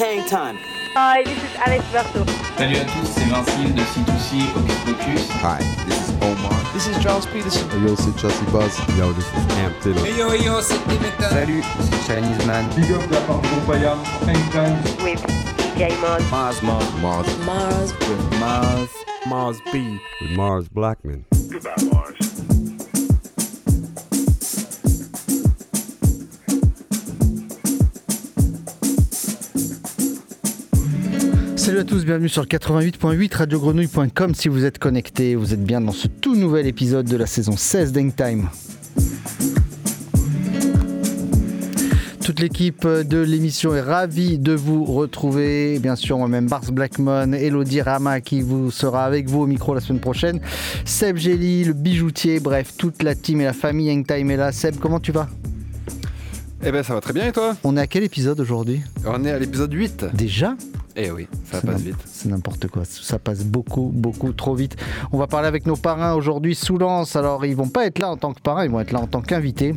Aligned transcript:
Hang 0.00 0.24
time. 0.24 0.56
Hi, 0.94 1.22
this 1.22 1.36
is 1.36 1.54
Alex 1.56 1.84
Berto. 1.92 2.24
Salut 2.56 2.76
à 2.76 2.84
tous, 2.84 3.06
c'est 3.14 3.28
Vincile 3.28 3.74
de 3.74 3.82
C2C 3.82 4.48
Hocus 4.56 4.78
Pocus. 4.86 5.28
Hi, 5.42 5.58
this 5.84 6.08
is 6.08 6.14
Omar. 6.22 6.56
This 6.72 6.88
is 6.88 6.98
Charles 7.02 7.26
Peterson. 7.26 7.68
Hey 7.70 7.86
yo, 7.86 7.94
c'est 7.96 8.18
Chelsea 8.18 8.44
Buzz. 8.50 8.74
Yo, 8.96 9.12
this 9.12 9.26
is 9.26 9.44
Cam 9.54 9.72
Taylor. 9.82 10.02
Hey 10.06 10.16
yo, 10.16 10.32
yo, 10.32 10.62
c'est 10.62 10.80
Dimitra. 10.88 11.28
Salut, 11.28 11.62
c'est 11.80 12.14
Chinese 12.14 12.46
Man. 12.46 12.64
Big 12.74 12.90
up 12.92 13.02
la 13.10 13.20
part 13.26 13.42
de 13.42 13.48
Groupaya, 13.48 13.94
Hangtime. 14.26 14.78
With 15.04 15.20
DJ 15.76 15.92
Mars. 16.00 16.22
Mars, 16.30 16.62
Mars, 16.62 16.90
Mars. 17.02 17.26
Mars. 17.44 17.92
With 18.08 18.40
Mars. 18.40 18.88
Mars 19.26 19.60
B. 19.70 20.00
With 20.22 20.30
Mars 20.30 20.66
Blackman. 20.70 21.26
Goodbye, 21.50 21.89
Salut 31.60 31.80
à 31.80 31.84
tous, 31.84 32.06
bienvenue 32.06 32.30
sur 32.30 32.40
le 32.40 32.48
88.8 32.48 33.36
radiogrenouille.com. 33.36 34.34
Si 34.34 34.48
vous 34.48 34.64
êtes 34.64 34.78
connectés, 34.78 35.34
vous 35.34 35.52
êtes 35.52 35.62
bien 35.62 35.82
dans 35.82 35.92
ce 35.92 36.08
tout 36.08 36.34
nouvel 36.34 36.66
épisode 36.66 37.04
de 37.04 37.18
la 37.18 37.26
saison 37.26 37.54
16 37.54 37.92
d'Hangtime. 37.92 38.48
Toute 42.24 42.40
l'équipe 42.40 42.88
de 42.88 43.18
l'émission 43.18 43.74
est 43.74 43.82
ravie 43.82 44.38
de 44.38 44.54
vous 44.54 44.86
retrouver. 44.86 45.78
Bien 45.80 45.96
sûr, 45.96 46.16
moi-même, 46.16 46.46
Bars 46.46 46.72
Blackmon, 46.72 47.34
Elodie 47.34 47.82
Rama 47.82 48.22
qui 48.22 48.40
vous 48.40 48.70
sera 48.70 49.04
avec 49.04 49.28
vous 49.28 49.42
au 49.42 49.46
micro 49.46 49.74
la 49.74 49.82
semaine 49.82 50.00
prochaine. 50.00 50.40
Seb 50.86 51.18
Gély, 51.18 51.64
le 51.64 51.74
bijoutier, 51.74 52.40
bref, 52.40 52.72
toute 52.78 53.02
la 53.02 53.14
team 53.14 53.42
et 53.42 53.44
la 53.44 53.52
famille 53.52 53.92
Hangtime 53.92 54.30
est 54.30 54.38
là. 54.38 54.50
Seb, 54.50 54.76
comment 54.80 54.98
tu 54.98 55.12
vas? 55.12 55.28
Eh 56.64 56.72
ben 56.72 56.82
ça 56.82 56.94
va 56.94 57.02
très 57.02 57.12
bien 57.12 57.26
et 57.26 57.32
toi? 57.32 57.54
On 57.64 57.76
est 57.76 57.80
à 57.80 57.86
quel 57.86 58.02
épisode 58.02 58.40
aujourd'hui? 58.40 58.80
On 59.04 59.26
est 59.26 59.30
à 59.30 59.38
l'épisode 59.38 59.74
8. 59.74 60.06
Déjà? 60.14 60.56
Eh 60.96 61.10
oui, 61.10 61.28
ça 61.44 61.60
passe 61.60 61.82
vite. 61.82 61.96
C'est 62.04 62.28
n'importe 62.28 62.66
quoi, 62.68 62.82
ça 62.84 63.18
passe 63.18 63.44
beaucoup, 63.44 63.90
beaucoup 63.94 64.32
trop 64.32 64.54
vite. 64.54 64.76
On 65.12 65.18
va 65.18 65.26
parler 65.26 65.48
avec 65.48 65.66
nos 65.66 65.76
parrains 65.76 66.14
aujourd'hui, 66.14 66.54
Soulance. 66.54 67.16
Alors, 67.16 67.44
ils 67.46 67.56
vont 67.56 67.68
pas 67.68 67.86
être 67.86 67.98
là 67.98 68.10
en 68.10 68.16
tant 68.16 68.32
que 68.32 68.40
parrains, 68.40 68.64
ils 68.64 68.70
vont 68.70 68.80
être 68.80 68.92
là 68.92 69.00
en 69.00 69.06
tant 69.06 69.22
qu'invités. 69.22 69.74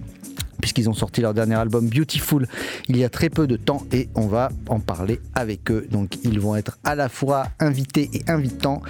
Puisqu'ils 0.64 0.89
ont 0.89 0.94
sorti 0.94 1.19
leur 1.19 1.33
dernier 1.33 1.56
album 1.56 1.89
Beautiful 1.89 2.47
il 2.88 2.95
y 2.95 3.03
a 3.03 3.09
très 3.09 3.30
peu 3.30 3.47
de 3.47 3.58
temps 3.58 3.83
et 3.92 4.08
on 4.16 4.28
va 4.28 4.47
en 4.69 4.80
parler 4.80 5.19
avec 5.36 5.69
eux. 5.69 5.86
Donc 5.92 6.16
ils 6.23 6.39
vont 6.39 6.56
être 6.56 6.78
à 6.86 6.95
la 6.95 7.09
fois 7.09 7.47
invités 7.59 8.09
et 8.14 8.22
invitants. 8.31 8.81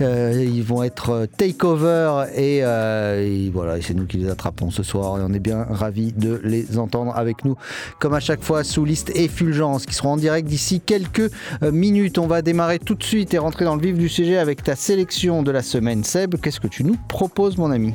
Euh, 0.00 0.44
ils 0.44 0.64
vont 0.64 0.82
être 0.82 1.10
euh, 1.10 1.26
takeover 1.26 2.24
et, 2.34 2.64
euh, 2.64 3.48
voilà, 3.52 3.80
c'est 3.80 3.94
nous 3.94 4.06
qui 4.06 4.16
les 4.16 4.28
attrapons 4.28 4.72
ce 4.72 4.82
soir 4.82 5.20
et 5.20 5.22
on 5.22 5.32
est 5.32 5.38
bien 5.38 5.64
ravis 5.70 6.12
de 6.12 6.40
les 6.42 6.78
entendre 6.78 7.16
avec 7.16 7.44
nous. 7.44 7.54
Comme 8.00 8.14
à 8.14 8.20
chaque 8.20 8.42
fois, 8.42 8.64
sous 8.64 8.84
liste 8.84 9.12
et 9.14 9.28
Fulgence 9.28 9.86
qui 9.86 9.94
seront 9.94 10.14
en 10.14 10.16
direct 10.16 10.48
d'ici 10.48 10.80
quelques 10.80 11.30
minutes. 11.62 12.18
On 12.18 12.26
va 12.26 12.42
démarrer 12.42 12.80
tout 12.80 12.96
de 12.96 13.04
suite 13.04 13.34
et 13.34 13.38
rentrer 13.38 13.64
dans 13.64 13.76
le 13.76 13.82
vif 13.82 13.96
du 13.96 14.08
sujet 14.08 14.36
avec 14.36 14.64
ta 14.64 14.74
sélection 14.74 15.44
de 15.44 15.52
la 15.52 15.62
semaine. 15.62 16.02
Seb, 16.02 16.40
qu'est-ce 16.40 16.58
que 16.58 16.66
tu 16.66 16.82
nous 16.82 16.96
proposes, 17.06 17.56
mon 17.56 17.70
ami? 17.70 17.94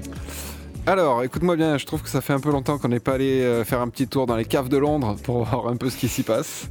Alors, 0.88 1.24
écoute-moi 1.24 1.56
bien, 1.56 1.78
je 1.78 1.86
trouve 1.86 2.04
que 2.04 2.10
ça 2.10 2.22
fait 2.22 2.34
un 2.34 2.40
peu 2.40 2.52
longtemps 2.52 2.78
qu'on 2.78 2.90
n'est 2.90 3.00
pas 3.00 3.14
allé 3.14 3.42
euh, 3.42 3.64
faire 3.64 3.82
un 3.82 3.90
petit 3.90 4.08
tour 4.08 4.28
dans 4.28 4.36
les 4.36 4.46
caves 4.46 4.70
de 4.70 4.78
Londres 4.78 5.16
pour 5.24 5.44
voir 5.46 5.68
un 5.68 5.78
peu 5.78 5.90
ce 5.90 5.98
qui 5.98 6.08
s'y 6.08 6.24
passe. 6.24 6.70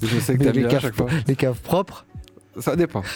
Je 0.00 0.18
sais 0.20 0.36
que 0.36 0.44
t'aimes 0.44 0.52
les, 0.52 0.60
bien 0.60 0.68
à 0.68 0.70
caves, 0.72 0.82
chaque 0.82 0.94
fois. 0.94 1.08
les 1.26 1.36
caves 1.36 1.60
propres 1.60 2.06
Ça 2.58 2.76
dépend. 2.76 3.02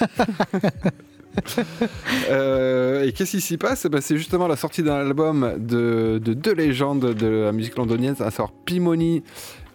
Euh, 2.30 3.04
et 3.04 3.12
qu'est-ce 3.12 3.32
qui 3.32 3.42
s'y 3.42 3.58
passe? 3.58 3.84
Eh 3.84 3.90
ben, 3.90 4.00
C'est 4.00 4.16
justement 4.16 4.48
la 4.48 4.56
sortie 4.56 4.82
d'un 4.82 4.94
album 4.94 5.56
de, 5.58 6.18
de 6.18 6.32
deux 6.32 6.54
légendes 6.54 7.12
de 7.12 7.26
la 7.26 7.52
musique 7.52 7.76
londonienne, 7.76 8.14
à 8.20 8.30
savoir 8.30 8.52
Pimoni 8.64 9.22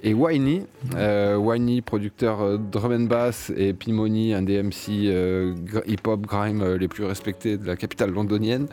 et 0.03 0.13
Winey. 0.13 0.63
Euh, 0.95 1.35
Winey, 1.35 1.81
producteur 1.81 2.41
euh, 2.41 2.57
drum 2.57 2.91
and 2.93 3.05
bass, 3.05 3.51
et 3.55 3.73
Pimoni, 3.73 4.33
un 4.33 4.41
des 4.41 4.61
MC 4.61 5.05
euh, 5.05 5.53
hip-hop 5.87 6.21
grime 6.21 6.75
les 6.75 6.87
plus 6.87 7.03
respectés 7.03 7.57
de 7.57 7.65
la 7.65 7.75
capitale 7.75 8.11
londonienne. 8.11 8.67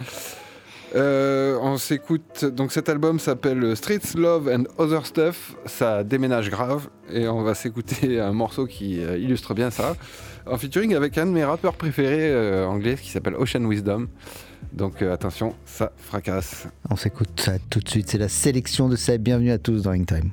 Euh, 0.94 1.58
on 1.60 1.76
s'écoute, 1.76 2.44
donc 2.46 2.72
cet 2.72 2.88
album 2.88 3.18
s'appelle 3.18 3.76
Streets, 3.76 4.16
Love 4.16 4.48
and 4.48 4.64
Other 4.78 5.04
Stuff, 5.04 5.54
ça 5.66 6.02
déménage 6.02 6.48
grave, 6.48 6.88
et 7.12 7.28
on 7.28 7.42
va 7.42 7.54
s'écouter 7.54 8.20
un 8.20 8.32
morceau 8.32 8.66
qui 8.66 9.02
euh, 9.02 9.18
illustre 9.18 9.52
bien 9.52 9.70
ça, 9.70 9.96
en 10.46 10.56
featuring 10.56 10.94
avec 10.94 11.18
un 11.18 11.26
de 11.26 11.30
mes 11.32 11.44
rappeurs 11.44 11.74
préférés 11.74 12.30
euh, 12.30 12.66
anglais 12.66 12.96
qui 12.96 13.10
s'appelle 13.10 13.34
Ocean 13.34 13.64
Wisdom. 13.64 14.08
Donc 14.72 15.02
euh, 15.02 15.12
attention, 15.12 15.54
ça 15.66 15.92
fracasse. 15.96 16.68
On 16.90 16.96
s'écoute 16.96 17.28
ça 17.36 17.52
tout 17.70 17.80
de 17.80 17.88
suite. 17.88 18.08
C'est 18.08 18.18
la 18.18 18.28
sélection 18.28 18.88
de 18.88 18.96
Seb. 18.96 19.22
Bienvenue 19.22 19.50
à 19.50 19.58
tous 19.58 19.82
dans 19.82 19.92
Hangtime. 19.92 20.30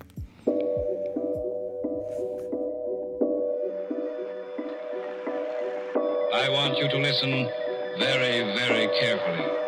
I 6.31 6.49
want 6.49 6.77
you 6.79 6.87
to 6.89 6.97
listen 6.97 7.47
very, 7.97 8.43
very 8.55 8.87
carefully. 8.99 9.64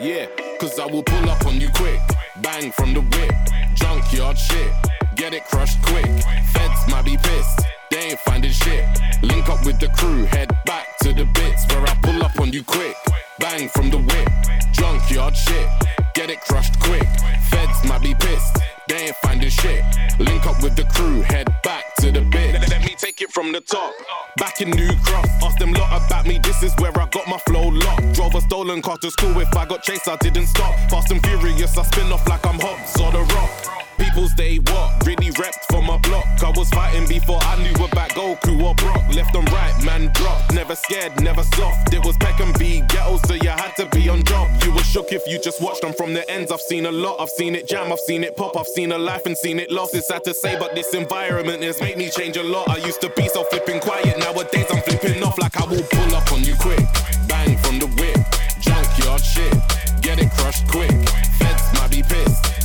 Yeah, 0.00 0.26
cause 0.60 0.78
I 0.78 0.86
will 0.86 1.02
pull 1.02 1.28
up 1.28 1.44
on 1.44 1.60
you 1.60 1.68
quick. 1.74 2.00
Bang 2.40 2.70
from 2.70 2.94
the 2.94 3.00
whip. 3.00 3.34
Junkyard 3.74 4.38
shit. 4.38 4.72
Get 5.16 5.34
it 5.34 5.44
crushed 5.46 5.82
quick. 5.82 6.06
Feds 6.52 6.88
might 6.88 7.04
be 7.04 7.16
pissed. 7.16 7.66
They 7.90 8.10
ain't 8.10 8.20
finding 8.20 8.52
shit. 8.52 8.84
Link 9.24 9.48
up 9.48 9.66
with 9.66 9.80
the 9.80 9.88
crew. 9.88 10.22
Head 10.26 10.50
back 10.66 10.86
to 10.98 11.12
the 11.12 11.24
bits 11.24 11.66
where 11.74 11.82
I 11.82 11.98
pull 12.04 12.22
up 12.22 12.38
on 12.38 12.52
you 12.52 12.62
quick. 12.62 12.94
Bang 13.40 13.68
from 13.70 13.90
the 13.90 13.98
whip. 13.98 14.28
Junkyard 14.72 15.36
shit. 15.36 15.68
Get 16.14 16.30
it 16.30 16.40
crushed 16.42 16.78
quick. 16.78 17.08
Feds 17.50 17.84
might 17.84 18.02
be 18.02 18.14
pissed. 18.14 18.56
They 18.88 19.08
ain't 19.08 19.16
finding 19.16 19.50
shit. 19.50 19.84
Link 20.18 20.46
up 20.46 20.62
with 20.62 20.74
the 20.74 20.84
crew. 20.84 21.20
Head 21.20 21.46
back 21.62 21.94
to 21.96 22.10
the 22.10 22.22
bits. 22.22 22.58
Let, 22.58 22.70
let 22.70 22.84
me 22.84 22.94
take 22.96 23.20
it 23.20 23.30
from 23.30 23.52
the 23.52 23.60
top. 23.60 23.92
Back 24.38 24.60
in 24.60 24.70
New 24.70 24.90
Cross. 25.04 25.28
Ask 25.42 25.58
them 25.58 25.72
lot 25.74 26.06
about 26.06 26.26
me. 26.26 26.38
This 26.42 26.62
is 26.62 26.72
where 26.78 26.92
I 26.98 27.06
got 27.06 27.28
my 27.28 27.38
flow 27.46 27.68
locked. 27.68 28.14
Drove 28.14 28.34
a 28.34 28.40
stolen 28.40 28.80
car 28.80 28.96
to 28.98 29.10
school. 29.10 29.38
If 29.40 29.54
I 29.54 29.66
got 29.66 29.82
chased, 29.82 30.08
I 30.08 30.16
didn't 30.16 30.46
stop. 30.46 30.74
Fast 30.90 31.12
and 31.12 31.24
furious, 31.24 31.76
I 31.76 31.82
spin 31.82 32.10
off 32.12 32.26
like 32.28 32.44
I'm 32.46 32.58
Hobbs 32.58 33.00
or 33.00 33.12
the 33.12 33.22
rock. 33.34 33.87
People 33.98 34.28
stay 34.28 34.56
what? 34.58 35.06
Really 35.06 35.30
repped 35.32 35.64
for 35.70 35.82
my 35.82 35.98
block. 35.98 36.26
I 36.42 36.50
was 36.50 36.68
fighting 36.70 37.06
before 37.08 37.38
I 37.42 37.56
knew 37.62 37.74
about 37.84 38.10
Goku 38.10 38.62
or 38.62 38.74
Brock. 38.76 39.02
Left 39.14 39.34
and 39.34 39.50
right, 39.52 39.74
man 39.84 40.10
drop. 40.14 40.52
Never 40.52 40.74
scared, 40.74 41.20
never 41.20 41.42
soft. 41.42 41.92
It 41.92 42.04
was 42.04 42.16
Peck 42.16 42.40
and 42.40 42.56
B 42.58 42.82
ghetto, 42.88 43.18
so 43.26 43.34
you 43.34 43.50
had 43.50 43.74
to 43.76 43.86
be 43.86 44.08
on 44.08 44.24
job. 44.24 44.48
You 44.64 44.72
were 44.72 44.82
shook 44.82 45.12
if 45.12 45.26
you 45.26 45.40
just 45.40 45.60
watched 45.60 45.82
them 45.82 45.92
from 45.92 46.14
the 46.14 46.28
ends. 46.30 46.50
I've 46.52 46.60
seen 46.60 46.86
a 46.86 46.92
lot, 46.92 47.20
I've 47.20 47.30
seen 47.30 47.54
it 47.54 47.68
jam, 47.68 47.92
I've 47.92 48.00
seen 48.00 48.24
it 48.24 48.36
pop, 48.36 48.56
I've 48.56 48.66
seen 48.66 48.92
a 48.92 48.98
life 48.98 49.26
and 49.26 49.36
seen 49.36 49.58
it 49.58 49.70
lost. 49.70 49.94
It's 49.94 50.08
sad 50.08 50.24
to 50.24 50.34
say, 50.34 50.58
but 50.58 50.74
this 50.74 50.94
environment 50.94 51.62
has 51.62 51.80
made 51.80 51.96
me 51.98 52.10
change 52.10 52.36
a 52.36 52.42
lot. 52.42 52.68
I 52.68 52.76
used 52.78 53.00
to 53.02 53.10
be 53.10 53.28
so 53.28 53.44
flipping 53.44 53.80
quiet, 53.80 54.18
nowadays 54.18 54.66
I'm 54.70 54.82
flipping 54.82 55.22
off 55.22 55.38
like 55.38 55.60
I 55.60 55.64
will 55.66 55.82
pull 55.82 56.14
up 56.14 56.32
on 56.32 56.42
you 56.44 56.54
quick. 56.56 56.84
Bang 57.28 57.56
from 57.58 57.78
the 57.78 57.86
whip, 57.98 58.18
junkyard 58.60 59.22
shit. 59.22 59.54
Get 60.00 60.18
it 60.18 60.30
crushed 60.32 60.66
quick. 60.68 60.90
Feds 61.38 61.74
might 61.74 61.90
be 61.90 62.02
pissed, 62.02 62.57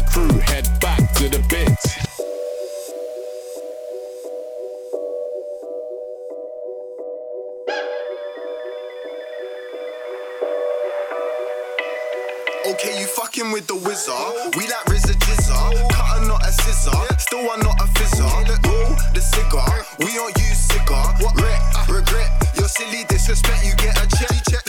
the 0.00 0.10
crew, 0.10 0.38
head 0.40 0.66
back 0.80 1.00
to 1.14 1.28
the 1.28 1.38
bits. 1.48 1.98
Okay, 12.66 13.00
you 13.00 13.06
fucking 13.06 13.50
with 13.52 13.66
the 13.66 13.74
wizard. 13.74 14.56
We 14.56 14.64
like 14.68 14.84
RZA 14.86 15.14
Jizza. 15.24 15.90
Cutter, 15.90 16.26
not 16.26 16.46
a 16.46 16.52
scissor. 16.52 16.92
Still, 17.18 17.50
I'm 17.50 17.60
not 17.60 17.80
a 17.80 17.86
fizzer. 17.96 18.30
Roll 18.66 18.96
the 19.12 19.20
cigar. 19.20 19.84
We 19.98 20.14
don't 20.14 20.36
use 20.38 20.58
cigar. 20.58 21.14
Regret, 21.18 21.60
regret. 21.88 22.30
Your 22.56 22.68
silly 22.68 23.04
disrespect, 23.08 23.64
you 23.64 23.74
get 23.76 23.96
a 23.98 24.06
check. 24.16 24.30
check 24.48 24.64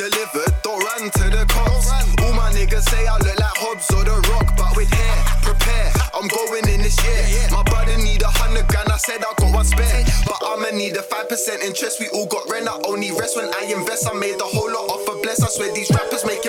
this 6.91 7.31
year. 7.31 7.47
My 7.51 7.63
brother 7.63 7.97
need 7.97 8.21
a 8.21 8.27
hundred 8.27 8.67
grand, 8.67 8.89
I 8.89 8.97
said 8.97 9.23
I 9.23 9.33
got 9.37 9.53
one 9.53 9.65
spare. 9.65 10.03
But 10.25 10.39
I'ma 10.43 10.75
need 10.75 10.95
a 10.97 11.03
five 11.03 11.29
percent 11.29 11.63
interest. 11.63 11.99
We 11.99 12.09
all 12.09 12.25
got 12.27 12.49
rent, 12.49 12.67
I 12.67 12.79
only 12.87 13.11
rest 13.11 13.37
when 13.37 13.49
I 13.53 13.71
invest. 13.71 14.07
I 14.07 14.13
made 14.13 14.39
the 14.39 14.45
whole 14.45 14.71
lot 14.71 14.89
off 14.89 15.07
a 15.07 15.19
bless. 15.21 15.41
I 15.41 15.47
swear 15.47 15.73
these 15.73 15.89
rappers 15.91 16.25
making 16.25 16.40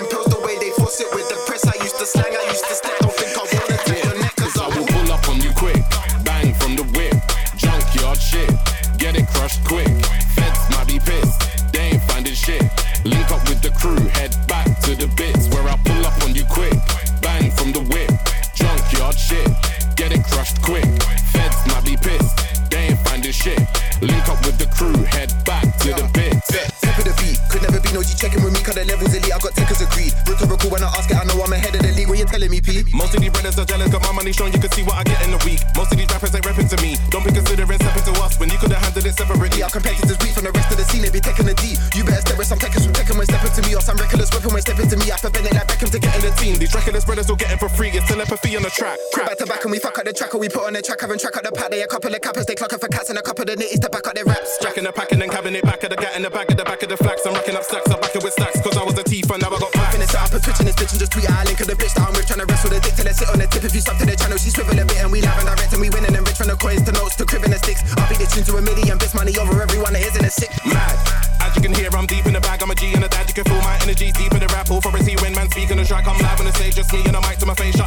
put 50.63 50.69
on 50.69 50.75
the 50.75 50.83
track, 50.83 51.01
having 51.01 51.19
track 51.19 51.37
up 51.37 51.43
the 51.43 51.51
pad. 51.51 51.73
They 51.73 51.83
a 51.83 51.91
couple 51.91 52.15
of 52.15 52.21
cappers, 52.23 52.47
they 52.47 52.55
clocking 52.55 52.79
for 52.79 52.87
cats 52.87 53.11
and 53.11 53.19
a 53.19 53.23
couple 53.23 53.43
of 53.43 53.59
nitties 53.59 53.83
to 53.83 53.91
back 53.91 54.07
up 54.07 54.15
their 54.15 54.25
raps. 54.25 54.59
Jack 54.63 54.79
in 54.79 54.85
the 54.85 54.93
pack 54.93 55.11
and 55.11 55.23
it 55.23 55.65
back 55.65 55.83
of 55.83 55.91
the 55.91 55.97
gat 55.97 56.15
in 56.15 56.23
the 56.23 56.31
back 56.31 56.51
of 56.51 56.57
the 56.57 56.65
back 56.65 56.83
of 56.83 56.89
the 56.89 56.97
flax. 56.97 57.27
I'm 57.27 57.35
racking 57.35 57.57
up 57.57 57.65
stacks, 57.65 57.91
I'm 57.91 57.99
back 57.99 58.15
it 58.15 58.23
with 58.23 58.33
stacks, 58.33 58.61
cause 58.63 58.77
I 58.77 58.85
was 58.85 58.95
a 58.99 59.03
thief 59.03 59.27
and 59.31 59.43
now 59.43 59.51
I 59.51 59.59
got 59.59 59.73
back. 59.73 59.93
Finish 59.93 60.15
up, 60.15 60.31
twitching 60.31 60.67
this 60.67 60.77
bitch 60.79 60.93
and 60.95 61.01
just 61.03 61.13
tweet 61.13 61.27
out 61.27 61.43
a 61.43 61.51
link 61.51 61.59
of 61.59 61.67
the 61.67 61.75
bitch 61.75 61.95
that 61.99 62.07
I'm 62.07 62.15
with, 62.15 62.27
trying 62.31 62.43
to 62.43 62.47
wrestle 62.47 62.71
the 62.71 62.79
dick 62.79 62.95
till 62.95 63.07
they 63.07 63.17
sit 63.17 63.29
on 63.29 63.39
the 63.43 63.47
tip. 63.51 63.65
If 63.65 63.75
you 63.75 63.83
stop 63.83 63.99
to 63.99 64.07
the 64.07 64.15
channel, 64.15 64.39
she 64.39 64.51
swivel 64.55 64.79
a 64.79 64.85
bit 64.87 65.03
and 65.03 65.11
we 65.11 65.19
live 65.19 65.35
and 65.35 65.49
direct 65.51 65.73
and 65.75 65.83
we 65.83 65.91
winning 65.91 66.15
and 66.15 66.23
rich 66.23 66.39
from 66.39 66.47
the 66.47 66.57
coins 66.57 66.83
to 66.87 66.93
notes 66.95 67.17
to 67.19 67.25
crib 67.27 67.43
and 67.43 67.53
the 67.53 67.59
sticks. 67.59 67.83
I'll 67.99 68.07
be 68.07 68.15
the 68.15 68.27
tune 68.31 68.47
to 68.47 68.53
a 68.57 68.63
million 68.63 68.97
bits, 69.03 69.15
money 69.19 69.35
over 69.43 69.59
everyone 69.59 69.99
that 69.99 70.05
isn't 70.07 70.25
a 70.25 70.31
sick. 70.31 70.53
Mad. 70.63 70.95
As 71.43 71.51
you 71.59 71.63
can 71.63 71.75
hear, 71.75 71.91
I'm 71.91 72.07
deep 72.07 72.23
in 72.31 72.39
the 72.39 72.41
bag. 72.41 72.63
I'm 72.63 72.71
a 72.71 72.77
G 72.79 72.95
and 72.95 73.03
a 73.03 73.11
dad. 73.11 73.27
You 73.27 73.35
can 73.35 73.45
feel 73.51 73.59
my 73.67 73.75
energy 73.83 74.15
deep 74.15 74.31
in 74.31 74.39
the 74.39 74.51
rap. 74.55 74.71
Authority 74.71 75.19
when 75.19 75.35
man 75.35 75.51
speaking 75.51 75.77
the 75.77 75.85
track. 75.85 76.07
I'm 76.07 76.15
live 76.23 76.39
on 76.39 76.47
the 76.47 76.55
stage, 76.55 76.79
just 76.79 76.93
me 76.95 77.03
and 77.03 77.19
a 77.19 77.21
mic 77.27 77.43
to 77.43 77.47
my 77.51 77.55
face. 77.59 77.82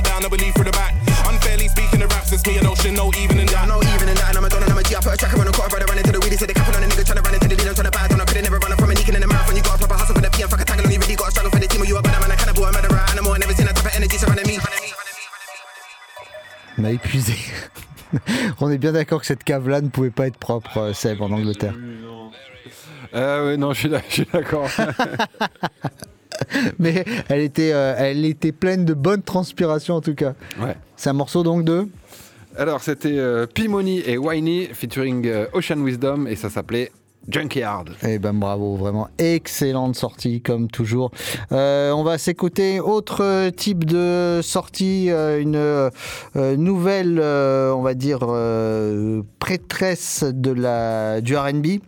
No 2.95 3.12
even 3.19 3.39
in 3.39 3.47
that. 3.47 3.68
No 3.68 3.81
even 3.83 4.09
in 4.09 4.15
that, 4.15 4.30
and 4.30 4.38
I'm 4.38 4.45
a 4.45 4.50
don 4.50 4.63
and 4.63 4.71
I'm 4.71 4.77
a 4.77 4.83
G. 4.83 4.95
I 4.95 5.00
put 5.01 5.13
a 5.13 5.18
track 5.18 5.33
around 5.36 5.47
the 5.47 5.51
quarter, 5.53 5.69
brother, 5.69 5.86
running 5.92 6.03
to 6.03 6.12
the 6.12 6.19
weedy. 6.19 6.38
Say 6.38 6.45
the 6.47 6.53
couple 6.53 6.75
on 6.75 6.83
a 6.83 6.88
nigga 6.88 7.03
trying 7.06 7.19
to 7.19 7.24
run 7.24 7.33
into 7.36 7.47
the 7.47 7.56
lead. 7.56 7.68
I'm 7.68 7.75
trying 7.75 7.92
to 7.92 7.95
buy, 7.95 8.07
don't 8.07 8.21
I 8.21 8.25
couldn't 8.25 8.44
never 8.44 8.57
run 8.59 8.77
from 8.77 8.92
a 8.92 8.94
Nikin 8.95 9.15
in 9.15 9.21
the 9.21 9.27
marathon. 9.27 9.56
You 9.56 9.63
got 9.63 9.75
a 9.75 9.77
proper 9.80 9.95
hustle 10.00 10.15
for 10.15 10.21
the 10.21 10.30
P 10.31 10.42
and 10.42 10.51
fuck 10.51 10.62
a 10.62 10.65
tackle, 10.65 10.86
only 10.86 10.97
really 10.97 11.15
got 11.15 11.27
a 11.27 11.31
struggle 11.31 11.51
for 11.51 11.59
the 11.59 11.68
team. 11.68 11.81
Or 11.81 11.86
you 11.86 11.97
a 11.97 12.01
bad 12.01 12.19
man, 12.21 12.31
a 12.31 12.36
cannibal, 12.36 12.65
a 12.65 12.71
murderer, 12.71 13.03
animal. 13.12 13.33
I 13.33 13.38
never 13.39 13.53
seen 13.53 13.65
that 13.68 13.75
type 13.75 13.86
of 13.86 13.95
energy 13.95 14.18
surrounding 14.18 14.47
me. 14.47 14.57
On 16.77 16.83
a 16.83 16.92
épuisé. 16.92 17.36
On 18.59 18.69
est 18.71 18.77
bien 18.77 18.92
d'accord 18.92 19.21
que 19.21 19.27
cette 19.27 19.44
cave-là 19.44 19.81
ne 19.81 19.89
pouvait 19.89 20.09
pas 20.12 20.27
être 20.27 20.38
propre, 20.38 20.77
euh, 20.77 20.94
Seb, 20.94 21.21
en 21.21 21.31
Angleterre. 21.31 21.74
Euh, 23.13 23.47
ouais, 23.47 23.57
non, 23.57 23.74
je 23.74 23.80
suis 23.80 23.89
d'ac- 23.89 24.06
je 24.09 24.13
suis 24.13 24.27
d'accord. 24.31 24.69
Mais 26.80 27.06
elle 27.30 27.39
était, 27.42 27.71
euh, 27.74 27.95
elle 27.97 28.25
était 28.25 28.51
pleine 28.51 28.83
de 28.83 28.94
bonne 28.94 29.21
transpiration 29.21 29.95
en 29.95 30.01
tout 30.01 30.15
cas. 30.15 30.33
Ouais. 30.59 30.75
C'est 30.97 31.09
un 31.09 31.13
morceau 31.13 31.44
donc 31.44 31.63
de 31.63 31.88
Alors, 32.57 32.81
c'était 32.81 33.18
euh, 33.18 33.48
P-Money 33.48 34.04
et 34.06 34.18
Whiny 34.18 34.68
featuring 34.72 35.28
euh, 35.28 35.46
Ocean 35.52 35.84
Wisdom 35.84 36.25
et 36.25 36.38
ça 36.38 36.50
s'appelait 36.50 36.90
Junkyard. 37.28 37.86
Eh 38.02 38.18
ben 38.18 38.34
bravo, 38.34 38.78
vraiment 38.78 39.10
excellente 39.18 39.96
sortie 39.96 40.42
comme 40.42 40.69
toujours. 40.69 41.12
Euh, 41.52 41.92
on 41.92 42.04
va 42.04 42.18
s'écouter 42.18 42.80
autre 42.80 43.50
type 43.50 43.84
de 43.84 44.40
sortie, 44.42 45.10
une 45.10 45.90
nouvelle, 46.36 47.19
on 47.19 47.81
va 47.81 47.94
dire 47.94 48.19
prêtresse 49.40 50.24
du 50.24 51.36
R&B. 51.36 51.81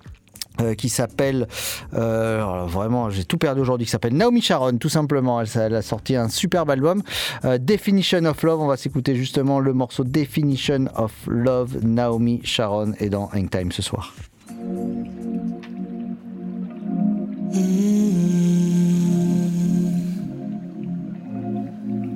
Euh, 0.61 0.73
qui 0.73 0.89
s'appelle 0.89 1.47
euh, 1.93 2.65
vraiment 2.67 3.09
j'ai 3.09 3.23
tout 3.23 3.37
perdu 3.37 3.61
aujourd'hui 3.61 3.85
qui 3.85 3.91
s'appelle 3.91 4.15
Naomi 4.15 4.41
Sharon 4.41 4.77
tout 4.77 4.89
simplement. 4.89 5.41
Elle, 5.41 5.75
a 5.75 5.81
sorti 5.81 6.15
un 6.15 6.29
superbe 6.29 6.69
album. 6.69 7.03
Euh, 7.45 7.57
Definition 7.57 8.25
of 8.25 8.41
Love 8.43 8.61
on 8.61 8.67
va 8.67 8.77
s'écouter 8.77 9.15
justement 9.15 9.59
le 9.59 9.73
morceau 9.73 10.03
Definition 10.03 10.85
of 10.95 11.11
Love 11.27 11.77
Naomi 11.83 12.41
Sharon 12.43 12.93
est 12.99 13.09
dans 13.09 13.29
Hangtime 13.33 13.71
ce 13.71 13.81
soir. 13.81 14.13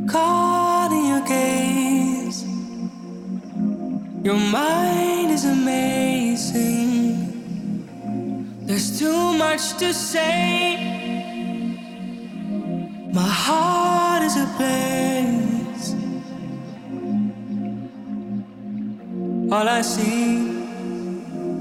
Caught 0.08 0.92
in 0.92 1.08
your 1.08 1.22
gaze, 1.26 2.44
your 4.24 4.36
mind 4.36 5.32
is 5.32 5.46
amazing. 5.46 7.31
There's 8.72 8.98
too 8.98 9.34
much 9.34 9.74
to 9.80 9.94
say. 9.94 10.78
My 13.12 13.32
heart 13.44 14.24
is 14.24 14.38
ablaze. 14.38 15.88
All 19.52 19.68
I 19.68 19.82
see, 19.82 20.48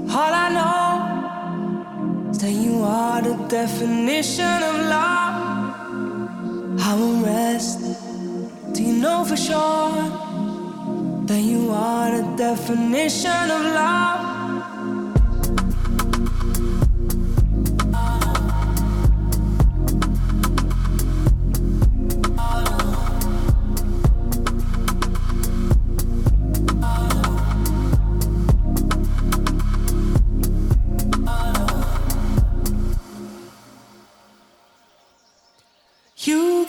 all 0.09 0.33
I 0.45 0.47
know, 0.55 2.31
is 2.31 2.37
that 2.39 2.51
you 2.51 2.81
are 2.81 3.21
the 3.21 3.35
definition 3.49 4.63
of 4.69 4.75
love. 4.95 5.35
I 6.79 6.95
won't 6.97 7.25
rest 7.25 7.81
till 8.73 8.85
you 8.85 8.93
know 8.93 9.25
for 9.25 9.35
sure 9.35 9.91
that 11.25 11.41
you 11.41 11.71
are 11.71 12.21
the 12.21 12.23
definition 12.37 13.51
of 13.57 13.63
love. 13.75 14.40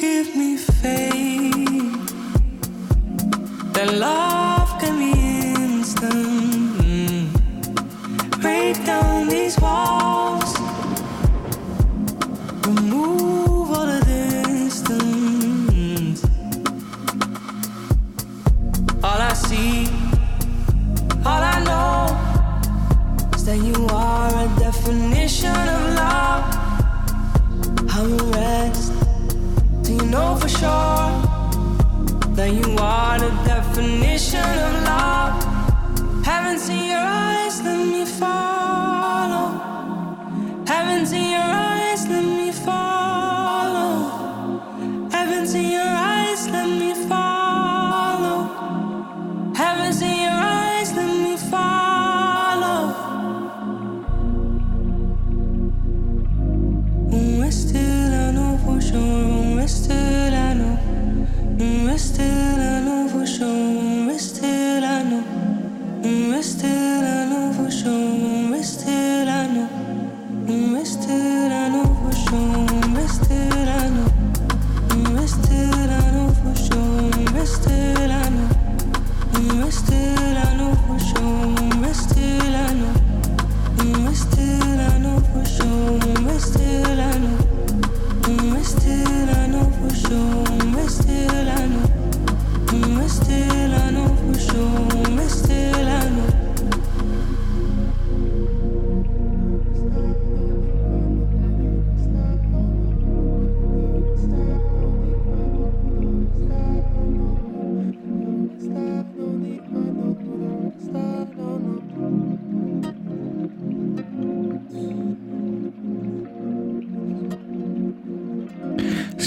Give 0.03 0.35
me 0.35 0.57
faith 0.57 2.11
that 3.73 3.89
love 3.95 4.69
can 4.81 4.99
be 4.99 5.13
instant. 5.55 7.33
Break 8.41 8.85
down 8.85 9.29
these 9.29 9.57
walls, 9.61 10.02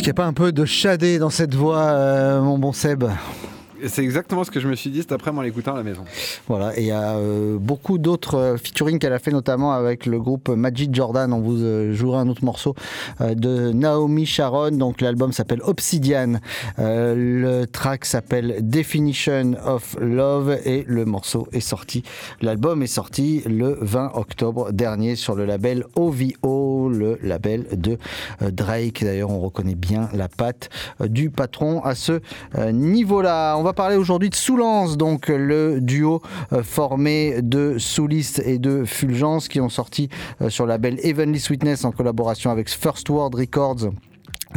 qu'il 0.05 0.11
n'y 0.11 0.17
a 0.17 0.21
pas 0.21 0.27
un 0.27 0.33
peu 0.33 0.51
de 0.51 0.65
chadé 0.65 1.17
dans 1.17 1.31
cette 1.31 1.55
voix, 1.55 1.81
euh, 1.81 2.39
mon 2.39 2.59
bon 2.59 2.73
Seb? 2.73 3.05
C'est 3.87 4.03
exactement 4.03 4.43
ce 4.43 4.51
que 4.51 4.59
je 4.59 4.67
me 4.67 4.75
suis 4.75 4.89
dit 4.89 4.99
cet 4.99 5.11
après-midi 5.11 5.25
en 5.39 5.41
l'écoutant 5.41 5.73
à 5.73 5.77
la 5.77 5.83
maison. 5.83 6.05
Voilà, 6.47 6.77
et 6.77 6.81
il 6.81 6.87
y 6.87 6.91
a 6.91 7.17
euh, 7.17 7.57
beaucoup 7.59 7.97
d'autres 7.97 8.35
euh, 8.35 8.57
featuring 8.57 8.99
qu'elle 8.99 9.13
a 9.13 9.19
fait 9.19 9.31
notamment 9.31 9.73
avec 9.73 10.05
le 10.05 10.19
groupe 10.19 10.49
Magic 10.49 10.93
Jordan. 10.93 11.33
On 11.33 11.41
vous 11.41 11.61
euh, 11.61 11.93
jouera 11.93 12.21
un 12.21 12.29
autre 12.29 12.45
morceau 12.45 12.75
de 13.19 13.71
Naomi 13.71 14.25
Sharon. 14.25 14.71
Donc 14.71 15.01
l'album 15.01 15.31
s'appelle 15.31 15.61
Obsidian. 15.63 16.39
Le 16.77 17.65
track 17.65 18.05
s'appelle 18.05 18.57
Definition 18.61 19.53
of 19.65 19.97
Love 19.99 20.57
et 20.65 20.83
le 20.87 21.05
morceau 21.05 21.47
est 21.51 21.59
sorti. 21.59 22.03
L'album 22.41 22.81
est 22.81 22.87
sorti 22.87 23.41
le 23.45 23.77
20 23.81 24.11
octobre 24.15 24.71
dernier 24.71 25.15
sur 25.15 25.35
le 25.35 25.45
label 25.45 25.85
OVO, 25.95 26.89
le 26.89 27.19
label 27.21 27.65
de 27.73 27.97
Drake. 28.41 29.03
D'ailleurs, 29.03 29.31
on 29.31 29.39
reconnaît 29.39 29.75
bien 29.75 30.09
la 30.13 30.27
patte 30.27 30.69
du 31.01 31.29
patron 31.29 31.83
à 31.83 31.95
ce 31.95 32.21
niveau-là. 32.57 33.55
On 33.57 33.63
va 33.63 33.73
parler 33.75 33.97
aujourd'hui 33.97 34.29
de 34.29 34.35
Soulance, 34.35 34.97
donc 34.97 35.27
le 35.27 35.81
duo 35.81 36.21
euh, 36.53 36.63
formé 36.63 37.41
de 37.41 37.77
Souliste 37.77 38.41
et 38.45 38.57
de 38.57 38.85
Fulgence 38.85 39.47
qui 39.47 39.59
ont 39.59 39.69
sorti 39.69 40.09
euh, 40.41 40.49
sur 40.49 40.65
le 40.65 40.69
label 40.69 40.97
Heavenly 41.03 41.39
Sweetness 41.39 41.83
en 41.83 41.91
collaboration 41.91 42.49
avec 42.51 42.69
First 42.69 43.09
World 43.09 43.35
Records. 43.35 43.91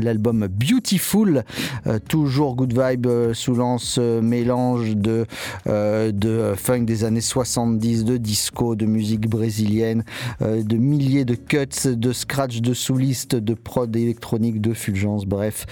L'album 0.00 0.46
Beautiful, 0.48 1.44
euh, 1.86 1.98
toujours 1.98 2.56
good 2.56 2.72
vibe 2.72 3.06
euh, 3.06 3.34
sous 3.34 3.54
lance 3.54 3.96
euh, 3.98 4.20
mélange 4.20 4.96
de, 4.96 5.26
euh, 5.66 6.12
de 6.12 6.54
funk 6.56 6.80
des 6.80 7.04
années 7.04 7.20
70, 7.20 8.04
de 8.04 8.16
disco, 8.16 8.74
de 8.74 8.86
musique 8.86 9.28
brésilienne, 9.28 10.04
de 10.40 10.76
milliers 10.76 11.24
de 11.24 11.34
cuts, 11.34 11.86
de 11.86 12.12
scratch, 12.12 12.60
de 12.60 12.74
souliste, 12.74 13.34
de 13.34 13.54
prod 13.54 13.94
électronique, 13.94 14.60
de 14.60 14.72
fulgence, 14.72 15.26
bref, 15.26 15.66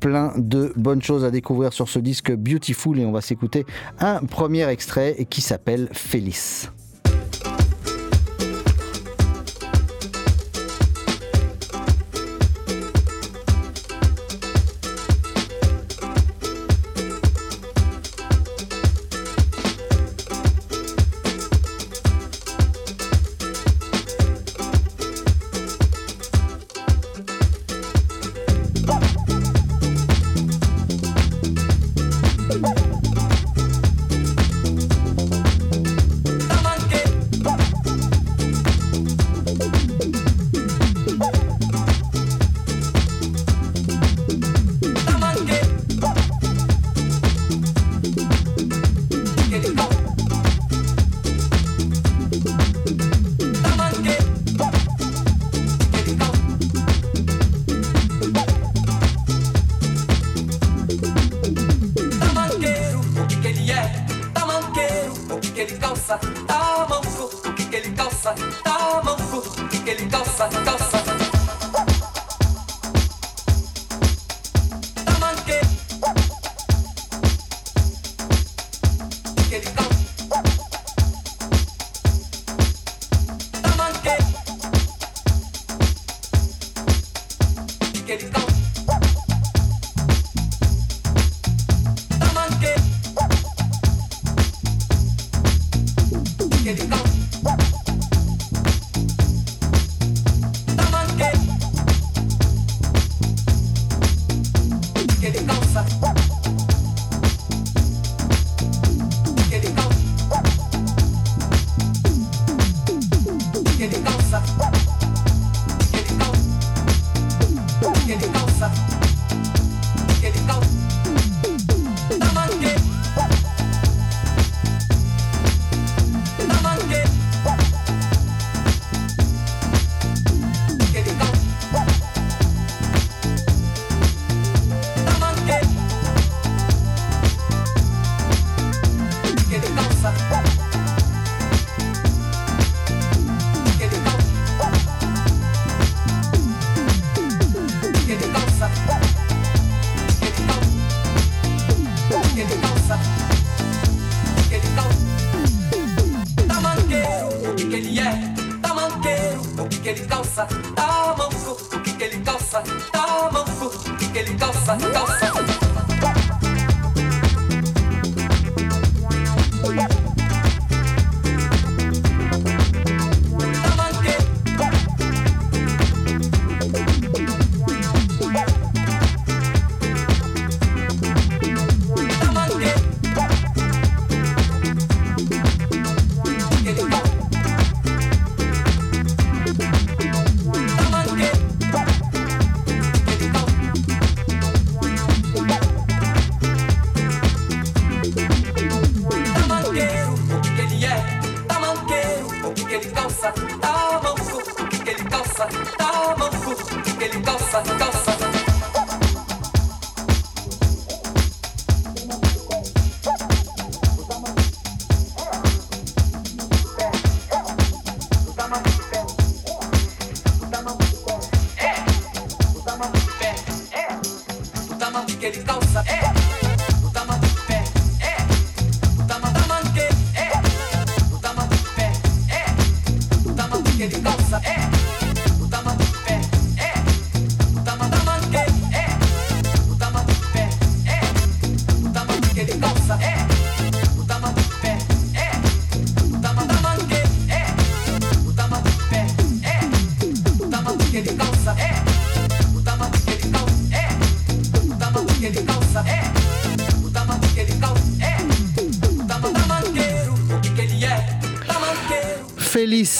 plein 0.00 0.32
de 0.36 0.72
bonnes 0.76 1.02
choses 1.02 1.24
à 1.24 1.30
découvrir 1.30 1.72
sur 1.72 1.88
ce 1.88 1.98
disque 1.98 2.32
Beautiful 2.32 2.98
et 2.98 3.04
on 3.04 3.12
va 3.12 3.20
s'écouter 3.20 3.64
un 4.00 4.20
premier 4.20 4.68
extrait 4.68 5.26
qui 5.28 5.40
s'appelle 5.40 5.88
Félix. 5.92 6.70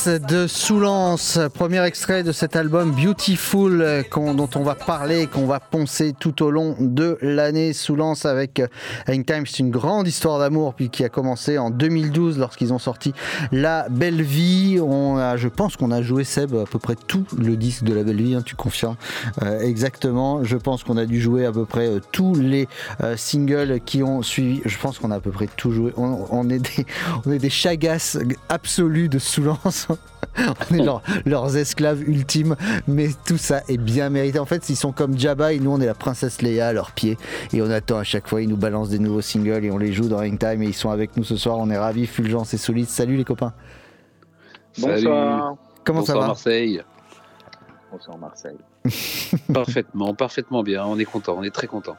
De 0.08 0.46
Soulance, 0.46 1.38
premier 1.52 1.84
extrait 1.84 2.22
de 2.22 2.32
cet 2.32 2.56
album 2.56 2.92
Beautiful 2.92 4.04
dont 4.14 4.48
on 4.54 4.62
va 4.62 4.74
parler, 4.74 5.26
qu'on 5.26 5.44
va 5.44 5.60
poncer 5.60 6.14
tout 6.18 6.42
au 6.42 6.50
long 6.50 6.76
de 6.80 7.18
l'année. 7.20 7.74
Soulance 7.74 8.24
avec 8.24 8.60
euh, 8.60 8.68
Hangtime, 9.06 9.46
c'est 9.46 9.58
une 9.58 9.70
grande 9.70 10.08
histoire 10.08 10.38
d'amour 10.38 10.72
puis 10.72 10.88
qui 10.88 11.04
a 11.04 11.10
commencé 11.10 11.58
en 11.58 11.68
2012 11.68 12.38
lorsqu'ils 12.38 12.72
ont 12.72 12.78
sorti 12.78 13.12
La 13.52 13.86
Belle 13.90 14.22
Vie. 14.22 14.76
Je 14.76 15.48
pense 15.48 15.76
qu'on 15.76 15.90
a 15.90 16.00
joué 16.00 16.24
Seb 16.24 16.54
à 16.54 16.64
peu 16.64 16.78
près 16.78 16.94
tout 16.94 17.26
le 17.36 17.56
disque 17.56 17.84
de 17.84 17.92
La 17.92 18.02
Belle 18.02 18.22
Vie, 18.22 18.34
hein, 18.34 18.42
tu 18.42 18.56
confirmes 18.56 18.96
Euh, 19.42 19.60
exactement. 19.60 20.42
Je 20.44 20.56
pense 20.56 20.84
qu'on 20.84 20.96
a 20.96 21.04
dû 21.04 21.20
jouer 21.20 21.44
à 21.44 21.52
peu 21.52 21.64
près 21.64 21.86
euh, 21.86 22.00
tous 22.12 22.34
les 22.34 22.66
euh, 23.02 23.16
singles 23.16 23.80
qui 23.84 24.02
ont 24.02 24.22
suivi. 24.22 24.62
Je 24.64 24.78
pense 24.78 24.98
qu'on 24.98 25.10
a 25.10 25.16
à 25.16 25.20
peu 25.20 25.30
près 25.30 25.48
tout 25.56 25.72
joué. 25.72 25.92
On, 25.96 26.48
est 26.48 26.58
des, 26.58 26.86
on 27.26 27.48
chagasses 27.50 28.18
absolus 28.48 29.08
de 29.08 29.18
Soulance. 29.18 29.88
on 30.70 30.74
est 30.74 30.82
leur- 30.82 31.02
leurs 31.26 31.56
esclaves 31.56 32.02
ultimes, 32.08 32.56
mais 32.86 33.08
tout 33.26 33.38
ça 33.38 33.62
est 33.68 33.76
bien 33.76 34.08
mérité. 34.10 34.38
En 34.38 34.44
fait, 34.46 34.68
ils 34.68 34.76
sont 34.76 34.92
comme 34.92 35.18
Jabba 35.18 35.52
et 35.52 35.58
nous, 35.58 35.70
on 35.70 35.80
est 35.80 35.86
la 35.86 35.94
princesse 35.94 36.42
Leia 36.42 36.68
à 36.68 36.72
leurs 36.72 36.92
pieds. 36.92 37.16
Et 37.52 37.62
on 37.62 37.70
attend 37.70 37.98
à 37.98 38.04
chaque 38.04 38.28
fois, 38.28 38.40
ils 38.42 38.48
nous 38.48 38.56
balancent 38.56 38.90
des 38.90 38.98
nouveaux 38.98 39.20
singles 39.20 39.64
et 39.64 39.70
on 39.70 39.78
les 39.78 39.92
joue 39.92 40.08
dans 40.08 40.20
Hangtime 40.22 40.62
et 40.62 40.66
ils 40.66 40.74
sont 40.74 40.90
avec 40.90 41.16
nous 41.16 41.24
ce 41.24 41.36
soir. 41.36 41.56
On 41.58 41.70
est 41.70 41.78
ravis. 41.78 42.06
Fulgence 42.06 42.54
et 42.54 42.58
Solide. 42.58 42.88
Salut 42.88 43.16
les 43.16 43.24
copains. 43.24 43.52
Bonsoir. 44.78 45.56
Comment 45.84 46.00
Bonsoir 46.00 46.16
ça 46.16 46.20
va 46.20 46.26
Marseille. 46.28 46.82
Bonsoir 47.90 48.18
Marseille. 48.18 48.58
parfaitement, 49.52 50.14
parfaitement 50.14 50.62
bien. 50.62 50.84
On 50.84 50.98
est 50.98 51.04
content, 51.04 51.36
on 51.38 51.42
est 51.42 51.50
très 51.54 51.66
content. 51.66 51.96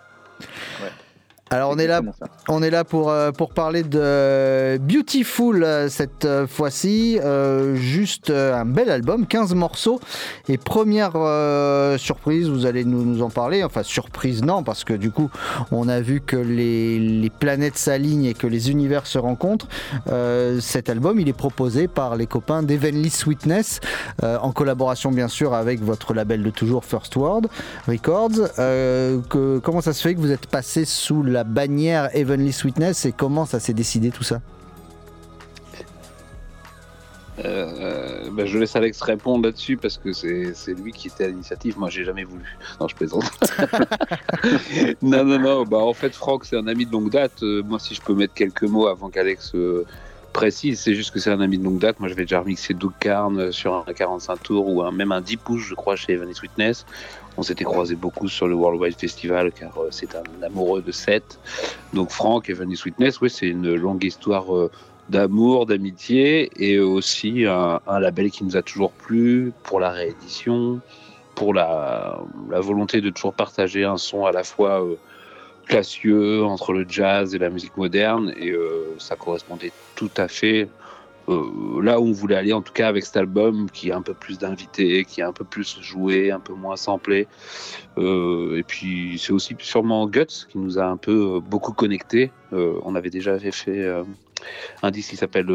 Alors 1.51 1.71
on 1.71 1.79
est 1.79 1.87
là, 1.87 2.01
on 2.47 2.61
est 2.61 2.69
là 2.69 2.83
pour, 2.83 3.09
euh, 3.09 3.31
pour 3.31 3.53
parler 3.55 3.81
de 3.81 4.77
Beautiful 4.77 5.63
euh, 5.63 5.89
cette 5.89 6.25
euh, 6.25 6.45
fois-ci. 6.45 7.19
Euh, 7.23 7.73
juste 7.75 8.29
un 8.29 8.65
bel 8.65 8.91
album, 8.91 9.25
15 9.25 9.55
morceaux. 9.55 9.99
Et 10.47 10.59
première 10.59 11.13
euh, 11.15 11.97
surprise, 11.97 12.47
vous 12.49 12.67
allez 12.67 12.85
nous, 12.85 13.03
nous 13.03 13.23
en 13.23 13.31
parler. 13.31 13.63
Enfin 13.63 13.81
surprise 13.81 14.43
non, 14.43 14.61
parce 14.61 14.83
que 14.83 14.93
du 14.93 15.09
coup 15.09 15.31
on 15.71 15.87
a 15.89 16.01
vu 16.01 16.21
que 16.21 16.35
les, 16.35 16.99
les 16.99 17.29
planètes 17.31 17.77
s'alignent 17.77 18.25
et 18.25 18.35
que 18.35 18.45
les 18.45 18.69
univers 18.69 19.07
se 19.07 19.17
rencontrent. 19.17 19.67
Euh, 20.07 20.59
cet 20.59 20.87
album 20.87 21.19
il 21.19 21.27
est 21.29 21.33
proposé 21.33 21.87
par 21.87 22.15
les 22.15 22.27
copains 22.27 22.61
d'Evenly 22.61 23.09
Sweetness, 23.09 23.79
en 24.21 24.51
collaboration 24.51 25.11
bien 25.11 25.27
sûr 25.27 25.55
avec 25.55 25.81
votre 25.81 26.13
label 26.13 26.43
de 26.43 26.49
toujours 26.51 26.85
First 26.85 27.15
World 27.15 27.47
Records. 27.87 28.53
Que- 28.55 29.59
comment 29.63 29.81
ça 29.81 29.93
se 29.93 30.01
fait 30.03 30.13
que 30.13 30.19
vous 30.19 30.31
êtes 30.31 30.45
passé 30.45 30.85
sous 30.85 31.23
la 31.23 31.38
bannière 31.43 32.09
Heavenly 32.15 32.51
Sweetness 32.51 33.05
et 33.05 33.11
comment 33.11 33.45
ça 33.45 33.59
s'est 33.59 33.73
décidé 33.73 34.09
tout 34.11 34.23
ça 34.23 34.41
Euh, 37.45 38.29
bah, 38.31 38.45
je 38.45 38.57
laisse 38.57 38.75
Alex 38.75 39.01
répondre 39.01 39.45
là-dessus 39.45 39.77
parce 39.77 39.97
que 39.97 40.11
c'est 40.11 40.73
lui 40.73 40.91
qui 40.91 41.07
était 41.07 41.25
à 41.25 41.27
l'initiative. 41.27 41.77
Moi, 41.77 41.89
j'ai 41.89 42.03
jamais 42.03 42.23
voulu. 42.23 42.57
Non, 42.79 42.87
je 42.87 42.95
plaisante. 42.95 43.23
non, 45.01 45.23
non, 45.23 45.39
non. 45.39 45.63
Bah, 45.63 45.77
en 45.77 45.93
fait, 45.93 46.13
Franck, 46.13 46.45
c'est 46.45 46.57
un 46.57 46.67
ami 46.67 46.85
de 46.85 46.91
longue 46.91 47.09
date. 47.09 47.43
Euh, 47.43 47.63
moi, 47.63 47.79
si 47.79 47.95
je 47.95 48.01
peux 48.01 48.13
mettre 48.13 48.33
quelques 48.33 48.63
mots 48.63 48.87
avant 48.87 49.09
qu'Alex 49.09 49.53
euh, 49.55 49.85
précise, 50.33 50.79
c'est 50.79 50.95
juste 50.95 51.11
que 51.11 51.19
c'est 51.19 51.31
un 51.31 51.39
ami 51.39 51.57
de 51.57 51.63
longue 51.63 51.79
date. 51.79 51.99
Moi, 51.99 52.09
j'avais 52.09 52.23
déjà 52.23 52.39
remixé 52.39 52.73
Doug 52.73 52.91
Carn 52.99 53.51
sur 53.51 53.85
un 53.87 53.93
45 53.93 54.43
tours 54.43 54.67
ou 54.67 54.83
un, 54.83 54.91
même 54.91 55.11
un 55.11 55.21
10 55.21 55.37
pouces, 55.37 55.63
je 55.63 55.75
crois, 55.75 55.95
chez 55.95 56.13
Evan 56.13 56.33
Sweetness. 56.33 56.85
On 57.39 57.43
s'était 57.43 57.63
croisé 57.63 57.95
beaucoup 57.95 58.27
sur 58.27 58.47
le 58.47 58.55
Worldwide 58.55 58.99
Festival 58.99 59.53
car 59.53 59.71
euh, 59.77 59.87
c'est 59.91 60.13
un 60.13 60.43
amoureux 60.43 60.81
de 60.81 60.91
Seth. 60.91 61.39
Donc, 61.93 62.11
Franck, 62.11 62.49
Evan 62.49 62.75
Sweetness, 62.75 63.21
oui, 63.21 63.29
c'est 63.29 63.47
une 63.47 63.73
longue 63.75 64.03
histoire. 64.03 64.53
euh, 64.53 64.69
d'amour, 65.09 65.65
d'amitié 65.65 66.51
et 66.55 66.79
aussi 66.79 67.45
un, 67.45 67.79
label 67.99 68.29
qui 68.31 68.43
nous 68.43 68.55
a 68.55 68.61
toujours 68.61 68.91
plu 68.91 69.51
pour 69.63 69.79
la 69.79 69.89
réédition, 69.89 70.79
pour 71.35 71.53
la, 71.53 72.19
la 72.49 72.59
volonté 72.59 73.01
de 73.01 73.09
toujours 73.09 73.33
partager 73.33 73.83
un 73.83 73.97
son 73.97 74.25
à 74.25 74.31
la 74.31 74.43
fois 74.43 74.83
euh, 74.83 74.95
classieux 75.65 76.43
entre 76.43 76.73
le 76.73 76.85
jazz 76.87 77.33
et 77.33 77.39
la 77.39 77.49
musique 77.49 77.75
moderne 77.77 78.33
et 78.37 78.51
euh, 78.51 78.95
ça 78.99 79.15
correspondait 79.15 79.71
tout 79.95 80.11
à 80.17 80.27
fait 80.27 80.67
euh, 81.29 81.81
là 81.81 81.99
où 81.99 82.07
on 82.07 82.11
voulait 82.11 82.35
aller 82.35 82.53
en 82.53 82.61
tout 82.61 82.73
cas 82.73 82.87
avec 82.87 83.05
cet 83.05 83.15
album 83.17 83.69
qui 83.69 83.91
a 83.91 83.95
un 83.97 84.01
peu 84.01 84.13
plus 84.13 84.37
d'invités, 84.39 85.05
qui 85.05 85.21
est 85.21 85.23
un 85.23 85.31
peu 85.33 85.45
plus 85.45 85.77
joué, 85.81 86.31
un 86.31 86.39
peu 86.39 86.53
moins 86.53 86.75
samplé 86.75 87.27
Euh, 87.97 88.57
et 88.57 88.63
puis 88.63 89.19
c'est 89.19 89.33
aussi 89.33 89.55
sûrement 89.59 90.07
Guts 90.07 90.47
qui 90.49 90.57
nous 90.57 90.79
a 90.79 90.85
un 90.85 90.97
peu 90.97 91.35
euh, 91.35 91.39
beaucoup 91.39 91.73
connectés. 91.73 92.31
On 92.51 92.95
avait 92.95 93.09
déjà 93.09 93.37
fait 93.39 93.85
un 94.81 94.91
disque 94.91 95.11
qui 95.11 95.17
s'appelle 95.17 95.47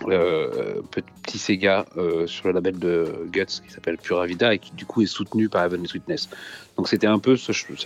Petit 0.00 1.38
Sega 1.38 1.86
sur 2.26 2.48
le 2.48 2.54
label 2.54 2.78
de 2.78 3.26
Guts 3.32 3.62
qui 3.64 3.70
s'appelle 3.70 3.96
Pura 3.96 4.26
Vida 4.26 4.52
et 4.52 4.58
qui 4.58 4.72
du 4.74 4.84
coup 4.84 5.02
est 5.02 5.06
soutenu 5.06 5.48
par 5.48 5.64
Heavenly 5.64 5.88
Sweetness. 5.88 6.28
Donc 6.76 6.88
c'était 6.88 7.06
un 7.06 7.18
peu 7.18 7.36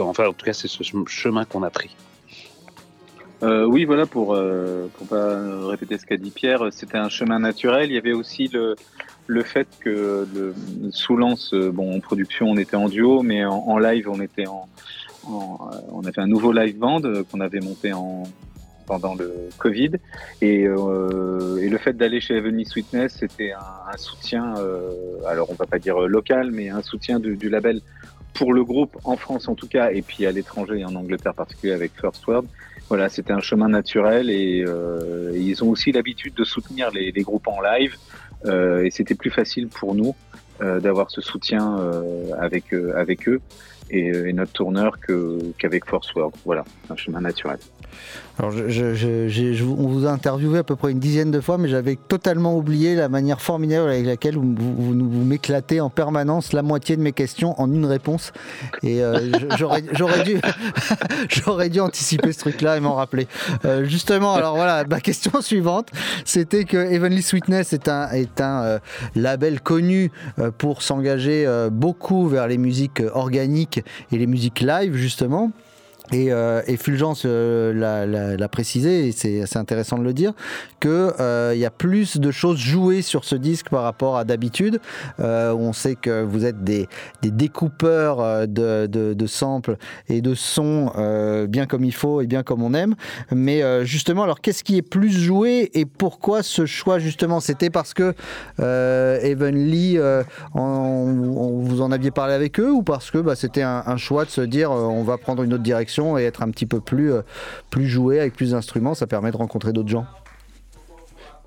enfin 0.01 0.27
en 0.27 0.33
tout 0.33 0.45
cas 0.45 0.53
c'est 0.53 0.69
ce 0.69 0.83
chem- 0.83 1.07
chemin 1.07 1.45
qu'on 1.45 1.63
a 1.63 1.71
pris. 1.71 1.95
Euh, 3.43 3.65
oui, 3.67 3.85
voilà, 3.85 4.07
pour 4.07 4.35
euh, 4.35 4.87
pour 4.97 5.07
pas 5.09 5.67
répéter 5.69 5.99
ce 5.99 6.07
qu'a 6.07 6.17
dit 6.17 6.31
Pierre, 6.31 6.69
c'était 6.71 6.97
un 6.97 7.11
chemin 7.11 7.39
naturel. 7.39 7.91
Il 7.91 7.95
y 7.95 7.99
avait 7.99 8.15
aussi 8.15 8.49
le, 8.49 8.77
le 9.27 9.43
fait 9.43 9.69
que 9.81 10.27
le, 10.35 10.55
sous 10.91 11.17
Lance, 11.17 11.53
euh, 11.53 11.71
bon, 11.71 11.95
en 11.97 12.01
production, 12.01 12.47
on 12.51 12.57
était 12.57 12.77
en 12.77 12.89
duo, 12.89 13.23
mais 13.23 13.45
en, 13.45 13.53
en 13.57 13.79
live, 13.79 14.09
on 14.09 14.21
était 14.23 14.47
en, 14.47 14.67
en- 15.27 15.69
euh, 15.73 15.77
on 15.93 16.01
avait 16.05 16.21
un 16.21 16.27
nouveau 16.27 16.51
live 16.53 16.79
band 16.79 17.03
euh, 17.05 17.25
qu'on 17.31 17.41
avait 17.41 17.61
monté 17.61 17.93
en 17.93 18.23
pendant 18.87 19.17
le 19.17 19.33
Covid. 19.59 19.91
Et, 20.41 20.65
euh, 20.67 21.57
et 21.59 21.69
le 21.69 21.77
fait 21.77 21.93
d'aller 21.93 22.21
chez 22.21 22.37
Heavenly 22.37 22.65
Sweetness, 22.65 23.17
c'était 23.19 23.53
un, 23.53 23.93
un 23.93 23.97
soutien, 23.97 24.55
euh, 24.59 24.93
alors 25.27 25.51
on 25.51 25.55
va 25.55 25.67
pas 25.67 25.81
dire 25.81 25.99
local, 26.01 26.53
mais 26.53 26.69
un 26.71 26.83
soutien 26.83 27.19
du, 27.19 27.37
du 27.37 27.51
label 27.51 27.81
pour 28.37 28.53
le 28.53 28.65
groupe 28.65 28.97
en 29.05 29.17
France 29.17 29.49
en 29.49 29.55
tout 29.55 29.69
cas, 29.69 29.91
et 29.91 30.03
puis 30.03 30.27
à 30.27 30.33
l'étranger 30.33 30.79
et 30.79 30.85
en 30.85 30.95
Angleterre 30.95 31.35
particulier 31.35 31.73
avec 31.73 31.93
First 32.01 32.27
World. 32.27 32.49
Voilà, 32.89 33.09
c'était 33.09 33.33
un 33.33 33.41
chemin 33.41 33.69
naturel 33.69 34.31
et, 34.31 34.65
euh, 34.67 35.33
ils 35.35 35.65
ont 35.65 35.71
aussi 35.71 35.91
l'habitude 35.91 36.35
de 36.35 36.45
soutenir 36.45 36.91
les, 36.91 37.11
les 37.11 37.23
groupes 37.23 37.49
en 37.49 37.61
live 37.61 37.97
euh, 38.45 38.85
et 38.85 38.91
c'était 38.91 39.17
plus 39.17 39.31
facile 39.31 39.69
pour 39.69 39.95
nous 39.95 40.15
euh, 40.63 40.81
d'avoir 40.81 41.11
ce 41.11 41.21
soutien 41.21 41.79
euh, 41.79 42.31
avec 42.39 42.73
euh, 42.73 42.95
avec 42.97 43.29
eux 43.29 43.43
et, 43.91 44.07
et 44.07 44.33
notre 44.33 44.53
tourneur 44.53 44.97
qu'avec 45.59 45.85
Force 45.85 46.15
World. 46.15 46.35
Voilà, 46.47 46.65
un 46.89 46.97
chemin 46.97 47.21
naturel. 47.21 47.59
Alors, 48.39 48.51
je, 48.53 48.69
je- 48.95 49.29
je- 49.29 49.65
on 49.65 49.89
vous 49.89 50.07
a 50.07 50.11
interviewé 50.11 50.59
à 50.59 50.63
peu 50.65 50.77
près 50.77 50.93
une 50.93 50.99
dizaine 50.99 51.31
de 51.31 51.41
fois, 51.41 51.57
mais 51.57 51.69
j'avais 51.69 51.97
totalement 51.97 52.55
oublié 52.57 52.95
la 52.95 53.09
manière 53.09 53.41
formidable 53.41 53.89
avec 53.89 54.05
laquelle 54.05 54.37
vous, 54.37 54.55
vous, 54.59 54.93
vous- 54.93 55.25
m'éclatez 55.25 55.81
en 55.81 55.89
permanence 55.89 56.53
la 56.53 56.61
moitié 56.63 56.97
de 56.99 57.03
mes 57.03 57.13
questions 57.13 57.59
en 57.61 57.73
une 57.73 57.87
réponse. 57.87 58.33
Et 58.83 59.03
euh, 59.03 59.31
j'aurais 59.57 59.81
dû, 60.23 60.39
j'aurais 61.31 61.71
dû 61.71 61.81
anticiper 61.81 62.33
ce 62.33 62.41
truc-là 62.41 62.77
et 62.77 62.81
m'en 62.81 62.95
rappeler. 62.95 63.27
Euh, 63.65 63.85
justement, 63.85 64.35
alors 64.35 64.57
voilà, 64.57 64.85
ma 64.85 65.01
question 65.01 65.33
suivante, 65.41 65.89
c'était 66.27 66.65
que 66.65 66.77
Heavenly 66.77 67.23
Sweetness 67.23 67.73
est 67.73 67.89
un, 67.89 68.11
est 68.11 68.41
un 68.43 68.63
euh, 68.63 68.79
label 69.15 69.61
connu 69.63 70.11
euh, 70.39 70.51
pour 70.57 70.83
s'engager 70.83 71.47
euh, 71.47 71.71
beaucoup 71.71 72.29
vers 72.29 72.49
les 72.49 72.59
musiques 72.59 73.01
euh, 73.01 73.11
organiques 73.15 73.83
et 74.13 74.19
les 74.19 74.27
musiques 74.27 74.61
live, 74.61 74.95
justement. 74.95 75.53
Et, 76.13 76.33
euh, 76.33 76.63
et 76.67 76.77
Fulgence 76.77 77.23
euh, 77.27 77.73
l'a- 77.73 78.49
précisé, 78.49 79.09
et 79.09 79.13
c'est 79.13 79.57
intéressant 79.57 79.99
de 79.99 80.05
le 80.05 80.13
dire, 80.13 80.33
qu'il 80.81 81.13
il 81.53 81.59
y 81.59 81.65
a 81.65 81.71
plus 81.71 82.19
de 82.19 82.31
choses 82.31 82.59
jouées 82.59 83.03
sur 83.03 83.25
ce 83.25 83.35
disque 83.35 83.71
par 83.71 83.83
rapport 83.83 84.17
à 84.17 84.25
d'habitude. 84.25 84.81
Euh, 85.21 85.53
on 85.53 85.73
sait 85.73 85.97
que 85.97 86.23
vous 86.23 86.45
êtes 86.45 86.63
des, 86.63 86.89
découpeurs 87.23 88.21
euh, 88.21 88.47
de, 88.47 89.27
samples 89.27 89.77
et 90.09 90.21
de 90.21 90.35
sons 90.35 90.93
euh, 90.97 91.47
bien 91.47 91.67
comme 91.67 91.85
il 91.85 91.95
faut 91.95 92.21
et 92.21 92.27
bien 92.27 92.43
comme 92.43 92.63
on 92.63 92.73
aime. 92.75 92.95
Mais 93.33 93.63
euh, 93.63 93.85
justement, 93.85 94.23
alors 94.23 94.41
qu'est-ce 94.41 94.63
qui 94.63 94.77
est 94.77 94.83
plus 94.83 95.11
joué 95.11 95.71
et 95.75 95.87
pourquoi 95.87 96.43
ce 96.43 96.67
choix 96.67 96.99
justement? 96.99 97.41
C'était 97.41 97.71
parce 97.71 97.95
que 97.95 98.15
euh, 98.61 99.19
euh, 99.23 100.23
en- 100.55 100.61
on- 100.61 101.61
vous 101.63 101.81
en 101.81 101.91
aviez 101.91 102.11
parlé 102.11 102.35
avec 102.35 102.61
eux 102.61 102.71
ou 102.71 102.83
parce 102.83 103.11
que 103.11 103.19
bah, 103.19 103.35
c'était 103.35 103.63
un, 103.63 103.97
choix 103.97 104.25
de 104.25 104.31
se 104.31 104.41
dire 104.43 104.71
euh, 104.71 104.83
on 104.83 105.03
va 105.03 105.17
prendre 105.17 105.43
une 105.43 105.55
autre 105.55 105.63
direction 105.63 105.96
et 106.19 106.25
être 106.25 106.43
un 106.43 106.51
petit 106.51 106.67
peu 106.67 106.81
plus, 106.81 107.13
euh, 107.13 107.23
plus 107.71 107.87
joué 107.89 108.21
avec 108.21 108.35
plus 108.35 108.51
d'instruments, 108.53 108.95
ça 108.95 109.07
permet 109.07 109.31
de 109.31 109.37
rencontrer 109.37 109.73
d'autres 109.73 109.89
gens 109.89 110.07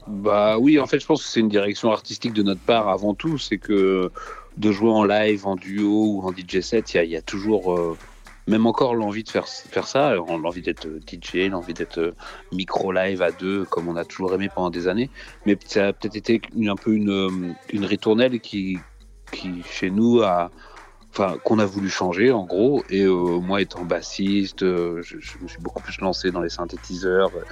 Bah 0.07 0.57
oui, 0.57 0.79
en 0.79 0.87
fait, 0.87 0.99
je 0.99 1.05
pense 1.05 1.23
que 1.23 1.29
c'est 1.29 1.39
une 1.39 1.49
direction 1.49 1.91
artistique 1.91 2.33
de 2.33 2.41
notre 2.43 2.61
part 2.61 2.89
avant 2.89 3.13
tout. 3.13 3.37
C'est 3.37 3.57
que 3.59 4.11
de 4.57 4.71
jouer 4.71 4.89
en 4.89 5.03
live, 5.03 5.45
en 5.45 5.55
duo 5.55 6.15
ou 6.15 6.21
en 6.27 6.31
DJ 6.31 6.61
set, 6.61 6.93
il 6.95 7.03
y 7.09 7.15
a- 7.15 7.21
toujours, 7.21 7.73
euh, 7.73 7.95
même 8.47 8.65
encore, 8.65 8.95
l'envie 8.95 9.23
de 9.23 9.29
faire, 9.29 9.47
faire 9.47 9.85
ça, 9.87 10.15
l'envie 10.15 10.63
d'être 10.63 10.87
DJ, 11.05 11.49
l'envie 11.51 11.75
d'être 11.75 11.99
euh, 11.99 12.11
micro 12.51 12.91
live 12.91 13.21
à 13.21 13.31
deux, 13.31 13.65
comme 13.65 13.87
on 13.87 13.95
a 13.95 14.03
toujours 14.05 14.33
aimé 14.33 14.49
pendant 14.53 14.71
des 14.71 14.87
années. 14.87 15.11
Mais 15.45 15.55
ça 15.67 15.87
a 15.89 15.93
peut-être 15.93 16.15
été 16.15 16.41
une- 16.55 16.69
un 16.69 16.75
peu 16.75 16.93
une, 16.93 17.11
euh, 17.11 17.29
une 17.71 17.85
ritournelle 17.85 18.39
qui, 18.39 18.79
qui 19.31 19.61
chez 19.69 19.91
nous 19.91 20.21
a, 20.23 20.49
qu'on 21.43 21.59
a 21.59 21.65
voulu 21.65 21.89
changer 21.89 22.31
en 22.31 22.45
gros. 22.45 22.83
Et 22.89 23.03
euh, 23.03 23.39
moi 23.39 23.61
étant 23.61 23.83
bassiste, 23.83 24.63
euh, 24.63 25.01
je, 25.01 25.15
me 25.41 25.47
suis 25.47 25.59
beaucoup 25.59 25.81
plus 25.81 25.99
lancé 25.99 26.31
dans 26.31 26.41
les 26.41 26.49
synthétiseurs, 26.49 27.31
euh, 27.35 27.43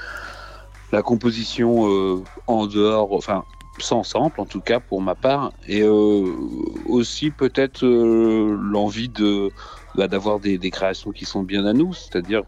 la 0.91 1.02
composition 1.02 2.24
en 2.48 2.65
dehors, 2.65 3.12
enfin 3.12 3.43
sans 3.80 4.04
sample 4.04 4.39
en 4.41 4.46
tout 4.46 4.62
cas 4.62 4.80
pour 4.80 5.02
ma 5.02 5.15
part, 5.15 5.52
et 5.67 5.84
aussi 5.84 7.30
peut-être 7.30 7.86
l'envie 7.86 9.10
de 9.10 9.52
bah, 9.96 10.08
d'avoir 10.08 10.39
des, 10.39 10.58
créations 10.72 11.12
qui 11.12 11.26
sont 11.26 11.43
bien 11.43 11.65
à 11.65 11.74
nous, 11.74 11.93
c'est-à-dire 11.93 12.43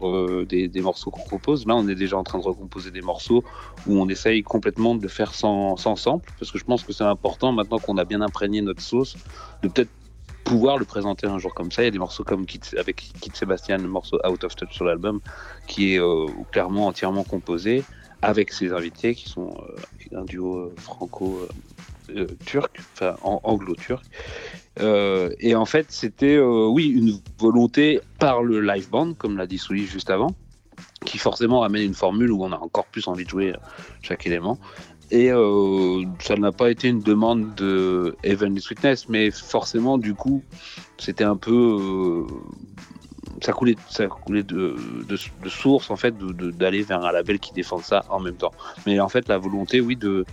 des, 0.48 0.80
morceaux 0.80 1.10
qu'on 1.10 1.22
propose. 1.22 1.66
Là, 1.66 1.76
on 1.76 1.86
est 1.86 1.94
déjà 1.94 2.16
en 2.16 2.24
train 2.24 2.38
de 2.38 2.44
recomposer 2.44 2.90
des 2.90 3.02
morceaux 3.02 3.44
où 3.86 4.00
on 4.00 4.08
essaye 4.08 4.42
complètement 4.42 4.94
de 4.94 5.02
le 5.02 5.08
faire 5.08 5.34
sans, 5.34 5.76
sans 5.76 5.96
sample, 5.96 6.32
parce 6.38 6.50
que 6.50 6.58
je 6.58 6.64
pense 6.64 6.82
que 6.82 6.94
c'est 6.94 7.04
important 7.04 7.52
maintenant 7.52 7.78
qu'on 7.78 7.98
a 7.98 8.06
bien 8.06 8.22
imprégné 8.22 8.62
notre 8.62 8.80
sauce, 8.80 9.16
de 9.62 9.68
peut-être 9.68 9.90
pouvoir 10.50 10.78
le 10.78 10.84
présenter 10.84 11.28
un 11.28 11.38
jour 11.38 11.54
comme 11.54 11.70
ça. 11.70 11.82
Il 11.82 11.84
y 11.84 11.88
a 11.88 11.92
des 11.92 11.98
morceaux 11.98 12.24
comme 12.24 12.44
Kit, 12.44 12.60
avec 12.76 13.12
Kit 13.20 13.30
Sébastien, 13.32 13.78
le 13.78 13.86
morceau 13.86 14.18
Out 14.28 14.42
of 14.42 14.56
Touch 14.56 14.72
sur 14.72 14.84
l'album, 14.84 15.20
qui 15.68 15.94
est 15.94 16.00
euh, 16.00 16.26
clairement 16.50 16.88
entièrement 16.88 17.22
composé 17.22 17.84
avec 18.20 18.52
ses 18.52 18.72
invités 18.72 19.14
qui 19.14 19.28
sont 19.28 19.56
euh, 20.12 20.18
un 20.18 20.24
duo 20.24 20.56
euh, 20.56 20.74
franco-turc, 20.76 22.80
enfin 22.94 23.14
an- 23.22 23.40
anglo-turc. 23.44 24.04
Et 25.38 25.54
en 25.54 25.66
fait, 25.66 25.92
c'était 25.92 26.40
oui 26.40 26.88
une 26.88 27.20
volonté 27.38 28.00
par 28.18 28.42
le 28.42 28.60
live 28.60 28.90
band, 28.90 29.14
comme 29.14 29.36
l'a 29.36 29.46
dit 29.46 29.58
Souli 29.58 29.86
juste 29.86 30.10
avant, 30.10 30.34
qui 31.04 31.18
forcément 31.18 31.62
amène 31.62 31.82
une 31.82 31.94
formule 31.94 32.32
où 32.32 32.42
on 32.42 32.50
a 32.50 32.58
encore 32.58 32.86
plus 32.86 33.06
envie 33.06 33.24
de 33.24 33.30
jouer 33.30 33.52
chaque 34.02 34.26
élément. 34.26 34.58
Et 35.10 35.32
euh, 35.32 36.04
ça 36.20 36.36
n'a 36.36 36.52
pas 36.52 36.70
été 36.70 36.88
une 36.88 37.00
demande 37.00 37.54
de 37.56 38.16
Heavenly 38.22 38.60
Sweetness, 38.60 39.08
mais 39.08 39.30
forcément, 39.30 39.98
du 39.98 40.14
coup, 40.14 40.42
c'était 40.98 41.24
un 41.24 41.36
peu. 41.36 41.52
euh, 41.52 42.26
ça 43.42 43.52
coulait, 43.52 43.76
ça 43.88 44.06
coulait 44.06 44.42
de, 44.42 44.76
de, 45.08 45.48
source, 45.48 45.90
en 45.90 45.96
fait, 45.96 46.14
d'aller 46.16 46.82
vers 46.82 47.04
un 47.04 47.10
label 47.10 47.38
qui 47.38 47.52
défend 47.52 47.78
ça 47.78 48.04
en 48.08 48.20
même 48.20 48.36
temps. 48.36 48.52
Mais 48.86 49.00
en 49.00 49.08
fait, 49.08 49.28
la 49.28 49.38
volonté, 49.38 49.80
oui, 49.80 49.96
de, 49.96 50.24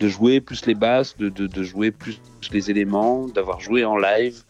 de 0.00 0.08
jouer 0.08 0.40
plus 0.40 0.66
les 0.66 0.74
basses, 0.74 1.16
de, 1.16 1.28
de, 1.28 1.62
jouer 1.62 1.90
plus 1.90 2.20
les 2.52 2.70
éléments, 2.70 3.28
d'avoir 3.28 3.60
joué 3.60 3.84
en 3.84 3.96
live 3.96 4.42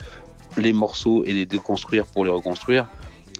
les 0.56 0.72
morceaux 0.72 1.24
et 1.24 1.32
les 1.32 1.46
déconstruire 1.46 2.06
pour 2.06 2.24
les 2.24 2.30
reconstruire, 2.30 2.86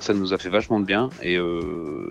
ça 0.01 0.13
nous 0.13 0.33
a 0.33 0.39
fait 0.39 0.49
vachement 0.49 0.81
de 0.81 0.85
bien. 0.85 1.09
Et, 1.23 1.37
euh, 1.37 2.09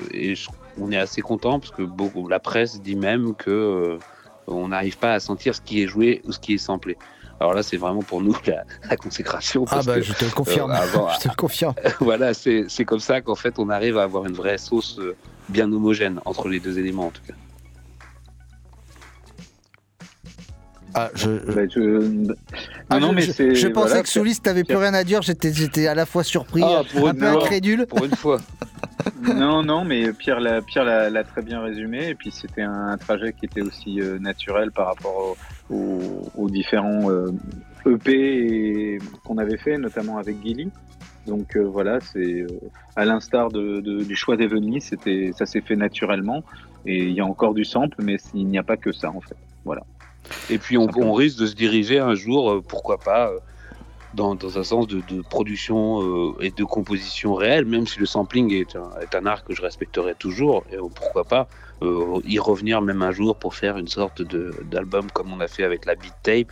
on 0.79 0.91
est 0.91 0.97
assez 0.97 1.21
content 1.21 1.59
parce 1.59 1.71
que 1.71 1.83
beaucoup, 1.83 2.27
la 2.27 2.39
presse 2.39 2.81
dit 2.81 2.95
même 2.95 3.35
que 3.35 3.99
on 4.47 4.69
n'arrive 4.69 4.97
pas 4.97 5.13
à 5.13 5.19
sentir 5.19 5.55
ce 5.55 5.61
qui 5.61 5.81
est 5.83 5.87
joué 5.87 6.21
ou 6.25 6.31
ce 6.31 6.39
qui 6.39 6.53
est 6.53 6.57
samplé. 6.57 6.97
Alors 7.39 7.53
là, 7.55 7.63
c'est 7.63 7.77
vraiment 7.77 8.01
pour 8.03 8.21
nous 8.21 8.35
la, 8.47 8.63
la 8.89 8.95
consécration. 8.97 9.65
Ah 9.69 9.81
bah 9.85 9.95
que, 9.95 10.01
je 10.01 10.13
te 10.13 10.23
le 10.25 10.31
confirme, 10.31 10.71
euh, 10.71 10.75
avant- 10.75 11.09
je 11.15 11.19
te 11.19 11.27
le 11.29 11.35
confirme. 11.35 11.73
voilà, 11.99 12.33
c'est 12.33 12.65
c'est 12.69 12.85
comme 12.85 12.99
ça 12.99 13.21
qu'en 13.21 13.35
fait 13.35 13.59
on 13.59 13.69
arrive 13.69 13.97
à 13.97 14.03
avoir 14.03 14.25
une 14.25 14.33
vraie 14.33 14.57
sauce 14.57 14.97
euh, 14.99 15.15
bien 15.49 15.71
homogène 15.71 16.19
entre 16.25 16.47
les 16.47 16.59
deux 16.59 16.79
éléments 16.79 17.07
en 17.07 17.11
tout 17.11 17.21
cas. 17.27 17.33
Ah, 20.95 21.09
je, 21.15 21.29
Bah, 21.53 21.61
je- 21.67 22.33
Ah, 22.89 22.99
non, 22.99 23.09
je- 23.09 23.15
mais 23.15 23.21
je- 23.23 23.31
c'est- 23.31 23.55
je 23.55 23.67
pensais 23.67 23.87
voilà, 23.89 24.03
que 24.03 24.09
Soulis, 24.09 24.39
t'avais 24.39 24.63
plus 24.63 24.75
rien 24.77 24.93
à 24.93 25.03
dire, 25.03 25.21
j'étais 25.21 25.87
à 25.87 25.95
la 25.95 26.05
fois 26.05 26.23
surpris, 26.23 26.61
Ah, 26.63 26.81
pour 26.93 27.07
un 27.07 27.13
peu 27.13 27.19
fois. 27.31 27.43
incrédule. 27.43 27.85
Pour 27.87 28.05
une 28.05 28.15
fois. 28.15 28.39
Non, 29.35 29.63
non, 29.63 29.83
mais 29.85 30.13
Pierre 30.13 30.39
l'a 30.39 30.61
Pierre 30.61 30.83
l'a 30.85 31.09
l'a 31.09 31.23
très 31.23 31.41
bien 31.41 31.61
résumé. 31.61 32.09
Et 32.09 32.15
puis 32.15 32.31
c'était 32.31 32.61
un 32.61 32.95
trajet 32.97 33.33
qui 33.33 33.45
était 33.45 33.61
aussi 33.61 33.99
euh, 34.01 34.17
naturel 34.19 34.71
par 34.71 34.87
rapport 34.87 35.35
au- 35.69 35.73
au- 35.75 36.29
aux 36.35 36.49
différents 36.49 37.09
euh, 37.09 37.31
EP 37.85 38.11
et- 38.13 38.99
qu'on 39.25 39.37
avait 39.37 39.57
fait, 39.57 39.77
notamment 39.77 40.17
avec 40.17 40.37
Gilly. 40.43 40.69
Donc 41.25 41.55
euh, 41.57 41.63
voilà, 41.63 41.99
c'est 42.01 42.41
euh, 42.41 42.47
à 42.95 43.03
l'instar 43.05 43.49
de, 43.49 43.81
de- 43.81 44.03
du 44.03 44.15
choix 44.15 44.37
d'Eveny, 44.37 44.79
c'était 44.81 45.31
ça 45.37 45.45
s'est 45.45 45.61
fait 45.61 45.75
naturellement. 45.75 46.43
Et 46.85 46.99
il 46.99 47.13
y 47.13 47.19
a 47.21 47.25
encore 47.25 47.53
du 47.53 47.65
sample, 47.65 47.97
mais 48.03 48.17
il 48.33 48.47
n'y 48.47 48.57
a 48.57 48.63
pas 48.63 48.77
que 48.77 48.91
ça 48.91 49.09
en 49.09 49.21
fait. 49.21 49.37
Voilà. 49.65 49.83
Et 50.49 50.57
puis 50.57 50.77
on, 50.77 50.87
on 50.95 51.13
risque 51.13 51.39
de 51.39 51.47
se 51.47 51.55
diriger 51.55 51.99
un 51.99 52.15
jour, 52.15 52.51
euh, 52.51 52.61
pourquoi 52.65 52.97
pas, 52.97 53.29
euh, 53.29 53.39
dans, 54.13 54.35
dans 54.35 54.57
un 54.57 54.63
sens 54.63 54.87
de, 54.87 55.01
de 55.09 55.21
production 55.21 56.01
euh, 56.01 56.41
et 56.41 56.51
de 56.51 56.63
composition 56.63 57.33
réelle, 57.33 57.65
même 57.65 57.87
si 57.87 57.99
le 57.99 58.05
sampling 58.05 58.51
est 58.53 58.75
un, 58.75 58.89
est 59.01 59.15
un 59.15 59.25
art 59.25 59.43
que 59.43 59.53
je 59.53 59.61
respecterai 59.61 60.15
toujours, 60.15 60.63
et 60.71 60.77
pourquoi 60.77 61.23
pas 61.23 61.47
euh, 61.81 62.21
y 62.25 62.39
revenir 62.39 62.81
même 62.81 63.01
un 63.01 63.11
jour 63.11 63.35
pour 63.35 63.55
faire 63.55 63.77
une 63.77 63.87
sorte 63.87 64.21
d'album 64.21 65.09
comme 65.11 65.33
on 65.33 65.39
a 65.39 65.47
fait 65.47 65.63
avec 65.63 65.85
la 65.85 65.95
beat 65.95 66.13
tape. 66.23 66.51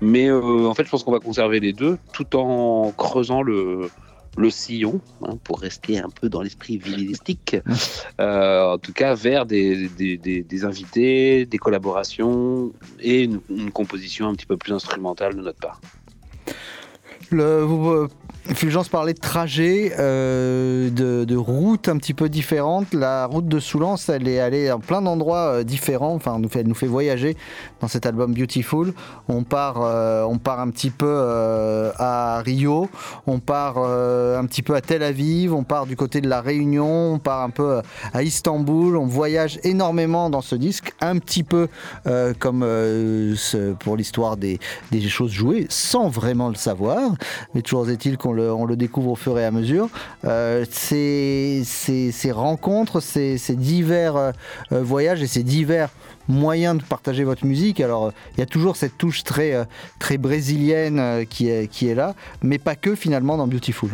Mais 0.00 0.28
euh, 0.28 0.66
en 0.66 0.74
fait, 0.74 0.84
je 0.84 0.90
pense 0.90 1.04
qu'on 1.04 1.12
va 1.12 1.20
conserver 1.20 1.60
les 1.60 1.72
deux 1.72 1.98
tout 2.12 2.36
en 2.36 2.92
creusant 2.96 3.42
le, 3.42 3.90
le 4.36 4.50
sillon, 4.50 5.00
hein, 5.22 5.38
pour 5.44 5.60
rester 5.60 5.98
un 5.98 6.10
peu 6.10 6.28
dans 6.28 6.42
l'esprit 6.42 6.76
vinylistique, 6.78 7.56
euh, 8.20 8.72
en 8.74 8.78
tout 8.78 8.92
cas 8.92 9.14
vers 9.14 9.46
des, 9.46 9.88
des, 9.88 10.16
des- 10.18 10.42
des 10.42 10.64
invités, 10.64 11.46
des 11.46 11.58
collaborations 11.58 12.72
et 13.00 13.22
une, 13.24 13.40
une 13.48 13.70
composition 13.70 14.28
un 14.28 14.34
petit 14.34 14.46
peu 14.46 14.56
plus 14.56 14.72
instrumentale 14.72 15.34
de 15.36 15.40
notre 15.42 15.58
part. 15.58 15.80
Le, 17.30 17.62
vous, 17.62 17.88
euh, 17.90 18.08
Fulgence 18.54 18.88
parlait 18.88 19.12
de 19.12 19.20
trajet, 19.20 19.92
euh, 19.98 20.88
de, 20.90 21.24
de 21.24 21.36
routes 21.36 21.88
un 21.88 21.96
petit 21.96 22.14
peu 22.14 22.28
différentes. 22.28 22.94
La 22.94 23.26
route 23.26 23.48
de 23.48 23.58
Soulance, 23.58 24.08
elle 24.08 24.28
est 24.28 24.38
allée 24.38 24.70
en 24.70 24.78
plein 24.78 25.02
d'endroits 25.02 25.48
euh, 25.48 25.64
différents. 25.64 26.14
Enfin, 26.14 26.40
elle 26.54 26.66
nous 26.68 26.74
fait, 26.74 26.86
voyager 26.86 27.36
dans 27.80 27.88
cet 27.88 28.06
album 28.06 28.34
Beautiful. 28.34 28.94
On 29.28 29.42
part, 29.42 29.82
euh, 29.82 30.22
on 30.24 30.38
part 30.38 30.60
un 30.60 30.70
petit 30.70 30.90
peu 30.90 31.20
à 31.98 32.40
Rio, 32.44 32.88
on 33.26 33.40
part 33.40 33.78
un 33.78 34.44
petit 34.46 34.62
peu 34.62 34.74
à 34.74 34.80
Tel 34.80 35.02
Aviv, 35.02 35.52
on 35.52 35.64
part 35.64 35.86
du 35.86 35.96
côté 35.96 36.20
de 36.20 36.28
la 36.28 36.40
Réunion, 36.40 37.14
on 37.14 37.18
part 37.18 37.42
un 37.42 37.50
peu 37.50 37.80
à 38.12 38.22
Istanbul. 38.22 38.96
On 38.96 39.06
voyage 39.06 39.58
énormément 39.64 40.30
dans 40.30 40.40
ce 40.40 40.54
disque, 40.54 40.92
un 41.00 41.18
petit 41.18 41.42
peu 41.42 41.68
comme 42.38 42.66
pour 43.80 43.96
l'histoire 43.96 44.36
des, 44.36 44.60
des 44.92 45.00
choses 45.08 45.32
jouées, 45.32 45.66
sans 45.68 46.08
vraiment 46.08 46.48
le 46.48 46.54
savoir. 46.54 47.12
Mais 47.54 47.62
toujours 47.62 47.88
est-il 47.90 48.16
qu'on 48.16 48.35
on 48.40 48.64
le 48.64 48.76
découvre 48.76 49.10
au 49.10 49.16
fur 49.16 49.38
et 49.38 49.44
à 49.44 49.50
mesure. 49.50 49.88
Euh, 50.24 50.64
ces, 50.70 51.62
rencontres, 52.32 53.00
ces, 53.00 53.38
divers 53.50 54.16
euh, 54.16 54.32
voyages 54.70 55.22
et 55.22 55.26
ces 55.26 55.42
divers 55.42 55.90
moyens 56.28 56.78
de 56.78 56.82
partager 56.82 57.24
votre 57.24 57.46
musique. 57.46 57.80
Alors, 57.80 58.06
euh, 58.06 58.10
il 58.36 58.40
y 58.40 58.42
a 58.42 58.46
toujours 58.46 58.76
cette 58.76 58.98
touche 58.98 59.24
très, 59.24 59.66
très 59.98 60.18
brésilienne 60.18 61.26
qui, 61.28 61.48
est, 61.48 61.70
qui 61.70 61.88
est 61.88 61.94
là, 61.94 62.14
mais 62.42 62.58
pas 62.58 62.74
que 62.76 62.94
finalement 62.94 63.36
dans 63.36 63.46
Beautiful. 63.46 63.90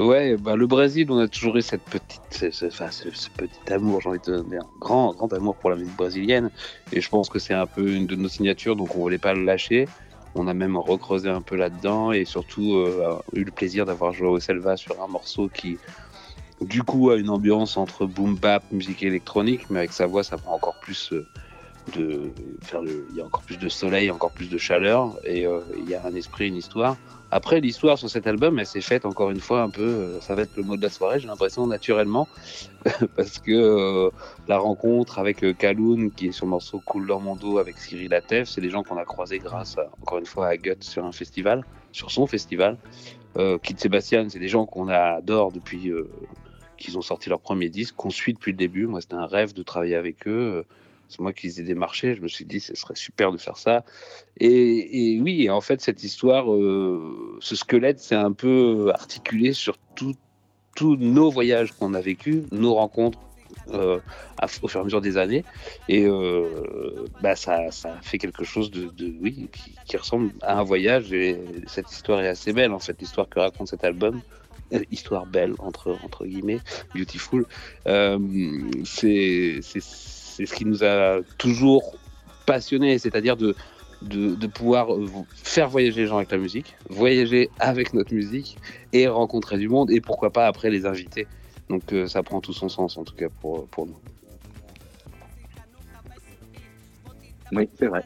Ouais, 0.00 0.36
bah, 0.36 0.56
le 0.56 0.66
Brésil, 0.66 1.10
on 1.10 1.18
a 1.18 1.28
toujours 1.28 1.56
eu 1.56 1.62
cette 1.62 1.82
petite, 1.82 2.22
ce, 2.30 2.66
enfin, 2.66 2.90
ce 2.90 3.28
petit 3.30 3.72
amour, 3.72 4.00
j'ai 4.00 4.08
envie 4.08 4.18
de 4.24 4.40
dire, 4.48 4.62
un 4.62 4.78
grand, 4.78 5.12
grand 5.12 5.32
amour 5.32 5.56
pour 5.56 5.68
la 5.68 5.76
musique 5.76 5.96
brésilienne. 5.96 6.50
Et 6.92 7.00
je 7.00 7.08
pense 7.10 7.28
que 7.28 7.38
c'est 7.38 7.54
un 7.54 7.66
peu 7.66 7.92
une 7.92 8.06
de 8.06 8.14
nos 8.16 8.28
signatures, 8.28 8.76
donc 8.76 8.94
on 8.94 9.00
voulait 9.00 9.18
pas 9.18 9.34
le 9.34 9.44
lâcher. 9.44 9.88
On 10.34 10.46
a 10.46 10.54
même 10.54 10.76
recreusé 10.76 11.28
un 11.28 11.42
peu 11.42 11.56
là-dedans 11.56 12.12
et 12.12 12.24
surtout 12.24 12.74
euh, 12.74 13.18
eu 13.34 13.44
le 13.44 13.50
plaisir 13.50 13.84
d'avoir 13.84 14.12
joué 14.12 14.28
au 14.28 14.38
Selva 14.38 14.76
sur 14.76 15.02
un 15.02 15.08
morceau 15.08 15.48
qui, 15.48 15.78
du 16.60 16.82
coup, 16.82 17.10
a 17.10 17.16
une 17.16 17.30
ambiance 17.30 17.76
entre 17.76 18.06
boom 18.06 18.36
bap, 18.36 18.62
musique 18.70 19.02
électronique, 19.02 19.68
mais 19.70 19.80
avec 19.80 19.92
sa 19.92 20.06
voix, 20.06 20.22
ça 20.22 20.36
prend 20.36 20.54
encore 20.54 20.78
plus 20.80 21.12
euh, 21.12 21.26
de 21.96 22.32
faire 22.62 22.80
il 22.84 23.16
y 23.16 23.20
a 23.20 23.24
encore 23.24 23.42
plus 23.42 23.58
de 23.58 23.68
soleil, 23.68 24.10
encore 24.10 24.32
plus 24.32 24.48
de 24.48 24.58
chaleur 24.58 25.16
et 25.24 25.46
euh, 25.46 25.60
il 25.76 25.88
y 25.88 25.94
a 25.94 26.04
un 26.04 26.14
esprit, 26.14 26.48
une 26.48 26.56
histoire. 26.56 26.96
Après, 27.32 27.60
l'histoire 27.60 27.96
sur 27.96 28.10
cet 28.10 28.26
album, 28.26 28.58
elle 28.58 28.66
s'est 28.66 28.80
faite 28.80 29.04
encore 29.04 29.30
une 29.30 29.38
fois 29.38 29.62
un 29.62 29.70
peu, 29.70 29.82
euh, 29.82 30.20
ça 30.20 30.34
va 30.34 30.42
être 30.42 30.56
le 30.56 30.64
mot 30.64 30.76
de 30.76 30.82
la 30.82 30.88
soirée, 30.88 31.20
j'ai 31.20 31.28
l'impression 31.28 31.66
naturellement, 31.66 32.26
parce 33.16 33.38
que 33.38 33.52
euh, 33.52 34.10
la 34.48 34.58
rencontre 34.58 35.20
avec 35.20 35.56
Kaloun, 35.56 36.10
qui 36.10 36.28
est 36.28 36.32
sur 36.32 36.46
le 36.46 36.50
morceau 36.50 36.82
Cool 36.84 37.06
dans 37.06 37.20
mon 37.20 37.36
dos 37.36 37.58
avec 37.58 37.78
Cyril 37.78 38.12
Atef, 38.14 38.48
c'est 38.48 38.60
des 38.60 38.70
gens 38.70 38.82
qu'on 38.82 38.96
a 38.96 39.04
croisés 39.04 39.38
grâce, 39.38 39.76
encore 40.02 40.18
une 40.18 40.26
fois, 40.26 40.48
à 40.48 40.56
Gut 40.56 40.82
sur 40.82 41.04
un 41.04 41.12
festival, 41.12 41.64
sur 41.92 42.10
son 42.10 42.26
festival. 42.26 42.76
Euh, 43.38 43.58
Kid 43.58 43.78
Sébastien, 43.78 44.28
c'est 44.28 44.40
des 44.40 44.48
gens 44.48 44.66
qu'on 44.66 44.88
adore 44.88 45.52
depuis 45.52 45.92
qu'ils 46.78 46.98
ont 46.98 47.02
sorti 47.02 47.28
leur 47.28 47.40
premier 47.40 47.68
disque, 47.68 47.94
qu'on 47.94 48.10
suit 48.10 48.32
depuis 48.34 48.50
le 48.50 48.58
début. 48.58 48.86
Moi, 48.86 49.00
c'était 49.00 49.14
un 49.14 49.26
rêve 49.26 49.52
de 49.52 49.62
travailler 49.62 49.94
avec 49.94 50.26
eux. 50.26 50.64
C'est 51.10 51.20
moi 51.20 51.32
qui 51.32 51.48
les 51.48 51.60
ai 51.60 51.64
démarchés. 51.64 52.14
Je 52.14 52.20
me 52.22 52.28
suis 52.28 52.44
dit, 52.44 52.60
ce 52.60 52.74
serait 52.76 52.94
super 52.94 53.32
de 53.32 53.36
faire 53.36 53.56
ça. 53.56 53.84
Et, 54.38 55.14
et 55.14 55.20
oui, 55.20 55.50
en 55.50 55.60
fait, 55.60 55.80
cette 55.80 56.04
histoire, 56.04 56.52
euh, 56.52 57.36
ce 57.40 57.56
squelette, 57.56 57.98
c'est 57.98 58.14
un 58.14 58.32
peu 58.32 58.92
articulé 58.94 59.52
sur 59.52 59.76
tous 59.96 60.16
nos 60.96 61.30
voyages 61.30 61.72
qu'on 61.72 61.92
a 61.94 62.00
vécus, 62.00 62.44
nos 62.52 62.74
rencontres 62.74 63.18
euh, 63.72 63.98
au 64.62 64.68
fur 64.68 64.78
et 64.78 64.82
à 64.82 64.84
mesure 64.84 65.00
des 65.00 65.16
années. 65.16 65.44
Et 65.88 66.06
euh, 66.06 67.06
bah, 67.20 67.34
ça, 67.34 67.70
ça 67.72 67.98
fait 68.02 68.18
quelque 68.18 68.44
chose 68.44 68.70
de, 68.70 68.84
de- 68.84 69.12
oui, 69.20 69.48
qui, 69.84 69.96
ressemble 69.96 70.30
à 70.42 70.58
un 70.60 70.62
voyage. 70.62 71.12
Et 71.12 71.36
cette 71.66 71.90
histoire 71.90 72.20
est 72.20 72.28
assez 72.28 72.52
belle, 72.52 72.70
en 72.72 72.78
fait, 72.78 72.96
l'histoire 73.00 73.28
que 73.28 73.40
raconte 73.40 73.66
cet 73.68 73.82
album. 73.84 74.22
Histoire 74.92 75.26
belle, 75.26 75.54
entre, 75.58 75.98
entre 76.04 76.24
guillemets, 76.24 76.60
beautiful. 76.94 77.44
C'est 78.84 79.60
c'est- 80.30 80.46
ce 80.46 80.54
qui 80.54 80.64
nous 80.64 80.84
a 80.84 81.20
toujours 81.38 81.96
passionné, 82.46 82.98
c'est-à-dire 82.98 83.36
de 83.36 83.54
de, 84.02 84.46
pouvoir 84.46 84.88
faire 85.34 85.68
voyager 85.68 86.02
les 86.02 86.06
gens 86.06 86.16
avec 86.16 86.30
la 86.30 86.38
musique, 86.38 86.74
voyager 86.88 87.50
avec 87.58 87.92
notre 87.92 88.14
musique 88.14 88.58
et 88.92 89.06
rencontrer 89.08 89.58
du 89.58 89.68
monde 89.68 89.90
et 89.90 90.00
pourquoi 90.00 90.30
pas 90.30 90.46
après 90.46 90.70
les 90.70 90.86
inviter. 90.86 91.26
Donc 91.68 91.92
euh, 91.92 92.06
ça 92.06 92.22
prend 92.22 92.40
tout 92.40 92.52
son 92.52 92.68
sens 92.68 92.96
en 92.96 93.04
tout 93.04 93.14
cas 93.14 93.28
pour, 93.40 93.66
pour 93.68 93.86
nous. 93.86 93.96
Oui, 97.52 97.68
c'est 97.78 97.86
vrai. 97.86 98.04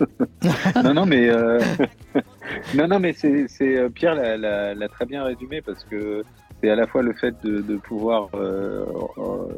non, 0.82 0.94
non, 0.94 1.06
mais 1.06 1.28
euh, 1.28 1.60
non, 2.74 2.88
non, 2.88 3.00
mais 3.00 3.12
c'est 3.12 3.46
euh, 3.60 3.88
Pierre 3.90 4.14
l'a- 4.14 4.88
très 4.88 5.04
bien 5.04 5.24
résumé 5.24 5.60
parce 5.60 5.84
que 5.84 6.24
c'est 6.62 6.70
à 6.70 6.76
la 6.76 6.86
fois 6.86 7.02
le 7.02 7.12
fait 7.12 7.34
de, 7.44 7.76
pouvoir 7.76 8.30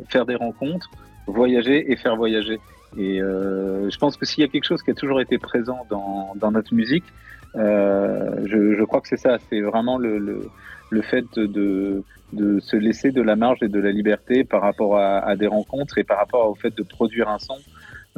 faire 0.09 0.26
des 0.26 0.35
rencontres, 0.35 0.90
voyager 1.27 1.91
et 1.91 1.97
faire 1.97 2.17
voyager. 2.17 2.59
Et 2.97 3.21
euh, 3.21 3.91
je 3.91 3.99
pense 3.99 4.17
que 4.17 4.25
s'il 4.25 4.43
y 4.43 4.45
a 4.45 4.49
quelque 4.49 4.65
chose 4.65 4.83
qui 4.83 4.91
a 4.91 4.95
toujours 4.95 5.21
été 5.21 5.39
présent 5.39 5.87
dans, 5.91 6.33
dans 6.37 6.51
notre 6.51 6.75
musique, 6.75 7.05
euh, 7.57 8.43
je, 8.47 8.75
je 8.75 8.85
crois 8.85 9.01
que 9.01 9.09
c'est 9.09 9.17
ça. 9.17 9.39
C'est 9.49 9.61
vraiment 9.61 9.99
le, 9.99 10.19
le, 10.19 10.49
le 10.91 11.03
fait 11.03 11.27
de, 11.37 12.03
de 12.33 12.61
se 12.61 12.77
laisser 12.77 13.11
de 13.12 13.23
la 13.23 13.37
marge 13.37 13.62
et 13.62 13.69
de 13.69 13.81
la 13.81 13.91
liberté 13.91 14.45
par 14.45 14.62
rapport 14.62 14.97
à, 14.99 15.19
à 15.19 15.37
des 15.37 15.47
rencontres 15.47 15.99
et 15.99 16.05
par 16.05 16.19
rapport 16.19 16.49
au 16.49 16.55
fait 16.55 16.77
de 16.77 16.83
produire 16.83 17.29
un 17.29 17.39
son 17.39 17.59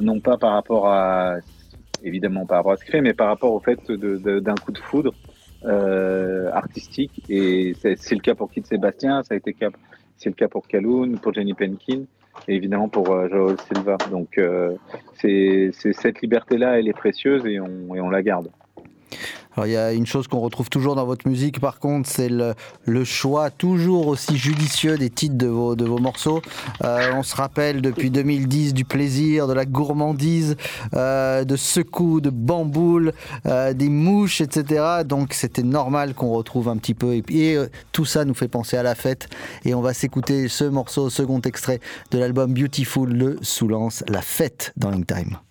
non 0.00 0.20
pas 0.20 0.36
par 0.36 0.52
rapport 0.52 0.88
à 0.88 1.36
évidemment 2.02 2.46
par 2.46 2.58
rapport 2.58 2.72
à 2.72 2.76
ce 2.76 2.84
fait, 2.84 3.00
mais 3.00 3.14
par 3.14 3.28
rapport 3.28 3.52
au 3.52 3.60
fait 3.60 3.90
d'un 3.90 4.54
coup 4.54 4.72
de 4.72 4.78
foudre 4.78 5.12
euh, 5.64 6.50
artistique. 6.52 7.22
Et 7.28 7.74
c'est 7.74 8.14
le 8.14 8.20
cas 8.20 8.34
pour 8.34 8.50
Kid 8.50 8.66
Sébastien, 8.66 9.22
ça 9.22 9.34
a 9.34 9.36
été 9.36 9.54
c'est 10.16 10.30
le 10.30 10.34
cas 10.34 10.48
pour 10.48 10.66
Kaloun, 10.66 11.18
pour 11.18 11.34
Jenny 11.34 11.54
Penkin, 11.54 12.04
évidemment 12.46 12.88
pour 12.88 13.10
euh, 13.10 13.28
Joel 13.28 13.56
Silva. 13.60 13.96
Donc 14.10 14.38
euh, 14.38 14.76
c'est 15.14 15.70
cette 15.72 16.20
liberté-là, 16.20 16.78
elle 16.78 16.88
est 16.88 16.92
précieuse 16.92 17.44
et 17.46 17.60
on 17.60 18.10
la 18.10 18.22
garde. 18.22 18.50
Alors 19.58 19.66
il 19.66 19.72
y 19.72 19.76
a 19.76 19.92
une 19.92 20.06
chose 20.06 20.28
qu'on 20.28 20.38
retrouve 20.38 20.70
toujours 20.70 20.94
dans 20.94 21.04
votre 21.04 21.26
musique 21.26 21.58
par 21.58 21.80
contre, 21.80 22.08
c'est 22.08 22.28
le, 22.28 22.54
choix 23.02 23.50
toujours 23.50 24.06
aussi 24.06 24.36
judicieux 24.36 24.96
des 24.96 25.10
titres 25.10 25.36
de 25.36 25.48
vos, 25.48 25.74
de 25.74 25.84
morceaux. 25.84 26.40
Euh, 26.84 27.10
on 27.16 27.24
se 27.24 27.34
rappelle 27.34 27.82
depuis 27.82 28.12
2010 28.12 28.72
du 28.72 28.84
plaisir, 28.84 29.48
de 29.48 29.52
la 29.52 29.64
gourmandise, 29.64 30.56
euh, 30.94 31.42
de 31.42 31.56
secoues, 31.56 32.20
de 32.20 32.30
bamboules, 32.30 33.12
euh, 33.46 33.72
des 33.72 33.88
mouches, 33.88 34.40
etc. 34.40 35.02
Donc 35.04 35.32
c'était 35.32 35.64
normal 35.64 36.14
qu'on 36.14 36.30
retrouve 36.30 36.68
un 36.68 36.76
petit 36.76 36.94
peu. 36.94 37.14
Et, 37.14 37.58
tout 37.90 38.04
ça 38.04 38.24
nous 38.24 38.34
fait 38.34 38.46
penser 38.46 38.76
à 38.76 38.84
la 38.84 38.94
fête. 38.94 39.28
Et 39.64 39.74
on 39.74 39.80
va 39.80 39.92
s'écouter 39.92 40.46
ce 40.46 40.62
morceau, 40.62 41.10
second 41.10 41.40
extrait 41.40 41.80
de 42.12 42.18
l'album 42.18 42.54
Beautiful, 42.54 43.12
le 43.12 43.38
Soulance, 43.42 44.04
la 44.06 44.22
fête 44.22 44.72
dans 44.76 44.92
In 44.92 45.02
Time. 45.02 45.47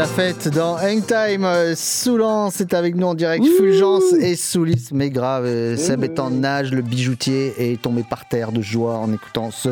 La 0.00 0.06
fête 0.06 0.48
dans 0.48 0.76
Hangtime. 0.78 1.44
Euh, 1.44 1.74
Soulan, 1.76 2.48
c'est 2.50 2.72
avec 2.72 2.94
nous 2.96 3.06
en 3.08 3.14
direct. 3.14 3.44
Fulgence 3.58 4.14
et 4.18 4.34
Soulis, 4.34 4.88
mais 4.92 5.10
grave. 5.10 5.44
euh, 5.44 5.76
Seb 5.76 6.04
est 6.04 6.18
en 6.18 6.30
nage, 6.30 6.72
le 6.72 6.80
bijoutier 6.80 7.52
est 7.72 7.82
tombé 7.82 8.02
par 8.02 8.26
terre 8.26 8.50
de 8.50 8.62
joie 8.62 8.94
en 8.96 9.12
écoutant 9.12 9.50
ce 9.50 9.68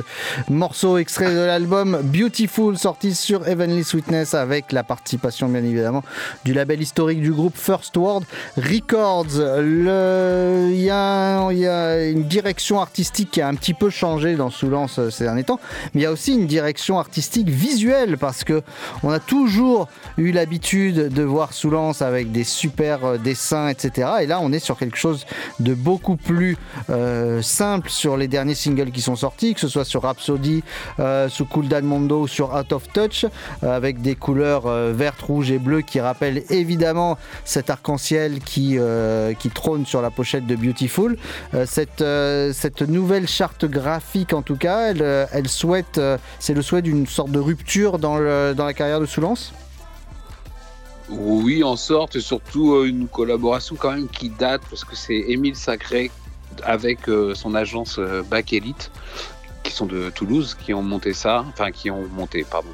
morceau 0.51 0.99
extrait 0.99 1.33
de 1.35 1.39
l'album 1.41 1.99
Beautiful, 2.05 2.77
sorti 2.77 3.15
sur 3.15 3.49
Heavenly 3.49 3.83
Sweetness 3.85 4.35
avec 4.35 4.71
la 4.73 4.83
participation, 4.83 5.49
bien 5.49 5.65
évidemment, 5.65 6.05
du 6.45 6.53
label 6.53 6.83
historique 6.83 7.23
du 7.23 7.33
groupe 7.33 7.57
First 7.57 7.97
World 7.97 8.27
Records. 8.59 9.39
Le- 9.39 10.69
Il 10.73 10.83
y, 10.83 10.91
a- 10.91 11.49
il 11.53 11.59
y 11.59 11.67
a 11.67 12.05
une 12.07 12.25
direction 12.25 12.83
artistique 12.83 13.31
qui 13.31 13.41
a 13.41 13.49
un 13.49 13.55
petit 13.55 13.73
peu 13.73 13.89
changé 13.89 14.37
dans 14.37 14.51
Soulance 14.51 14.99
euh, 14.99 15.09
ces 15.09 15.25
derniers 15.25 15.45
temps, 15.45 15.59
mais 15.95 16.03
il 16.03 16.05
y 16.05 16.07
a 16.07 16.13
aussi 16.13 16.35
une 16.35 16.47
direction 16.47 16.99
artistique 16.99 17.49
visuelle 17.49 18.19
parce 18.19 18.45
que 18.45 18.61
on 19.03 19.11
a 19.11 19.21
toujours 19.21 19.89
eu 20.19 20.33
l'habitude 20.33 21.09
de 21.09 21.23
voir 21.23 21.53
Soulance 21.53 22.03
avec 22.03 22.33
des 22.33 22.45
super 22.45 23.05
euh, 23.05 23.19
dessins, 23.19 23.69
etc. 23.69 24.09
Et 24.23 24.27
là, 24.27 24.41
on 24.43 24.53
est 24.53 24.59
sur 24.59 24.77
quelque 24.77 24.97
chose 24.99 25.25
de 25.61 25.75
beaucoup 25.75 26.17
plus 26.17 26.57
euh, 26.91 27.41
simple 27.41 27.89
sur 27.89 28.17
les 28.17 28.29
derniers 28.29 28.55
singles 28.55 28.91
qui 28.91 29.01
sont 29.01 29.17
sortis, 29.17 29.55
que 29.55 29.61
ce 29.61 29.69
soit 29.69 29.85
sur 29.85 30.03
Rhapsody, 30.03 30.63
euh, 30.99 31.29
sous 31.29 31.45
Cool 31.47 31.69
Dan 31.69 31.85
Mondo, 31.85 32.27
sur 32.27 32.53
Out 32.55 32.73
of 32.73 32.89
Touch, 32.93 33.25
euh, 33.63 33.77
avec 33.77 34.03
des 34.03 34.15
couleurs 34.17 34.69
vertes, 34.93 35.23
rouges 35.23 35.51
et 35.51 35.59
bleues 35.59 35.83
qui 35.83 36.01
rappellent 36.01 36.43
évidemment 36.51 37.17
cet 37.45 37.71
arc-en-ciel 37.71 38.41
qui, 38.41 38.77
qui 39.39 39.51
trône 39.51 39.87
sur 39.87 40.03
la 40.03 40.11
pochette 40.11 40.47
de 40.47 40.57
Beautiful. 40.57 41.17
Cette, 41.65 42.05
cette 42.53 42.83
nouvelle 42.83 43.29
charte 43.29 43.65
graphique, 43.65 44.33
en 44.33 44.43
tout 44.43 44.57
cas, 44.57 44.93
elle, 45.33 45.49
souhaite, 45.49 46.01
c'est 46.39 46.55
le 46.55 46.63
souhait 46.63 46.83
d'une 46.83 47.07
sorte 47.07 47.31
de 47.31 47.39
rupture 47.39 47.99
dans, 47.99 48.17
le- 48.19 48.55
dans 48.57 48.65
la 48.65 48.75
carrière 48.75 49.01
de 49.01 49.07
Soulance 49.07 49.53
Oui, 51.11 51.65
en 51.65 51.77
sorte, 51.77 52.17
et 52.17 52.21
surtout 52.21 52.75
euh, 52.75 52.87
une 52.87 53.09
collaboration 53.09 53.77
quand 53.77 53.93
même 53.93 54.09
qui 54.09 54.29
date, 54.29 54.61
parce 54.69 54.85
que 54.85 54.95
c'est 54.95 55.17
Émile 55.17 55.57
Sacré 55.57 56.11
avec 56.65 57.09
euh, 57.09 57.35
son 57.35 57.55
agence 57.55 57.99
euh, 57.99 58.23
Back 58.23 58.53
Elite, 58.53 58.91
qui 59.63 59.73
sont 59.73 59.87
de 59.87 60.11
Toulouse, 60.11 60.55
qui 60.55 60.75
ont 60.75 60.83
monté 60.83 61.15
ça, 61.15 61.47
enfin 61.49 61.71
qui 61.71 61.91
ont 61.91 62.07
monté, 62.09 62.45
pardon, 62.45 62.69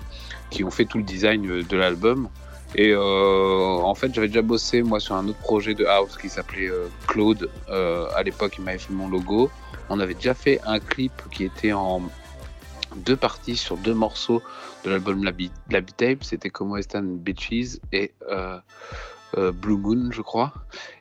qui 0.50 0.64
ont 0.64 0.70
fait 0.70 0.84
tout 0.84 0.98
le 0.98 1.04
design 1.04 1.62
de 1.62 1.76
l'album. 1.76 2.28
Et 2.76 2.92
en 2.96 3.94
fait, 3.94 4.12
j'avais 4.12 4.26
déjà 4.26 4.42
bossé 4.42 4.82
moi 4.82 4.98
sur 4.98 5.14
un 5.14 5.28
autre 5.28 5.38
projet 5.38 5.74
de 5.74 5.84
house 5.84 6.18
qui 6.20 6.28
s'appelait 6.28 6.70
Claude. 7.06 7.48
À 7.68 8.20
l'époque, 8.24 8.56
il 8.58 8.64
m'avait 8.64 8.78
fait 8.78 8.92
mon 8.92 9.08
logo. 9.08 9.48
On 9.88 10.00
avait 10.00 10.14
déjà 10.14 10.34
fait 10.34 10.60
un 10.66 10.80
clip 10.80 11.12
qui 11.30 11.44
était 11.44 11.72
en 11.72 12.02
deux 12.96 13.16
parties 13.16 13.56
sur 13.56 13.76
deux 13.76 13.94
morceaux 13.94 14.42
de 14.84 14.90
l'album 14.90 15.24
Labi 15.24 15.50
Tape. 15.96 16.22
C'était 16.22 16.50
Como 16.50 16.74
Western 16.74 17.16
Beaches 17.16 17.78
et 17.92 18.12
euh, 18.30 18.58
euh, 19.36 19.52
Blue 19.52 19.76
Moon, 19.76 20.10
je 20.10 20.22
crois. 20.22 20.52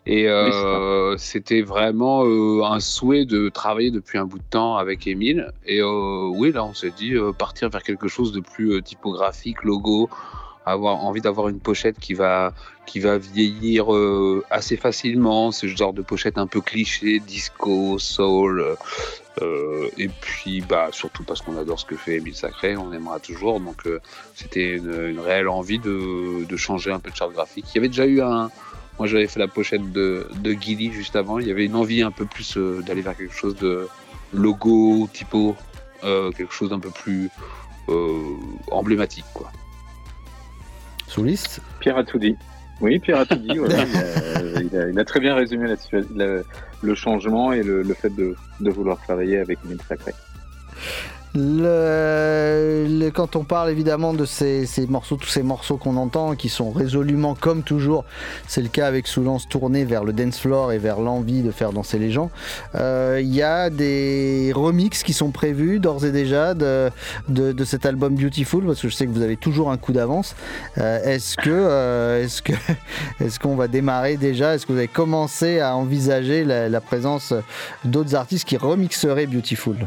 Et 0.06 0.28
euh, 0.28 1.16
c'était 1.18 1.62
vraiment 1.62 2.26
euh, 2.26 2.64
un 2.64 2.80
souhait 2.80 3.26
de 3.26 3.50
travailler 3.50 3.92
depuis 3.92 4.18
un 4.18 4.26
bout 4.26 4.40
de 4.40 4.44
temps 4.50 4.78
avec 4.78 5.08
Émile. 5.08 5.52
Et 5.66 5.82
euh, 5.82 6.28
oui, 6.34 6.52
là, 6.52 6.64
on 6.64 6.74
s'est 6.74 6.92
dit 6.92 7.14
partir 7.38 7.70
vers 7.70 7.84
quelque 7.84 8.08
chose 8.08 8.32
de 8.32 8.40
plus 8.40 8.82
typographique, 8.84 9.64
logo, 9.64 10.10
avoir 10.66 11.04
envie 11.06 11.22
d'avoir 11.22 11.50
une 11.50 11.60
pochette 11.60 12.00
qui 12.00 12.14
va 12.14 12.54
qui 12.86 13.00
va 13.00 13.18
vieillir 13.18 13.94
euh, 13.94 14.44
assez 14.50 14.78
facilement. 14.78 15.52
C'est 15.52 15.68
le 15.68 15.76
genre 15.76 15.94
de 15.94 16.02
pochette 16.02 16.38
un 16.38 16.48
peu 16.48 16.62
cliché, 16.62 17.20
disco, 17.20 17.98
soul. 18.00 18.76
Euh, 19.42 19.90
et 19.98 20.10
puis 20.10 20.62
bah 20.62 20.90
surtout 20.92 21.24
parce 21.24 21.42
qu'on 21.42 21.58
adore 21.58 21.80
ce 21.80 21.86
que 21.86 21.96
fait 21.96 22.18
Émile 22.18 22.36
Sacré, 22.36 22.78
on 22.78 22.94
aimera 22.94 23.20
toujours. 23.20 23.60
Donc 23.60 23.88
euh, 23.88 24.00
c'était 24.36 24.78
une, 24.78 24.94
une 25.10 25.20
réelle 25.20 25.48
envie 25.48 25.80
de, 25.80 26.46
de 26.46 26.58
changer 26.58 26.92
un 26.92 27.00
peu 27.00 27.10
de 27.10 27.16
charte 27.16 27.34
graphique. 27.34 27.66
Il 27.72 27.76
y 27.76 27.80
avait 27.80 27.90
déjà 27.90 28.06
eu 28.06 28.22
un 28.22 28.52
moi 29.00 29.08
j'avais 29.08 29.28
fait 29.28 29.40
la 29.40 29.48
pochette 29.48 29.92
de, 29.92 30.28
de 30.36 30.52
Gilly 30.52 30.92
juste 30.92 31.16
avant. 31.16 31.40
Il 31.40 31.48
y 31.48 31.52
avait 31.52 31.66
une 31.66 31.76
envie 31.76 32.02
un 32.02 32.12
peu 32.12 32.26
plus 32.26 32.58
euh, 32.58 32.82
d'aller 32.82 33.02
vers 33.02 33.18
quelque 33.18 33.34
chose 33.34 33.56
de 33.56 33.88
logo, 34.34 35.08
typo, 35.12 35.56
euh, 36.04 36.32
quelque 36.32 36.54
chose 36.54 36.70
d'un 36.70 36.80
peu 36.80 36.92
plus 36.92 37.30
euh, 37.90 38.36
emblématique 38.72 39.26
quoi. 39.34 39.52
Souliste 41.08 41.62
Pierre 41.80 41.98
a 41.98 42.04
tout 42.04 42.20
dit. 42.20 42.36
Oui, 42.82 43.00
Pierre 43.00 43.20
voilà. 43.58 43.86
il, 43.86 44.78
a, 44.78 44.90
il 44.90 45.00
a- 45.00 45.06
très 45.06 45.20
bien 45.20 45.36
résumé 45.36 45.74
le 46.82 46.96
changement 46.96 47.54
et 47.54 47.64
le, 47.64 47.84
fait 47.94 48.10
de, 48.16 48.36
vouloir 48.70 49.00
travailler 49.02 49.38
avec 49.40 49.60
Émile 49.66 49.80
Sacré. 49.88 50.14
Le- 51.36 52.86
le- 52.88 53.10
quand 53.10 53.36
on 53.36 53.44
parle 53.44 53.72
évidemment 53.72 54.14
de 54.14 54.24
ces, 54.26 54.66
ces 54.68 54.86
morceaux, 54.86 55.16
tous 55.16 55.28
ces 55.30 55.42
morceaux 55.42 55.78
qu'on 55.78 55.98
entend, 55.98 56.36
qui 56.36 56.48
sont 56.50 56.72
résolument, 56.72 57.34
comme 57.36 57.64
toujours, 57.64 58.06
c'est 58.48 58.62
le 58.62 58.68
cas 58.70 58.86
avec 58.88 59.08
Soulance, 59.08 59.48
tournés 59.50 59.84
vers 59.84 60.04
le 60.04 60.14
dance 60.14 60.40
floor 60.40 60.72
et 60.74 60.78
vers 60.78 61.00
l'envie 61.00 61.42
de 61.42 61.50
faire 61.52 61.74
danser 61.74 61.98
les 61.98 62.12
gens, 62.12 62.30
euh, 62.76 63.20
il 63.22 63.34
y 63.34 63.42
a 63.42 63.70
des 63.72 64.52
remixes 64.56 65.02
qui 65.02 65.14
sont 65.14 65.32
prévus 65.32 65.80
d'ores 65.80 66.06
et 66.06 66.12
déjà 66.12 66.54
de, 66.54 66.92
de, 67.30 67.52
de 67.52 67.66
cet 67.66 67.86
album 67.86 68.16
Beautiful, 68.16 68.66
parce 68.66 68.82
que 68.82 68.90
je 68.90 68.96
sais 68.96 69.08
que 69.08 69.12
vous 69.12 69.24
avez 69.24 69.38
toujours 69.38 69.72
un 69.72 69.78
coup 69.78 69.92
d'avance. 69.94 70.36
Euh, 70.78 71.04
est-ce 71.04 71.36
que, 71.38 71.50
euh, 71.50 72.24
est-ce 72.24 72.42
que, 72.44 72.54
est-ce 73.20 73.40
qu'on 73.40 73.56
va 73.56 73.68
démarrer 73.68 74.18
déjà? 74.18 74.54
Est-ce 74.54 74.66
que 74.68 74.72
vous 74.72 74.78
avez 74.78 74.88
commencé 74.88 75.60
à 75.60 75.76
envisager 75.76 76.44
la, 76.44 76.70
la 76.70 76.82
présence 76.82 77.34
d'autres 77.86 78.14
artistes 78.14 78.48
qui 78.48 78.58
remixeraient 78.58 79.26
Beautiful? 79.26 79.78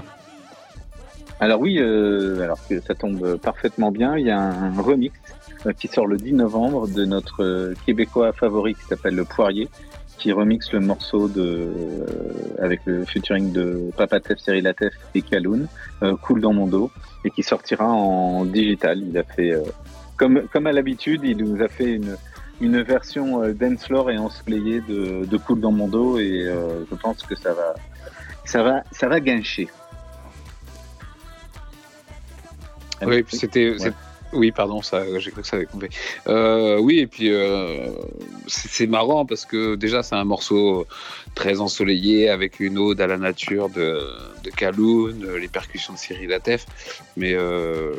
Alors 1.39 1.61
oui, 1.61 1.79
euh, 1.79 2.41
alors 2.41 2.59
que 2.67 2.81
ça 2.81 2.95
tombe 2.95 3.37
parfaitement 3.37 3.91
bien, 3.91 4.17
il 4.17 4.27
y 4.27 4.31
a 4.31 4.41
un 4.41 4.81
remix 4.81 5.15
euh, 5.67 5.73
qui 5.73 5.87
sort 5.89 6.07
le 6.07 6.17
10 6.17 6.33
novembre 6.33 6.89
de 6.89 7.05
notre 7.05 7.43
euh, 7.45 7.75
Québécois 7.85 8.33
favori 8.33 8.75
qui 8.75 8.83
s'appelle 8.85 9.15
Le 9.15 9.25
Poirier, 9.25 9.69
qui 10.19 10.33
remixe 10.33 10.73
le 10.73 10.81
morceau 10.81 11.29
de, 11.29 11.43
euh, 11.43 12.07
avec 12.59 12.81
le 12.87 13.05
featuring 13.05 13.53
de 13.53 13.91
Papatef, 13.97 14.39
Cyril 14.39 14.67
Atef 14.67 14.95
et 15.15 15.23
Kaloun, 15.23 15.69
euh, 16.03 16.17
Cool 16.17 16.41
dans 16.41 16.53
mon 16.53 16.67
dos, 16.67 16.91
et 17.25 17.31
qui 17.31 17.43
sortira 17.43 17.87
en 17.87 18.45
digital. 18.45 19.03
Il 19.07 19.17
a 19.19 19.25
fait, 19.25 19.53
euh, 19.53 19.63
comme, 20.17 20.43
comme 20.53 20.67
à 20.67 20.73
l'habitude, 20.73 21.21
il 21.25 21.37
nous 21.37 21.63
a 21.63 21.69
fait 21.69 21.93
une, 21.93 22.17
une 22.61 22.81
version 22.83 23.43
euh, 23.43 23.53
dancefloor 23.53 24.11
et 24.11 24.19
ensoleillée 24.19 24.81
de, 24.89 25.27
de 25.27 25.37
Cool 25.37 25.61
dans 25.61 25.73
mon 25.73 25.89
dos, 25.89 26.19
et 26.19 26.51
je 26.91 26.95
pense 26.97 27.23
que 27.23 27.35
ça 27.35 27.53
va, 27.53 27.75
ça 28.45 28.63
va, 28.63 28.83
ça 28.93 29.09
va 29.09 29.21
gâcher. 29.21 29.69
Oui, 33.03 33.25
c'était. 33.29 33.77
Oui, 34.33 34.51
pardon, 34.51 34.83
ça, 34.83 35.05
j'ai 35.19 35.31
cru 35.31 35.43
que 35.43 35.47
ça 35.47 35.57
avait 35.57 35.67
coupé. 35.67 35.89
Euh, 36.27 36.79
oui, 36.79 36.99
et 36.99 37.07
puis 37.07 37.31
euh, 37.31 37.93
c'est 38.49 38.87
marrant 38.89 39.25
parce 39.25 39.47
que 39.47 39.77
déjà 39.77 40.03
c'est 40.03 40.17
un 40.17 40.25
morceau 40.25 40.87
très 41.35 41.61
ensoleillé 41.61 42.29
avec 42.29 42.59
une 42.59 42.77
ode 42.77 43.01
à 43.01 43.07
la 43.07 43.19
nature 43.19 43.69
de, 43.69 44.01
de 44.43 44.51
Kaloun, 44.51 45.37
les 45.37 45.49
percussions 45.49 45.93
de 45.93 45.99
Cyril 45.99 46.33
Atef, 46.33 46.67
mais 47.17 47.35
euh, 47.35 47.95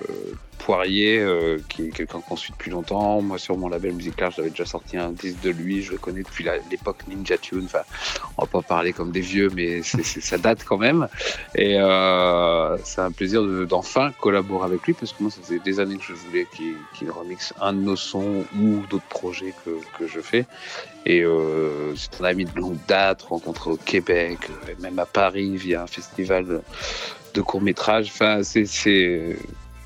Poirier, 0.60 1.20
euh, 1.20 1.60
qui 1.70 1.88
est 1.88 1.90
quelqu'un 1.90 2.20
qu'on 2.22 2.36
suit 2.36 2.52
depuis 2.52 2.72
longtemps. 2.72 3.22
Moi, 3.22 3.38
sur 3.38 3.58
mon 3.58 3.70
label 3.70 3.94
musical, 3.94 4.32
j'avais 4.36 4.50
déjà 4.50 4.66
sorti 4.66 4.98
un 4.98 5.12
disque 5.12 5.42
de 5.42 5.50
lui. 5.52 5.82
Je 5.82 5.94
le 5.94 5.98
connais 5.98 6.24
depuis 6.24 6.46
l'époque 6.70 6.98
Ninja 7.08 7.38
Tune. 7.38 7.64
Enfin, 7.66 7.82
on 8.38 8.44
va 8.44 8.48
pas 8.48 8.62
parler 8.62 8.94
comme 8.94 9.12
des 9.12 9.22
vieux, 9.22 9.50
mais 9.56 9.82
ça 9.84 10.38
date 10.38 10.64
quand 10.66 10.78
même. 10.78 11.08
Et 11.56 11.80
euh, 11.80 12.78
c'est 12.84 13.02
un 13.02 13.12
plaisir 13.12 13.44
de- 13.44 13.66
d'enfin 13.66 14.12
collaborer 14.20 14.66
avec 14.66 14.86
lui 14.86 14.94
parce 14.94 15.14
que 15.14 15.24
moi, 15.24 15.32
ça 15.32 15.42
faisait 15.42 15.60
des 15.60 15.80
années 15.80 15.98
que 15.98 16.04
je 16.04 16.14
voulais 16.14 16.48
qu'il 16.52 17.12
remixe 17.12 17.54
un 17.62 17.74
de 17.74 17.80
nos 17.80 17.96
sons 17.96 18.44
ou 18.60 18.84
d'autres 18.90 19.06
projets 19.08 19.54
que, 19.66 19.72
que 19.98 20.08
je 20.08 20.20
fais. 20.20 20.46
Et 21.06 21.22
euh, 21.24 21.96
c'est 21.96 22.20
un 22.22 22.26
ami 22.26 22.46
de 22.46 22.56
longue 22.60 22.78
date, 22.88 23.22
rencontré 23.22 23.70
au 23.72 23.78
Québec, 23.78 24.40
euh, 24.50 24.74
même 24.82 25.00
à 25.00 25.06
Paris 25.06 25.56
via 25.56 25.84
un 25.84 25.88
festival 25.88 26.62
de 27.34 27.42
court 27.42 27.62
métrage. 27.62 28.08
Enfin, 28.14 28.42
c'est 28.44 29.38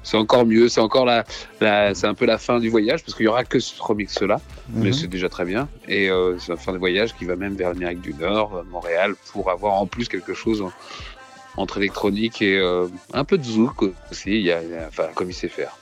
c'est 0.03 0.17
encore 0.17 0.45
mieux. 0.45 0.69
C'est 0.69 0.81
encore 0.81 1.05
la, 1.05 1.23
la 1.59 1.93
c'est 1.95 2.07
un 2.07 2.13
peu 2.13 2.25
la 2.25 2.37
fin 2.37 2.59
du 2.59 2.69
voyage 2.69 3.03
parce 3.03 3.15
qu'il 3.15 3.25
y 3.25 3.29
aura 3.29 3.43
que 3.43 3.59
ce 3.59 3.81
remix 3.81 4.21
là, 4.21 4.39
mais 4.69 4.87
Mhm. 4.87 4.93
c'est 4.93 5.07
déjà 5.07 5.29
très 5.29 5.45
bien. 5.45 5.67
Et 5.87 6.09
euh, 6.09 6.37
c'est 6.39 6.51
la 6.51 6.57
fin 6.57 6.71
du 6.71 6.77
voyage 6.79 7.13
qui 7.15 7.25
va 7.25 7.35
même 7.35 7.55
vers 7.55 7.69
l'Amérique 7.69 8.01
du 8.01 8.13
Nord, 8.13 8.55
euh, 8.55 8.63
Montréal, 8.71 9.15
pour 9.31 9.49
avoir 9.51 9.73
en 9.73 9.85
plus 9.87 10.07
quelque 10.07 10.33
chose 10.33 10.61
en- 10.61 10.71
entre 11.57 11.77
électronique 11.77 12.41
et 12.41 12.57
euh, 12.57 12.87
un 13.13 13.23
peu 13.25 13.37
de 13.37 13.43
zouk 13.43 13.83
aussi. 14.11 14.29
Il 14.31 14.41
y 14.41 14.51
a, 14.51 14.63
il 14.63 14.69
y 14.69 14.75
a- 14.75 14.87
enfin, 14.87 15.07
comme 15.13 15.29
il 15.29 15.33
sait 15.33 15.49
faire. 15.49 15.77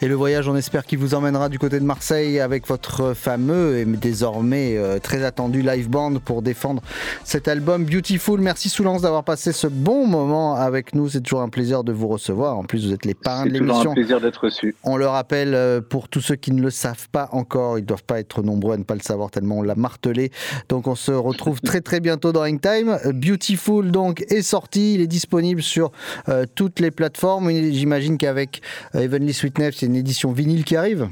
Et 0.00 0.08
le 0.08 0.14
voyage, 0.14 0.48
on 0.48 0.56
espère 0.56 0.84
qu'il 0.84 0.98
vous 0.98 1.14
emmènera 1.14 1.48
du 1.48 1.58
côté 1.58 1.78
de 1.80 1.84
Marseille 1.84 2.40
avec 2.40 2.66
votre 2.66 3.14
fameux 3.14 3.78
et 3.78 3.84
désormais 3.84 4.76
euh, 4.76 4.98
très 4.98 5.24
attendu 5.24 5.62
live 5.62 5.88
band 5.88 6.14
pour 6.24 6.42
défendre 6.42 6.82
cet 7.24 7.48
album 7.48 7.84
Beautiful. 7.84 8.40
Merci 8.40 8.68
Soulance 8.68 9.02
d'avoir 9.02 9.24
passé 9.24 9.52
ce 9.52 9.66
bon 9.66 10.06
moment 10.06 10.54
avec 10.54 10.94
nous. 10.94 11.08
C'est 11.08 11.20
toujours 11.20 11.42
un 11.42 11.48
plaisir 11.48 11.84
de 11.84 11.92
vous 11.92 12.08
recevoir. 12.08 12.58
En 12.58 12.64
plus, 12.64 12.86
vous 12.86 12.92
êtes 12.92 13.04
les 13.04 13.14
parrains 13.14 13.46
de 13.46 13.52
C'est 13.52 13.58
toujours 13.58 13.70
un 13.70 13.78
l'émission. 13.78 13.94
plaisir 13.94 14.20
d'être 14.20 14.44
reçu. 14.44 14.74
On 14.84 14.96
le 14.96 15.06
rappelle 15.06 15.54
euh, 15.54 15.80
pour 15.80 16.08
tous 16.08 16.20
ceux 16.20 16.36
qui 16.36 16.52
ne 16.52 16.60
le 16.62 16.70
savent 16.70 17.08
pas 17.10 17.28
encore, 17.32 17.78
ils 17.78 17.82
ne 17.82 17.86
doivent 17.86 18.04
pas 18.04 18.20
être 18.20 18.42
nombreux 18.42 18.74
à 18.74 18.76
ne 18.76 18.84
pas 18.84 18.94
le 18.94 19.00
savoir 19.00 19.30
tellement 19.30 19.58
on 19.58 19.62
l'a 19.62 19.74
martelé. 19.74 20.30
Donc 20.68 20.86
on 20.86 20.94
se 20.94 21.12
retrouve 21.12 21.60
très 21.62 21.80
très 21.80 22.00
bientôt 22.00 22.32
dans 22.32 22.44
Hangtime. 22.44 22.98
Beautiful 23.14 23.90
donc 23.90 24.24
est 24.28 24.42
sorti, 24.42 24.94
il 24.94 25.00
est 25.00 25.06
disponible 25.06 25.62
sur 25.62 25.90
euh, 26.28 26.44
toutes 26.54 26.80
les 26.80 26.90
plateformes. 26.90 27.50
J'imagine 27.50 28.18
qu'avec 28.18 28.62
euh, 28.94 29.00
Heavenly 29.00 29.32
C'est 29.56 29.86
une 29.86 29.96
édition 29.96 30.32
vinyle 30.32 30.64
qui 30.64 30.76
arrive. 30.76 31.08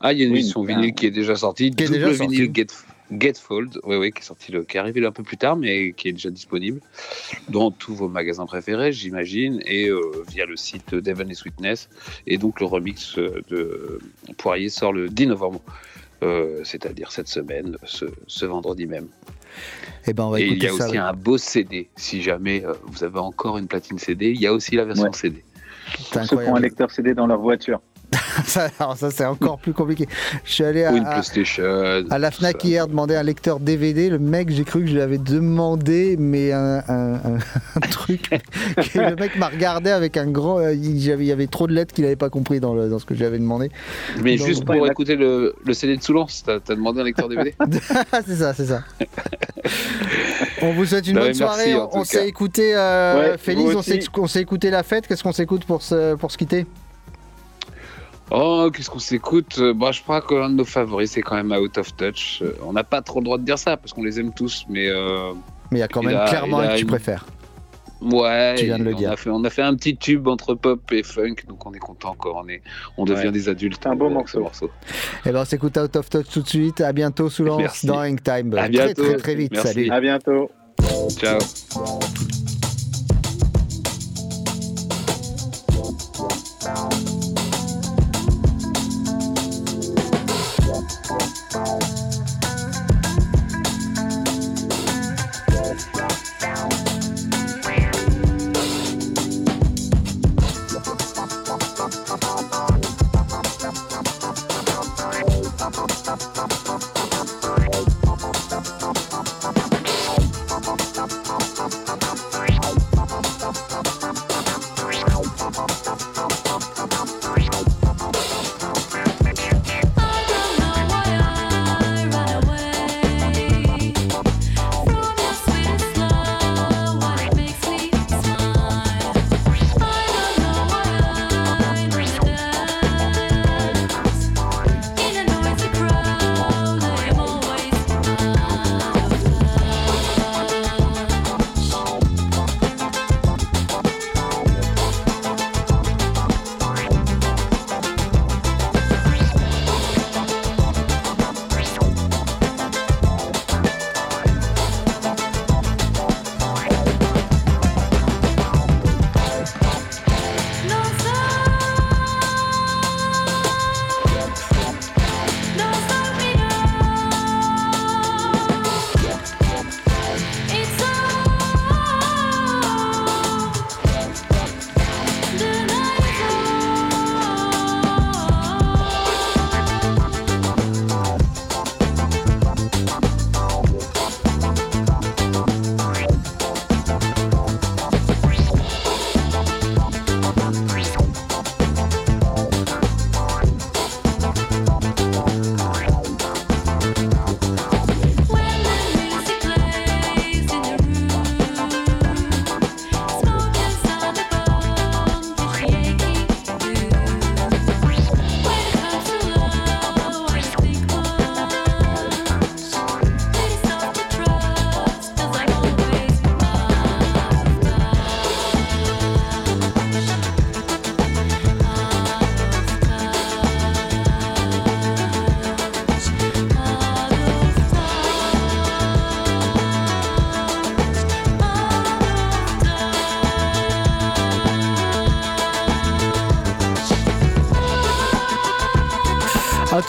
Ah, 0.00 0.12
il 0.12 0.18
y 0.18 0.22
a 0.22 0.26
une 0.26 0.32
Oui, 0.32 0.40
édition 0.40 0.62
vinyle 0.64 0.94
qui 0.94 1.06
est 1.06 1.10
déjà 1.10 1.36
sortie. 1.36 1.70
Qui 1.70 1.84
est 1.84 1.88
déjà 1.88 2.14
sortie. 2.14 2.36
vinyle 2.36 2.50
Get, 2.54 2.66
Getfold, 3.12 3.78
oui, 3.84 3.96
oui, 3.96 4.10
qui 4.12 4.20
est 4.20 4.24
sorti, 4.24 4.50
le, 4.52 4.64
qui 4.64 4.76
est 4.76 4.80
arrivé 4.80 5.04
un 5.06 5.12
peu 5.12 5.22
plus 5.22 5.36
tard, 5.36 5.56
mais 5.56 5.92
qui 5.92 6.08
est 6.08 6.12
déjà 6.12 6.30
disponible 6.30 6.80
dans 7.48 7.70
tous 7.70 7.94
vos 7.94 8.08
magasins 8.08 8.46
préférés, 8.46 8.92
j'imagine, 8.92 9.62
et 9.64 9.88
euh, 9.88 10.00
via 10.28 10.44
le 10.44 10.56
site 10.56 10.94
Devon 10.94 11.28
et 11.28 11.34
Sweetness. 11.34 11.88
Et 12.26 12.36
donc 12.36 12.58
le 12.60 12.66
remix 12.66 13.16
euh, 13.18 13.40
de 13.48 14.00
Poirier 14.38 14.68
sort 14.70 14.92
le 14.92 15.08
10 15.08 15.28
novembre. 15.28 15.60
euh, 16.22 16.60
c'est-à-dire 16.64 17.12
cette 17.12 17.28
semaine, 17.28 17.76
ce, 17.84 18.06
ce 18.26 18.44
vendredi 18.46 18.86
même. 18.86 19.06
Eh 20.06 20.12
ben, 20.12 20.24
on 20.24 20.30
va 20.30 20.40
Et 20.40 20.46
il 20.46 20.62
y 20.62 20.66
a 20.66 20.72
ça. 20.72 20.86
aussi 20.88 20.96
un 20.98 21.12
beau 21.12 21.38
CD. 21.38 21.88
Si 21.96 22.22
jamais 22.22 22.64
euh, 22.64 22.72
vous 22.86 23.04
avez 23.04 23.18
encore 23.18 23.56
une 23.58 23.68
platine 23.68 23.98
CD, 23.98 24.30
il 24.30 24.40
y 24.40 24.46
a 24.46 24.52
aussi 24.52 24.74
la 24.76 24.84
version 24.84 25.04
Ouais. 25.04 25.10
CD. 25.14 25.44
Ceux 26.12 26.36
qui 26.36 26.48
ont 26.48 26.56
un 26.56 26.60
lecteur 26.60 26.90
CD 26.90 27.14
dans 27.14 27.26
leur 27.26 27.40
voiture. 27.40 27.80
ça, 28.44 28.68
alors 28.78 28.96
ça, 28.96 29.10
c'est 29.10 29.24
encore 29.24 29.58
plus 29.58 29.72
compliqué. 29.72 30.06
Je 30.44 30.52
suis 30.52 30.64
allé 30.64 30.84
à, 30.84 32.18
la 32.18 32.30
Fnac 32.30 32.62
hier 32.64 32.86
demander 32.86 33.16
un 33.16 33.22
lecteur 33.22 33.58
DVD. 33.60 34.08
Le 34.10 34.18
mec, 34.18 34.50
j'ai 34.50 34.64
cru 34.64 34.82
que 34.82 34.86
je 34.86 34.94
lui 34.94 35.00
avais 35.00 35.18
demandé, 35.18 36.16
mais 36.18 36.52
un, 36.52 36.82
un- 36.88 37.14
un- 37.14 37.38
un 37.76 37.80
truc. 37.90 38.30
que 38.30 38.98
le 38.98 39.16
mec 39.16 39.36
m'a 39.36 39.48
regardé 39.48 39.90
avec 39.90 40.16
un 40.16 40.26
grand. 40.30 40.58
euh, 40.60 40.72
Il 40.74 40.98
y 40.98 41.10
avait, 41.10 41.24
il 41.24 41.28
y 41.28 41.32
avait 41.32 41.46
trop 41.48 41.66
de 41.66 41.72
lettres 41.72 41.94
qu'il 41.94 42.04
n'avait 42.04 42.16
pas 42.16 42.30
compris 42.30 42.60
dans, 42.60 42.74
le- 42.74 42.88
dans 42.88 42.98
ce 42.98 43.04
que 43.06 43.14
j'avais 43.14 43.38
demandé. 43.38 43.70
Mais 44.22 44.36
Donc, 44.36 44.46
juste 44.46 44.64
pour 44.64 44.86
écouter 44.86 45.16
le, 45.16 45.54
le 45.64 45.72
CD 45.74 45.96
de 45.96 46.02
Soulance, 46.02 46.42
t'as 46.44 46.54
as 46.56 46.74
demandé 46.74 47.00
un 47.00 47.04
lecteur 47.04 47.28
DVD 47.28 47.54
c'est 48.26 48.36
ça, 48.36 48.54
c'est 48.54 48.66
ça. 48.66 48.82
on 50.62 50.72
vous 50.72 50.84
souhaite 50.86 51.06
une 51.08 51.14
Bah 51.14 51.20
bonne 51.22 51.30
ouais, 51.32 51.38
merci, 51.38 51.70
soirée. 51.70 51.74
en 51.74 51.90
on 51.92 52.04
s'est 52.04 52.28
écouté, 52.28 52.72
euh, 52.76 53.32
Ouais, 53.32 53.38
Félix, 53.38 53.74
on 54.16 54.26
s'est 54.26 54.40
écouté 54.40 54.70
la 54.70 54.82
fête. 54.82 55.06
Qu'est-ce 55.06 55.22
qu'on 55.22 55.32
s'écoute 55.32 55.64
pour 55.64 55.82
se, 55.82 56.14
pour 56.14 56.30
se 56.30 56.38
quitter? 56.38 56.66
Oh, 58.30 58.70
qu'est-ce 58.74 58.90
qu'on 58.90 58.98
s'écoute? 58.98 59.56
Euh, 59.58 59.72
Bon, 59.72 59.92
je 59.92 60.02
crois 60.02 60.20
qu'un 60.20 60.50
de 60.50 60.54
nos 60.56 60.64
favoris, 60.64 61.12
c'est 61.12 61.22
quand 61.22 61.36
même 61.36 61.52
Out 61.52 61.78
of 61.78 61.94
Touch. 61.96 62.40
Euh, 62.42 62.52
On 62.66 62.72
n'a 62.72 62.82
pas 62.84 63.00
trop 63.02 63.20
le 63.20 63.24
droit 63.24 63.38
de 63.38 63.44
dire 63.44 63.58
ça 63.58 63.76
parce 63.76 63.92
qu'on 63.92 64.02
les 64.02 64.18
aime 64.18 64.32
tous, 64.34 64.64
mais 64.68 64.88
euh, 64.88 65.32
Mais 65.70 65.78
il 65.78 65.80
y 65.80 65.84
a 65.84 65.88
quand 65.88 66.02
même 66.02 66.16
a- 66.16 66.28
clairement 66.28 66.58
un 66.58 66.68
que 66.68 66.74
tu 66.76 66.82
une- 66.82 66.86
préfères. 66.88 67.24
ouais, 68.02 68.56
Tu 68.58 68.64
viens 68.64 68.78
de 68.80 68.84
le 68.84 68.94
on 68.94 68.98
dire. 68.98 69.12
A 69.12 69.16
fait, 69.16 69.30
on 69.30 69.44
a 69.44 69.50
fait 69.50 69.62
un 69.62 69.74
petit 69.76 69.96
tube 69.96 70.26
entre 70.26 70.54
pop 70.54 70.80
et 70.90 71.04
funk, 71.04 71.36
donc 71.46 71.64
on 71.66 71.72
est 71.72 71.78
content 71.78 72.10
encore. 72.10 72.42
On, 72.44 72.48
est, 72.48 72.62
on 72.96 73.04
devient 73.04 73.26
Ouais. 73.26 73.30
des 73.32 73.48
adultes. 73.48 73.78
C'est 73.80 73.88
un 73.88 73.94
beau 73.94 74.10
ce 74.26 74.38
morceau. 74.38 74.70
Eh 75.24 75.30
ben, 75.30 75.42
on 75.42 75.44
s'écoute 75.44 75.76
Out 75.78 75.94
of 75.94 76.10
Touch 76.10 76.26
tout 76.32 76.42
de 76.42 76.48
suite. 76.48 76.80
À 76.80 76.92
bientôt, 76.92 77.30
Soulance, 77.30 77.58
Merci. 77.58 77.86
dans 77.86 78.00
Hang 78.00 78.20
Time. 78.20 78.52
À 78.54 78.62
très, 78.62 78.68
bientôt. 78.70 79.04
très, 79.04 79.16
très 79.18 79.34
vite. 79.36 79.52
Merci. 79.52 79.68
Salut. 79.68 79.90
À 79.90 80.00
bientôt. 80.00 80.50
Ciao. 81.10 81.38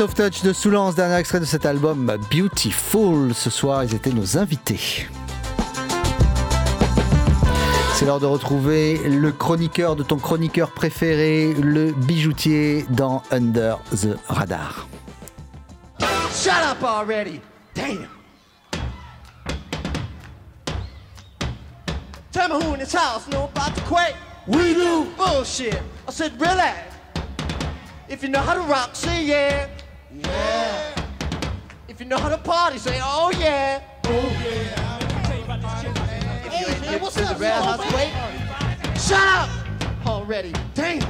Of 0.07 0.13
Touch 0.13 0.41
de 0.43 0.53
Soulance, 0.53 0.95
dernier 0.95 1.15
extrait 1.15 1.39
de 1.39 1.45
cet 1.45 1.65
album 1.65 2.17
Beautiful. 2.31 3.33
Ce 3.33 3.49
soir, 3.49 3.83
ils 3.83 3.93
étaient 3.93 4.11
nos 4.11 4.37
invités. 4.37 5.07
C'est 7.93 8.05
l'heure 8.05 8.19
de 8.19 8.25
retrouver 8.25 8.97
le 9.09 9.31
chroniqueur 9.31 9.95
de 9.95 10.03
ton 10.03 10.17
chroniqueur 10.17 10.71
préféré, 10.71 11.53
le 11.53 11.91
bijoutier 11.91 12.85
dans 12.91 13.21
Under 13.31 13.79
the 13.91 14.17
Radar. 14.29 14.87
Shut 16.31 16.53
up 16.71 16.83
already! 16.83 17.41
Damn! 17.73 18.07
Tell 22.31 22.49
me 22.49 22.63
who 22.63 22.73
in 22.73 22.79
this 22.79 22.93
house 22.93 23.27
know 23.29 23.49
about 23.53 23.75
the 23.75 23.81
quake. 23.81 24.15
We 24.47 24.73
do. 24.73 25.07
Bullshit. 25.17 25.81
I 26.07 26.11
said 26.11 26.39
relax. 26.39 26.95
If 28.07 28.23
you 28.23 28.29
know 28.29 28.41
how 28.41 28.53
to 28.53 28.61
rock, 28.61 28.95
say 28.95 29.25
yeah. 29.25 29.67
Yeah. 30.13 30.95
If 31.89 31.99
you 31.99 32.05
know 32.05 32.17
how 32.17 32.29
to 32.29 32.37
party, 32.37 32.77
say 32.77 32.99
oh 33.03 33.31
yeah. 33.37 33.81
Oh 34.05 34.09
yeah. 34.41 34.97
If 36.45 36.59
you 36.59 36.67
ain't 36.67 36.85
hip 36.85 37.01
to 37.01 37.19
the 37.25 37.35
red 37.37 37.61
house 37.61 37.85
quake, 37.91 38.13
shut 38.97 39.19
up 39.19 39.49
already. 40.05 40.53
Damn. 40.73 41.01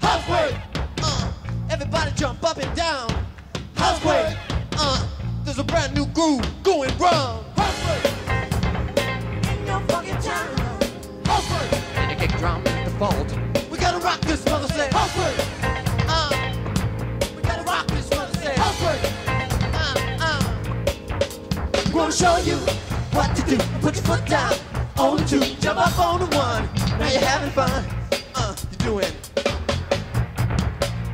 Housequake. 0.00 0.54
Uh, 1.02 1.32
everybody 1.70 2.12
jump 2.14 2.44
up 2.44 2.58
and 2.58 2.76
down. 2.76 3.10
Housequake. 3.74 4.36
Uh, 4.72 5.06
there's 5.44 5.58
a 5.58 5.64
brand 5.64 5.94
new 5.94 6.06
groove 6.06 6.46
going 6.62 6.96
round. 6.98 7.44
Housequake. 7.56 8.12
In 9.58 9.66
your 9.66 9.80
fucking 9.80 10.18
town. 10.18 10.56
Housequake. 11.24 11.82
And 11.96 12.10
you 12.12 12.28
kick 12.28 12.38
drum 12.38 12.64
in 12.66 12.84
the 12.84 12.90
vault. 12.90 13.36
We 13.68 13.78
gotta 13.78 13.98
rock 13.98 14.20
this 14.20 14.44
mother 14.44 14.68
say. 14.68 14.88
awkward. 18.78 19.00
Uh, 19.74 19.94
uh. 20.20 21.90
Gonna 21.92 22.12
show 22.12 22.36
you 22.38 22.56
what 23.12 23.34
to 23.36 23.42
do. 23.42 23.56
Put 23.80 23.94
your 23.96 24.04
foot 24.04 24.26
down 24.26 24.54
on 24.98 25.16
the 25.16 25.24
two, 25.24 25.40
jump 25.60 25.78
up 25.78 25.98
on 25.98 26.20
the 26.20 26.36
one. 26.36 26.68
Now 26.98 27.10
you're 27.10 27.20
having 27.20 27.50
fun. 27.50 27.84
Uh, 28.34 28.54
you're 28.70 28.90
doing 28.90 29.12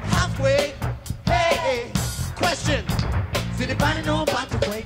halfway. 0.03 0.75
Hey, 1.27 1.91
question. 2.37 2.85
Does 2.87 3.61
anybody 3.61 4.03
know 4.03 4.23
about 4.23 4.49
the 4.51 4.71
way? 4.71 4.85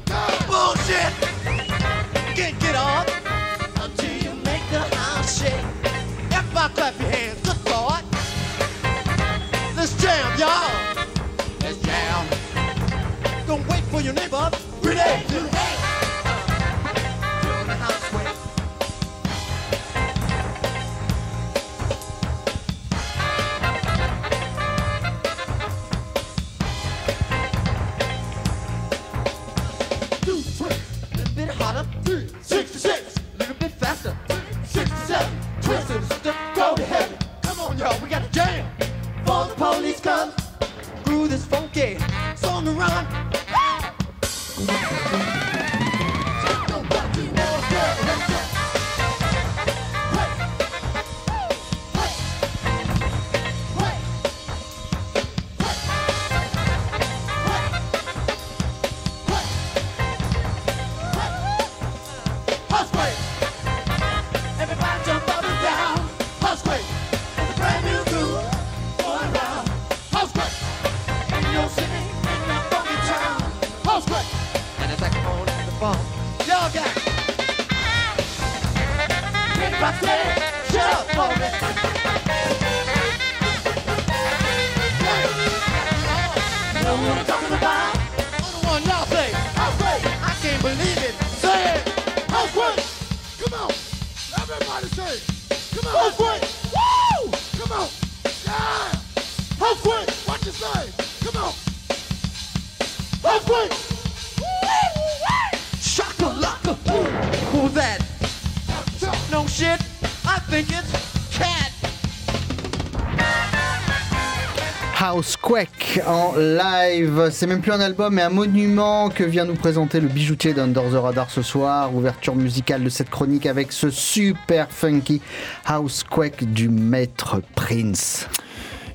C'est 117.31 117.47
même 117.47 117.61
plus 117.61 117.73
un 117.73 117.81
album, 117.81 118.15
mais 118.15 118.23
un 118.23 118.31
monument 118.31 119.11
que 119.11 119.25
vient 119.25 119.45
nous 119.45 119.55
présenter 119.55 120.01
le 120.01 120.09
bijoutier 120.09 120.55
d'Under 120.55 120.83
the 120.91 120.95
Radar 120.95 121.31
ce 121.31 121.43
soir. 121.43 121.95
Ouverture 121.95 122.35
musicale 122.35 122.85
de 122.85 122.89
cette 122.89 123.11
chronique 123.11 123.47
avec 123.47 123.73
ce 123.73 123.91
super 123.91 124.71
funky 124.71 125.21
Housequake 125.69 126.53
du 126.53 126.69
maître 126.69 127.43
Prince. 127.55 128.29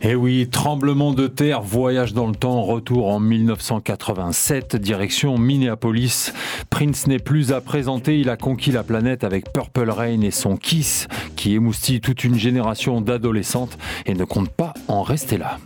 Eh 0.01 0.15
oui, 0.15 0.49
tremblement 0.51 1.13
de 1.13 1.27
terre, 1.27 1.61
voyage 1.61 2.13
dans 2.13 2.27
le 2.27 2.35
temps, 2.35 2.61
retour 2.63 3.07
en 3.07 3.19
1987, 3.19 4.75
direction 4.75 5.37
Minneapolis. 5.37 6.33
Prince 6.69 7.07
n'est 7.07 7.19
plus 7.19 7.53
à 7.53 7.61
présenter, 7.61 8.19
il 8.19 8.29
a 8.29 8.35
conquis 8.35 8.71
la 8.71 8.83
planète 8.83 9.23
avec 9.23 9.53
Purple 9.53 9.89
Rain 9.89 10.21
et 10.21 10.31
son 10.31 10.57
Kiss, 10.57 11.07
qui 11.35 11.53
émoustille 11.53 12.01
toute 12.01 12.23
une 12.23 12.35
génération 12.35 12.99
d'adolescentes 12.99 13.77
et 14.05 14.13
ne 14.13 14.25
compte 14.25 14.49
pas 14.49 14.73
en 14.87 15.03
rester 15.03 15.37
là. 15.37 15.57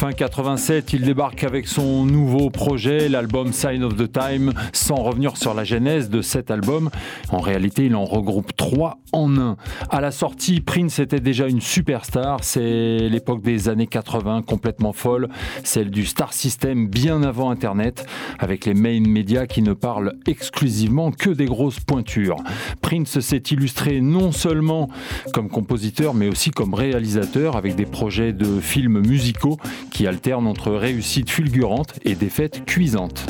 Fin 0.00 0.12
87, 0.12 0.94
il 0.94 1.02
débarque 1.02 1.44
avec 1.44 1.68
son 1.68 2.06
nouveau 2.06 2.48
projet, 2.48 3.10
l'album 3.10 3.52
Sign 3.52 3.84
of 3.84 3.96
the 3.96 4.10
Time, 4.10 4.54
sans 4.72 4.94
revenir 4.94 5.36
sur 5.36 5.52
la 5.52 5.62
genèse 5.62 6.08
de 6.08 6.22
cet 6.22 6.50
album. 6.50 6.88
En 7.28 7.40
réalité, 7.40 7.84
il 7.84 7.94
en 7.94 8.06
regroupe 8.06 8.56
trois 8.56 8.96
en 9.12 9.36
un. 9.36 9.58
À 9.90 10.00
la 10.00 10.10
sortie, 10.10 10.62
Prince 10.62 11.00
était 11.00 11.20
déjà 11.20 11.48
une 11.48 11.60
superstar. 11.60 12.42
C'est 12.44 13.10
l'époque 13.10 13.42
des 13.42 13.68
années 13.68 13.86
80, 13.86 14.40
complètement 14.40 14.94
folle, 14.94 15.28
celle 15.64 15.90
du 15.90 16.06
star 16.06 16.32
system 16.32 16.88
bien 16.88 17.22
avant 17.22 17.50
Internet, 17.50 18.06
avec 18.38 18.64
les 18.64 18.72
main 18.72 19.02
médias 19.02 19.44
qui 19.44 19.60
ne 19.60 19.74
parlent 19.74 20.14
exclusivement 20.26 21.12
que 21.12 21.28
des 21.28 21.44
grosses 21.44 21.80
pointures. 21.80 22.36
Prince 22.80 23.20
s'est 23.20 23.42
illustré 23.50 24.00
non 24.00 24.32
seulement 24.32 24.88
comme 25.34 25.50
compositeur, 25.50 26.14
mais 26.14 26.28
aussi 26.28 26.52
comme 26.52 26.72
réalisateur, 26.72 27.54
avec 27.54 27.74
des 27.74 27.84
projets 27.84 28.32
de 28.32 28.60
films 28.60 29.06
musicaux 29.06 29.58
qui 30.00 30.06
alternent 30.06 30.46
entre 30.46 30.72
réussites 30.72 31.28
fulgurantes 31.28 31.98
et 32.06 32.14
défaites 32.14 32.64
cuisantes. 32.64 33.26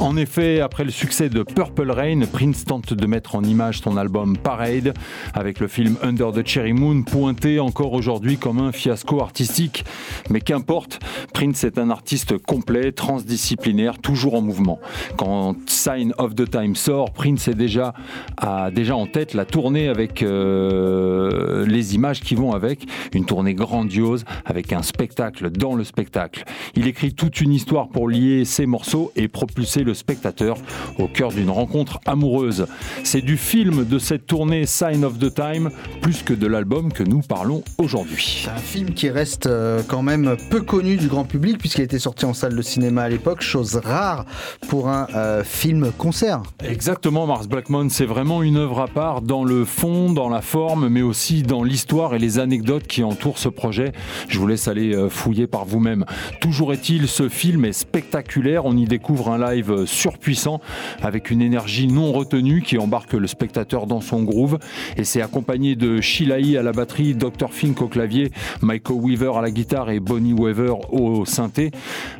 En 0.00 0.16
effet, 0.16 0.60
après 0.60 0.84
le 0.84 0.90
succès 0.90 1.28
de 1.28 1.42
Purple 1.42 1.90
Rain, 1.90 2.20
Prince 2.32 2.64
tente 2.64 2.94
de 2.94 3.06
mettre 3.06 3.34
en 3.34 3.44
image 3.44 3.80
son 3.80 3.98
album 3.98 4.38
Parade, 4.38 4.94
avec 5.34 5.60
le 5.60 5.68
film 5.68 5.96
Under 6.02 6.32
the 6.32 6.46
Cherry 6.46 6.72
Moon 6.72 7.02
pointé 7.02 7.60
encore 7.60 7.92
aujourd'hui 7.92 8.38
comme 8.38 8.60
un 8.60 8.72
fiasco 8.72 9.20
artistique. 9.20 9.84
Mais 10.30 10.40
qu'importe, 10.40 11.00
Prince 11.34 11.64
est 11.64 11.76
un 11.76 11.90
artiste 11.90 12.38
complet, 12.38 12.92
transdisciplinaire, 12.92 13.98
toujours 13.98 14.36
en 14.36 14.40
mouvement. 14.40 14.80
Quand 15.18 15.54
Sign 15.66 16.14
of 16.16 16.34
the 16.34 16.50
Time 16.50 16.76
sort, 16.76 17.12
Prince 17.12 17.48
est 17.48 17.54
déjà, 17.54 17.92
a 18.38 18.70
déjà 18.70 18.96
en 18.96 19.06
tête 19.06 19.34
la 19.34 19.44
tournée 19.44 19.88
avec 19.88 20.22
euh, 20.22 21.66
les 21.66 21.94
images 21.94 22.20
qui 22.20 22.34
vont 22.34 22.52
avec, 22.52 22.86
une 23.12 23.26
tournée 23.26 23.54
grandiose 23.54 24.24
avec 24.46 24.72
un 24.72 24.82
spectacle 24.82 25.50
dans 25.50 25.74
le 25.74 25.84
spectacle. 25.84 26.44
Il 26.74 26.86
écrit 26.86 27.12
toute 27.12 27.42
une 27.42 27.52
histoire 27.52 27.90
pour 27.90 28.08
lier 28.08 28.46
ses 28.46 28.64
morceaux 28.64 29.12
et 29.14 29.28
propulser 29.28 29.84
le 29.84 29.89
spectateur 29.94 30.56
au 30.98 31.08
cœur 31.08 31.30
d'une 31.30 31.50
rencontre 31.50 32.00
amoureuse. 32.06 32.66
C'est 33.04 33.20
du 33.20 33.36
film 33.36 33.84
de 33.84 33.98
cette 33.98 34.26
tournée 34.26 34.66
Sign 34.66 35.04
of 35.04 35.18
the 35.18 35.32
Time 35.34 35.70
plus 36.00 36.22
que 36.22 36.34
de 36.34 36.46
l'album 36.46 36.92
que 36.92 37.02
nous 37.02 37.20
parlons 37.20 37.62
aujourd'hui. 37.78 38.42
C'est 38.44 38.50
un 38.50 38.56
film 38.56 38.92
qui 38.92 39.10
reste 39.10 39.46
euh, 39.46 39.82
quand 39.86 40.02
même 40.02 40.36
peu 40.50 40.60
connu 40.62 40.96
du 40.96 41.08
grand 41.08 41.24
public 41.24 41.58
puisqu'il 41.58 41.82
était 41.82 41.98
sorti 41.98 42.24
en 42.24 42.34
salle 42.34 42.56
de 42.56 42.62
cinéma 42.62 43.02
à 43.02 43.08
l'époque, 43.08 43.42
chose 43.42 43.76
rare 43.76 44.24
pour 44.68 44.88
un 44.88 45.06
euh, 45.14 45.44
film 45.44 45.92
concert. 45.96 46.42
Exactement, 46.64 47.26
Mars 47.26 47.48
Blackmon, 47.48 47.88
c'est 47.88 48.06
vraiment 48.06 48.42
une 48.42 48.56
œuvre 48.56 48.80
à 48.80 48.88
part 48.88 49.22
dans 49.22 49.44
le 49.44 49.64
fond, 49.64 50.12
dans 50.12 50.28
la 50.28 50.42
forme, 50.42 50.88
mais 50.88 51.02
aussi 51.02 51.42
dans 51.42 51.62
l'histoire 51.62 52.14
et 52.14 52.18
les 52.18 52.38
anecdotes 52.38 52.86
qui 52.86 53.02
entourent 53.02 53.38
ce 53.38 53.48
projet. 53.48 53.92
Je 54.28 54.38
vous 54.38 54.46
laisse 54.46 54.68
aller 54.68 54.94
euh, 54.94 55.08
fouiller 55.08 55.46
par 55.46 55.64
vous-même. 55.64 56.04
Toujours 56.40 56.72
est-il, 56.72 57.08
ce 57.08 57.28
film 57.28 57.64
est 57.64 57.72
spectaculaire. 57.72 58.64
On 58.64 58.76
y 58.76 58.84
découvre 58.84 59.30
un 59.30 59.54
live 59.54 59.79
surpuissant 59.86 60.60
avec 61.02 61.30
une 61.30 61.42
énergie 61.42 61.86
non 61.86 62.12
retenue 62.12 62.62
qui 62.62 62.78
embarque 62.78 63.12
le 63.12 63.26
spectateur 63.26 63.86
dans 63.86 64.00
son 64.00 64.22
groove. 64.22 64.58
Et 64.96 65.04
c'est 65.04 65.22
accompagné 65.22 65.76
de 65.76 66.00
Shilai 66.00 66.56
à 66.56 66.62
la 66.62 66.72
batterie, 66.72 67.14
Dr. 67.14 67.52
Fink 67.52 67.80
au 67.82 67.88
clavier, 67.88 68.30
Michael 68.62 68.98
Weaver 69.00 69.32
à 69.36 69.42
la 69.42 69.50
guitare 69.50 69.90
et 69.90 70.00
Bonnie 70.00 70.32
Weaver 70.32 70.74
au 70.90 71.24
synthé, 71.24 71.70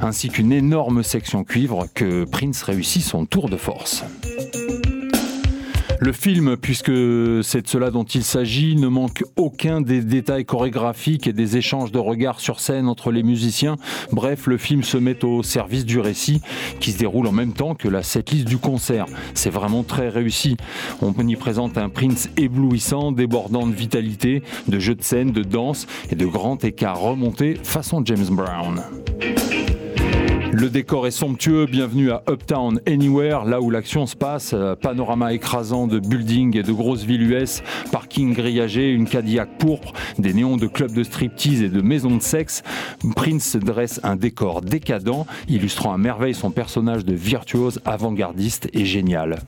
ainsi 0.00 0.28
qu'une 0.28 0.52
énorme 0.52 1.02
section 1.02 1.44
cuivre 1.44 1.86
que 1.94 2.24
Prince 2.24 2.62
réussit 2.62 3.02
son 3.02 3.26
tour 3.26 3.48
de 3.48 3.56
force. 3.56 4.04
Le 6.02 6.12
film, 6.12 6.56
puisque 6.56 6.90
c'est 7.42 7.60
de 7.60 7.68
cela 7.68 7.90
dont 7.90 8.04
il 8.04 8.24
s'agit, 8.24 8.74
ne 8.74 8.88
manque 8.88 9.22
aucun 9.36 9.82
des 9.82 10.00
détails 10.00 10.46
chorégraphiques 10.46 11.26
et 11.26 11.34
des 11.34 11.58
échanges 11.58 11.92
de 11.92 11.98
regards 11.98 12.40
sur 12.40 12.58
scène 12.58 12.88
entre 12.88 13.12
les 13.12 13.22
musiciens. 13.22 13.76
Bref, 14.10 14.46
le 14.46 14.56
film 14.56 14.82
se 14.82 14.96
met 14.96 15.22
au 15.26 15.42
service 15.42 15.84
du 15.84 16.00
récit 16.00 16.40
qui 16.80 16.92
se 16.92 16.98
déroule 16.98 17.26
en 17.26 17.32
même 17.32 17.52
temps 17.52 17.74
que 17.74 17.86
la 17.86 18.02
setlist 18.02 18.48
du 18.48 18.56
concert. 18.56 19.04
C'est 19.34 19.50
vraiment 19.50 19.82
très 19.82 20.08
réussi. 20.08 20.56
On 21.02 21.12
y 21.28 21.36
présente 21.36 21.76
un 21.76 21.90
Prince 21.90 22.30
éblouissant, 22.38 23.12
débordant 23.12 23.66
de 23.66 23.74
vitalité, 23.74 24.42
de 24.68 24.78
jeux 24.78 24.94
de 24.94 25.02
scène, 25.02 25.32
de 25.32 25.42
danse 25.42 25.86
et 26.10 26.14
de 26.14 26.24
grands 26.24 26.56
écarts 26.56 26.98
remontés 26.98 27.58
façon 27.62 28.02
James 28.06 28.28
Brown. 28.30 28.82
Le 30.52 30.68
décor 30.68 31.06
est 31.06 31.12
somptueux, 31.12 31.66
bienvenue 31.66 32.10
à 32.10 32.22
Uptown 32.28 32.80
Anywhere, 32.86 33.44
là 33.44 33.60
où 33.60 33.70
l'action 33.70 34.06
se 34.06 34.16
passe. 34.16 34.50
Euh, 34.52 34.74
Panorama 34.74 35.32
écrasant 35.32 35.86
de 35.86 36.00
buildings 36.00 36.56
et 36.56 36.64
de 36.64 36.72
grosses 36.72 37.04
villes 37.04 37.30
US, 37.30 37.62
parking 37.92 38.34
grillagé, 38.34 38.90
une 38.90 39.06
Cadillac 39.06 39.58
pourpre, 39.58 39.92
des 40.18 40.34
néons 40.34 40.56
de 40.56 40.66
clubs 40.66 40.92
de 40.92 41.04
striptease 41.04 41.62
et 41.62 41.68
de 41.68 41.80
maisons 41.80 42.16
de 42.16 42.22
sexe. 42.22 42.62
Prince 43.14 43.56
dresse 43.56 44.00
un 44.02 44.16
décor 44.16 44.62
décadent, 44.62 45.24
illustrant 45.48 45.92
à 45.92 45.98
merveille 45.98 46.34
son 46.34 46.50
personnage 46.50 47.04
de 47.04 47.14
virtuose 47.14 47.80
avant-gardiste 47.84 48.68
et 48.72 48.84
génial. 48.84 49.38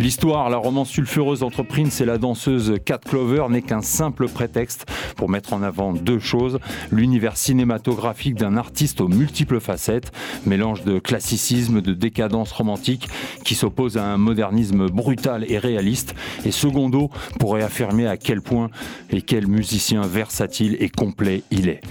L'histoire, 0.00 0.50
la 0.50 0.56
romance 0.56 0.90
sulfureuse 0.90 1.44
entre 1.44 1.62
Prince 1.62 2.00
et 2.00 2.04
la 2.04 2.18
danseuse 2.18 2.74
Cat 2.84 2.98
Clover 2.98 3.46
n'est 3.48 3.62
qu'un 3.62 3.80
simple 3.80 4.28
prétexte 4.28 4.86
pour 5.14 5.28
mettre 5.28 5.52
en 5.52 5.62
avant 5.62 5.92
deux 5.92 6.18
choses. 6.18 6.58
L'univers 6.90 7.36
cinématographique 7.36 8.34
d'un 8.34 8.56
artiste 8.56 9.00
aux 9.00 9.06
multiples 9.06 9.60
facettes, 9.60 10.10
mélange 10.46 10.82
de 10.82 10.98
classicisme, 10.98 11.80
de 11.80 11.94
décadence 11.94 12.50
romantique 12.50 13.08
qui 13.44 13.54
s'oppose 13.54 13.96
à 13.96 14.04
un 14.04 14.16
modernisme 14.16 14.88
brutal 14.88 15.44
et 15.48 15.58
réaliste. 15.58 16.16
Et 16.44 16.50
secondo, 16.50 17.10
pour 17.38 17.54
réaffirmer 17.54 18.08
à 18.08 18.16
quel 18.16 18.42
point 18.42 18.70
et 19.10 19.22
quel 19.22 19.46
musicien 19.46 20.02
versatile 20.02 20.76
et 20.80 20.88
complet 20.88 21.44
il 21.52 21.68
est. 21.68 21.82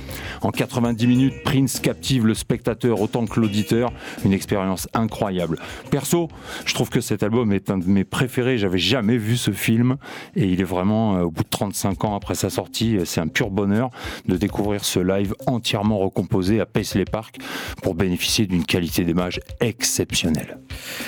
En 0.42 0.52
90 0.52 1.08
minutes, 1.08 1.44
Prince 1.46 1.80
captive 1.80 2.26
le 2.26 2.34
spectateur 2.34 3.00
autant 3.00 3.26
que 3.26 3.40
l'auditeur. 3.40 3.94
Une 4.26 4.34
expérience 4.34 4.90
incroyable. 4.94 5.58
Perso, 5.90 6.28
je 6.66 6.74
trouve 6.74 6.90
que 6.90 7.00
cet 7.00 7.24
album 7.24 7.54
est 7.54 7.70
un 7.70 7.78
de 7.78 7.93
mes 7.94 8.04
préférés. 8.04 8.58
J'avais 8.58 8.78
jamais 8.78 9.18
vu 9.18 9.38
ce 9.38 9.52
film 9.52 9.98
et 10.36 10.46
il 10.46 10.60
est 10.60 10.66
vraiment, 10.66 11.18
euh, 11.18 11.22
au 11.22 11.32
bout 11.32 11.44
de 11.44 11.50
35 11.50 12.04
ans 12.04 12.16
après 12.16 12.36
sa 12.36 12.50
sortie, 12.50 12.98
euh, 12.98 13.06
c'est 13.06 13.22
un 13.22 13.28
pur 13.28 13.50
bonheur 13.50 13.90
de 14.28 14.36
découvrir 14.36 14.84
ce 14.84 15.00
live 15.00 15.34
entièrement 15.46 16.00
recomposé 16.00 16.60
à 16.60 16.66
Paisley 16.66 17.06
Park 17.06 17.38
pour 17.82 17.96
bénéficier 17.96 18.46
d'une 18.46 18.66
qualité 18.66 19.04
d'image 19.04 19.40
exceptionnelle. 19.62 20.58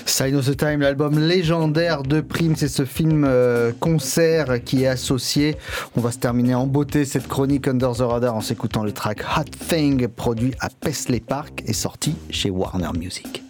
Sign 0.06 0.36
of 0.36 0.46
the 0.46 0.56
Time, 0.56 0.80
l'album 0.82 1.20
légendaire 1.20 2.04
de 2.04 2.22
Prince, 2.22 2.60
c'est 2.60 2.68
ce 2.68 2.86
film 2.86 3.26
euh, 3.28 3.72
concert 3.80 4.64
qui 4.64 4.84
est 4.84 4.88
associé. 4.88 5.58
On 5.96 6.02
va 6.02 6.12
se 6.12 6.20
terminer 6.20 6.56
en 6.56 6.68
beauté 6.68 7.06
cette 7.06 7.28
chronique 7.28 7.68
Under 7.68 7.94
the 7.94 8.02
Radar 8.02 8.36
en 8.36 8.42
s'écoutant 8.42 8.84
le 8.84 8.92
track 8.92 9.22
Hot 9.38 9.44
Thing, 9.68 10.08
produit 10.08 10.54
à 10.60 10.70
Paisley 10.70 11.20
Park 11.20 11.64
et 11.66 11.74
sorti 11.74 12.16
chez 12.30 12.50
Warner 12.50 12.92
Music. 12.98 13.45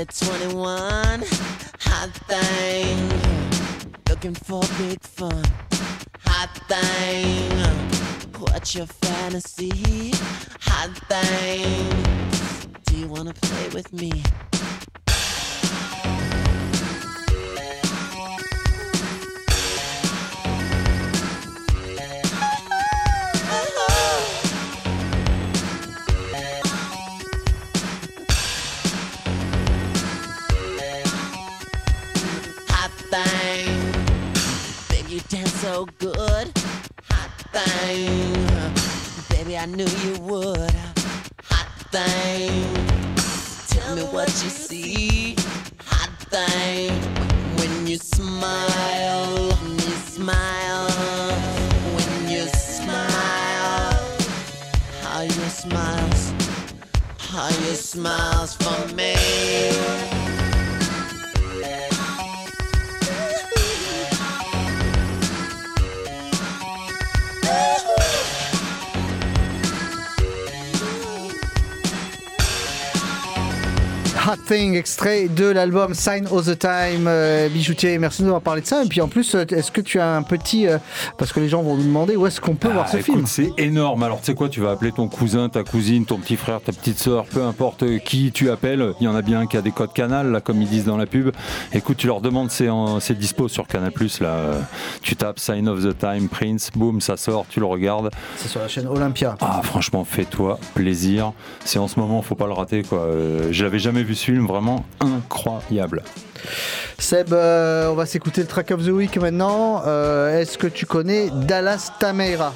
Barely 0.00 0.52
21. 0.52 1.24
Hot 1.80 2.10
thing, 2.28 3.08
looking 4.08 4.34
for 4.34 4.62
big 4.78 5.02
fun. 5.02 5.44
Hot 6.24 6.50
thing, 6.68 7.50
what's 8.38 8.74
your 8.74 8.86
fantasy? 8.86 10.12
Hot 10.60 10.90
thing, 11.08 12.80
do 12.86 12.96
you 12.96 13.08
wanna 13.08 13.34
play 13.34 13.68
with 13.70 13.92
me? 13.92 14.22
So 35.60 35.84
good. 35.98 36.50
Hot 37.10 37.32
thing, 37.52 38.32
baby, 39.28 39.58
I 39.58 39.66
knew 39.66 39.84
you 39.84 40.18
would. 40.20 40.74
Hot 41.50 41.68
thing, 41.92 42.64
tell 43.68 43.94
me 43.94 44.04
what 44.04 44.28
you 44.42 44.48
see. 44.48 45.36
Hot 45.84 46.08
thing, 46.30 46.92
when 47.58 47.86
you 47.86 47.98
smile, 47.98 49.50
when 49.50 49.72
you 49.74 49.96
smile, 50.16 50.88
when 51.94 52.30
you 52.30 52.46
smile, 52.48 54.00
how 55.02 55.20
you 55.20 55.46
smiles, 55.60 56.32
how 57.18 57.48
you 57.48 57.74
smiles 57.74 58.54
for 58.54 58.94
me. 58.94 60.09
Hot 74.30 74.36
Thing, 74.46 74.76
extrait 74.76 75.26
de 75.28 75.46
l'album 75.46 75.92
Sign 75.92 76.26
of 76.30 76.46
the 76.46 76.56
Time. 76.56 77.06
Euh, 77.08 77.48
Bijoutier, 77.48 77.98
merci 77.98 78.18
de 78.22 78.26
nous 78.26 78.30
avoir 78.30 78.42
parlé 78.42 78.60
de 78.62 78.66
ça. 78.66 78.84
Et 78.84 78.86
puis 78.86 79.00
en 79.00 79.08
plus, 79.08 79.34
euh, 79.34 79.44
est-ce 79.48 79.72
que 79.72 79.80
tu 79.80 79.98
as 79.98 80.14
un 80.14 80.22
petit. 80.22 80.68
euh, 80.68 80.78
parce 81.18 81.32
que 81.32 81.40
les 81.40 81.48
gens 81.48 81.62
vont 81.62 81.74
nous 81.76 81.82
demander 81.82 82.14
où 82.14 82.26
est-ce 82.28 82.40
qu'on 82.40 82.54
peut 82.54 82.68
voir 82.68 82.84
Ah, 82.86 82.92
ce 82.92 82.98
écoute, 82.98 83.14
film 83.14 83.26
C'est 83.26 83.50
énorme. 83.58 84.04
Alors, 84.04 84.20
tu 84.20 84.26
sais 84.26 84.34
quoi, 84.34 84.48
tu 84.48 84.60
vas 84.60 84.70
appeler 84.70 84.92
ton 84.92 85.08
cousin, 85.08 85.48
ta 85.48 85.64
cousine, 85.64 86.04
ton 86.06 86.18
petit 86.18 86.36
frère, 86.36 86.60
ta 86.60 86.70
petite 86.70 87.00
soeur, 87.00 87.24
peu 87.24 87.42
importe 87.42 87.84
qui 88.04 88.30
tu 88.30 88.50
appelles. 88.50 88.92
Il 89.00 89.04
y 89.04 89.08
en 89.08 89.16
a 89.16 89.22
bien 89.22 89.46
qui 89.48 89.56
a 89.56 89.62
des 89.62 89.72
codes 89.72 89.92
canal, 89.92 90.30
là, 90.30 90.40
comme 90.40 90.62
ils 90.62 90.68
disent 90.68 90.84
dans 90.84 90.96
la 90.96 91.06
pub. 91.06 91.30
Écoute, 91.72 91.96
tu 91.96 92.06
leur 92.06 92.20
demandes, 92.20 92.52
c'est, 92.52 92.68
en- 92.68 93.00
c'est 93.00 93.18
dispo 93.18 93.48
sur 93.48 93.66
Canal 93.66 93.92
Là, 94.20 94.52
tu 95.02 95.16
tapes 95.16 95.40
Sign 95.40 95.68
of 95.68 95.82
the 95.82 95.98
Time, 95.98 96.28
Prince, 96.28 96.70
boum, 96.72 97.00
ça 97.00 97.16
sort, 97.16 97.46
tu 97.48 97.58
le 97.58 97.66
regardes. 97.66 98.10
C'est 98.36 98.46
sur 98.48 98.60
la 98.60 98.68
chaîne 98.68 98.86
Olympia. 98.86 99.34
Ah, 99.40 99.60
franchement, 99.64 100.04
fais-toi 100.04 100.60
plaisir. 100.74 101.32
C'est 101.64 101.80
en 101.80 101.88
ce 101.88 101.98
moment, 101.98 102.22
faut 102.22 102.36
pas 102.36 102.46
le 102.46 102.52
rater, 102.52 102.82
quoi. 102.84 103.08
Je 103.50 103.64
l'avais 103.64 103.80
jamais 103.80 104.04
vu 104.04 104.14
ce 104.20 104.26
film, 104.26 104.46
vraiment 104.46 104.84
incroyable. 105.00 106.02
Seb, 106.98 107.32
euh, 107.32 107.88
on 107.90 107.94
va 107.94 108.06
s'écouter 108.06 108.40
le 108.42 108.46
track 108.46 108.70
of 108.70 108.84
the 108.84 108.88
week 108.90 109.16
maintenant. 109.18 109.82
Euh, 109.86 110.38
Est-ce 110.40 110.58
que 110.58 110.66
tu 110.66 110.86
connais 110.86 111.30
Dallas 111.30 111.90
Tamera 111.98 112.54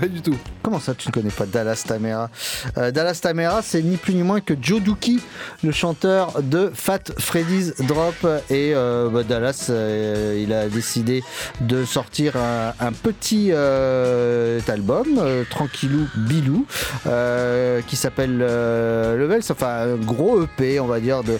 Pas 0.00 0.06
du 0.06 0.20
tout. 0.22 0.36
Comment 0.62 0.78
ça, 0.80 0.94
tu 0.94 1.08
ne 1.08 1.12
connais 1.12 1.30
pas 1.30 1.44
Dallas 1.46 1.82
Tamera 1.86 2.30
Euh, 2.78 2.90
Dallas 2.92 3.18
Tamera, 3.20 3.62
c'est 3.62 3.82
ni 3.82 3.96
plus 3.96 4.14
ni 4.14 4.22
moins 4.22 4.40
que 4.40 4.54
Joe 4.60 4.80
Dookie, 4.80 5.20
le 5.64 5.72
chanteur 5.72 6.40
de 6.42 6.70
Fat 6.74 7.00
Freddy's 7.18 7.74
Drop. 7.80 8.14
Et 8.50 8.72
euh, 8.74 9.08
bah, 9.08 9.22
Dallas, 9.24 9.66
euh, 9.70 10.40
il 10.42 10.52
a 10.52 10.68
décidé 10.68 11.22
de 11.60 11.84
sortir 11.84 12.36
un, 12.36 12.72
un 12.80 12.92
petit 12.92 13.48
euh, 13.52 14.60
album, 14.68 15.06
euh, 15.18 15.42
tranquillou 15.48 16.06
bilou, 16.16 16.66
euh, 17.06 17.80
qui 17.86 17.96
s'appelle 17.96 18.38
euh, 18.40 19.16
Levels, 19.16 19.42
enfin 19.50 19.92
un 19.92 19.96
gros 19.96 20.42
EP, 20.42 20.78
on 20.80 20.86
va 20.86 20.91
dire, 21.00 21.22
de, 21.22 21.38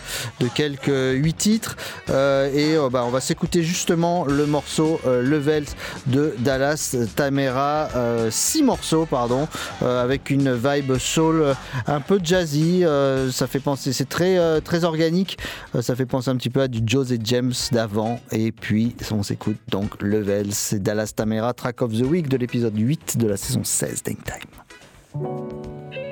quelques 0.55 0.87
8 0.87 1.35
titres. 1.35 1.77
Euh, 2.11 2.53
et 2.53 2.77
euh, 2.77 2.89
bah, 2.91 3.05
on 3.07 3.11
va 3.11 3.21
s'écouter 3.21 3.63
justement 3.63 4.25
le 4.25 4.47
morceau 4.47 5.01
euh, 5.07 5.23
Levels 5.23 5.67
de 6.07 6.35
Dallas 6.39 6.97
Tamera, 7.17 7.89
6 8.31 8.63
morceaux, 8.63 9.07
pardon, 9.07 9.49
avec 9.81 10.31
une 10.31 10.55
vibe 10.55 10.99
soul 10.99 11.55
un 11.87 12.01
peu 12.01 12.21
jazzy. 12.23 12.85
ça 13.31 13.47
fait 13.47 13.61
penser, 13.61 13.93
c'est 13.93 14.09
très, 14.09 14.61
très 14.61 14.85
organique. 14.85 15.39
ça 15.81 15.95
fait 15.97 16.07
penser 16.07 16.31
un 16.31 16.37
petit 16.37 16.51
peu 16.51 16.61
à 16.63 16.69
du 16.69 16.81
José 16.87 17.19
James 17.23 17.53
d'avant. 17.71 18.21
Et 18.31 18.53
puis, 18.53 18.95
on 19.11 19.23
s'écoute 19.23 19.57
donc 19.71 20.01
Levels, 20.03 20.53
c'est 20.53 20.83
Dallas 20.83 21.13
Tamera, 21.15 21.53
track 21.53 21.83
of 21.83 21.93
the 21.93 22.05
week 22.05 22.29
de 22.29 22.37
l'épisode 22.37 22.77
8 22.77 23.19
de 23.19 23.27
la 23.29 23.37
saison 23.37 23.63
16 23.65 24.03
d'Ink 24.03 24.19
Time. 24.25 26.12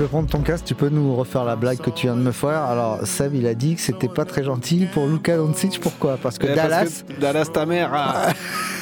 peux 0.00 0.08
prendre 0.08 0.28
ton 0.30 0.40
casque, 0.40 0.64
tu 0.64 0.74
peux 0.74 0.88
nous 0.88 1.14
refaire 1.14 1.44
la 1.44 1.56
blague 1.56 1.76
que 1.78 1.90
tu 1.90 2.06
viens 2.06 2.16
de 2.16 2.22
me 2.22 2.32
faire. 2.32 2.62
Alors, 2.62 3.06
Seb, 3.06 3.34
il 3.34 3.46
a 3.46 3.52
dit 3.52 3.74
que 3.74 3.82
c'était 3.82 4.08
pas 4.08 4.24
très 4.24 4.42
gentil 4.42 4.86
pour 4.94 5.06
Luka 5.06 5.36
Doncic. 5.36 5.78
Pourquoi? 5.78 6.16
Parce 6.22 6.38
que 6.38 6.46
Eh, 6.46 6.54
parce 6.54 6.68
Dallas. 6.68 7.02
que 7.06 7.20
Dallas 7.20 7.44
ta 7.52 7.66
mère. 7.66 7.90
ah. 7.92 8.28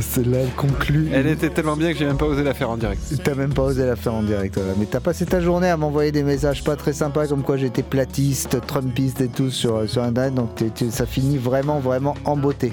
Celle-là, 0.00 0.38
elle 0.38 0.50
conclut. 0.50 1.10
Elle 1.12 1.26
était 1.26 1.50
tellement 1.50 1.76
bien 1.76 1.92
que 1.92 1.98
j'ai 1.98 2.06
même 2.06 2.16
pas 2.16 2.26
osé 2.26 2.42
la 2.42 2.54
faire 2.54 2.70
en 2.70 2.76
direct. 2.76 3.02
T'as 3.22 3.34
même 3.34 3.52
pas 3.52 3.62
osé 3.62 3.84
la 3.86 3.96
faire 3.96 4.14
en 4.14 4.22
direct, 4.22 4.56
voilà. 4.56 4.72
mais 4.78 4.86
t'as 4.86 5.00
passé 5.00 5.26
ta 5.26 5.40
journée 5.40 5.68
à 5.68 5.76
m'envoyer 5.76 6.12
des 6.12 6.22
messages 6.22 6.62
pas 6.62 6.76
très 6.76 6.92
sympas 6.92 7.26
comme 7.26 7.42
quoi 7.42 7.56
j'étais 7.56 7.82
platiste, 7.82 8.58
trumpiste 8.66 9.20
et 9.20 9.28
tout 9.28 9.50
sur, 9.50 9.88
sur 9.88 10.02
internet, 10.02 10.34
donc 10.34 10.50
ça 10.90 11.06
finit 11.06 11.38
vraiment, 11.38 11.78
vraiment 11.78 12.14
en 12.24 12.36
beauté. 12.36 12.72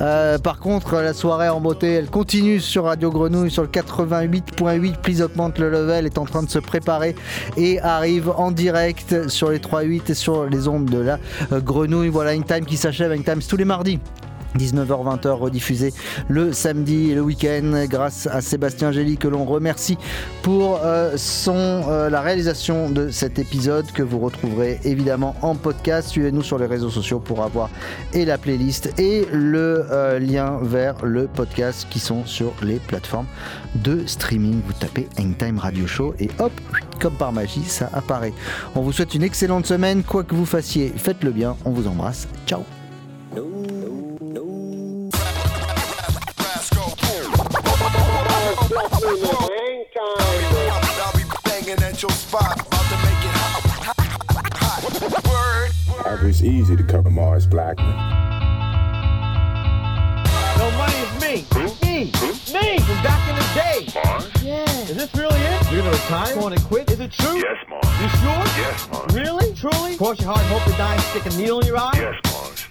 Euh, 0.00 0.38
par 0.38 0.58
contre, 0.58 0.96
la 0.96 1.12
soirée 1.12 1.48
en 1.48 1.60
beauté, 1.60 1.92
elle 1.92 2.10
continue 2.10 2.60
sur 2.60 2.84
Radio 2.84 3.10
Grenouille 3.10 3.50
sur 3.50 3.62
le 3.62 3.68
88.8. 3.68 5.00
Please 5.00 5.22
augmente 5.22 5.58
le 5.58 5.70
level 5.70 6.06
est 6.06 6.18
en 6.18 6.24
train 6.24 6.42
de 6.42 6.50
se 6.50 6.58
préparer 6.58 7.14
et 7.56 7.80
arrive 7.80 8.30
en 8.30 8.50
direct 8.50 9.28
sur 9.28 9.50
les 9.50 9.58
3.8 9.58 10.10
et 10.10 10.14
sur 10.14 10.46
les 10.46 10.68
ondes 10.68 10.86
de 10.86 10.98
la 10.98 11.18
euh, 11.52 11.60
Grenouille. 11.60 12.08
Voilà 12.08 12.34
une 12.34 12.44
time 12.44 12.64
qui 12.64 12.76
s'achève, 12.76 13.12
une 13.12 13.24
time 13.24 13.40
tous 13.42 13.56
les 13.56 13.64
mardis. 13.64 13.98
19h-20h 14.58 15.28
rediffusé 15.28 15.92
le 16.28 16.52
samedi 16.52 17.10
et 17.10 17.14
le 17.14 17.22
week-end 17.22 17.84
grâce 17.88 18.26
à 18.26 18.40
Sébastien 18.40 18.92
Gély 18.92 19.16
que 19.16 19.28
l'on 19.28 19.44
remercie 19.44 19.98
pour 20.42 20.80
euh, 20.82 21.16
son, 21.16 21.82
euh, 21.88 22.10
la 22.10 22.20
réalisation 22.20 22.90
de 22.90 23.10
cet 23.10 23.38
épisode 23.38 23.90
que 23.92 24.02
vous 24.02 24.18
retrouverez 24.18 24.80
évidemment 24.84 25.34
en 25.42 25.54
podcast. 25.54 26.08
Suivez-nous 26.08 26.42
sur 26.42 26.58
les 26.58 26.66
réseaux 26.66 26.90
sociaux 26.90 27.20
pour 27.20 27.42
avoir 27.42 27.70
et 28.12 28.24
la 28.24 28.38
playlist 28.38 28.92
et 28.98 29.26
le 29.32 29.86
euh, 29.90 30.18
lien 30.18 30.58
vers 30.62 31.04
le 31.04 31.26
podcast 31.26 31.86
qui 31.90 31.98
sont 31.98 32.24
sur 32.24 32.52
les 32.62 32.76
plateformes 32.76 33.26
de 33.76 34.06
streaming. 34.06 34.60
Vous 34.66 34.72
tapez 34.74 35.08
Hangtime 35.18 35.58
Radio 35.58 35.86
Show 35.86 36.14
et 36.18 36.28
hop, 36.38 36.52
comme 37.00 37.14
par 37.14 37.32
magie, 37.32 37.64
ça 37.64 37.88
apparaît. 37.92 38.34
On 38.74 38.82
vous 38.82 38.92
souhaite 38.92 39.14
une 39.14 39.22
excellente 39.22 39.66
semaine, 39.66 40.02
quoi 40.02 40.24
que 40.24 40.34
vous 40.34 40.46
fassiez, 40.46 40.92
faites-le 40.96 41.30
bien, 41.30 41.56
on 41.64 41.70
vous 41.70 41.86
embrasse, 41.86 42.28
ciao 42.46 42.62
Word. 56.20 56.28
It's 56.28 56.42
easy 56.42 56.76
to 56.76 56.82
cover 56.82 57.10
Mars 57.10 57.46
Blackman. 57.46 57.96
No 60.58 60.70
money 60.72 60.94
is 60.94 61.20
me. 61.20 61.46
Me. 61.82 62.04
Me 62.52 62.78
from 62.80 63.02
back 63.02 63.28
in 63.28 63.36
the 63.36 63.46
day. 63.54 63.88
Mars? 63.94 64.42
Yeah. 64.42 64.80
Is 64.82 64.96
this 64.96 65.14
really 65.14 65.40
it? 65.40 65.72
You're 65.72 65.82
gonna 65.82 65.92
retire? 65.92 66.34
Going 66.34 66.54
to 66.56 66.64
quit? 66.64 66.90
Is 66.90 67.00
it 67.00 67.12
true? 67.12 67.36
Yes, 67.36 67.56
Mars. 67.68 67.84
You 68.02 68.08
sure? 68.20 68.44
Yes, 68.62 68.88
Mars. 68.92 69.14
Really? 69.14 69.54
Truly? 69.54 69.96
Cross 69.96 70.20
your 70.20 70.34
heart 70.34 70.46
hope 70.46 70.64
to 70.64 70.76
die 70.76 70.94
and 70.94 71.02
stick 71.02 71.26
a 71.26 71.36
needle 71.36 71.60
in 71.60 71.66
your 71.66 71.78
eye? 71.78 71.92
Yes, 71.94 72.14
Mars. 72.26 72.66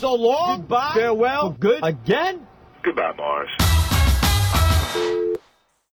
So 0.00 0.14
long. 0.14 0.60
Goodbye. 0.60 0.92
Farewell. 0.94 1.52
For 1.52 1.58
good. 1.58 1.80
Again? 1.82 2.46
Goodbye, 2.82 3.12
Mars. 3.18 3.50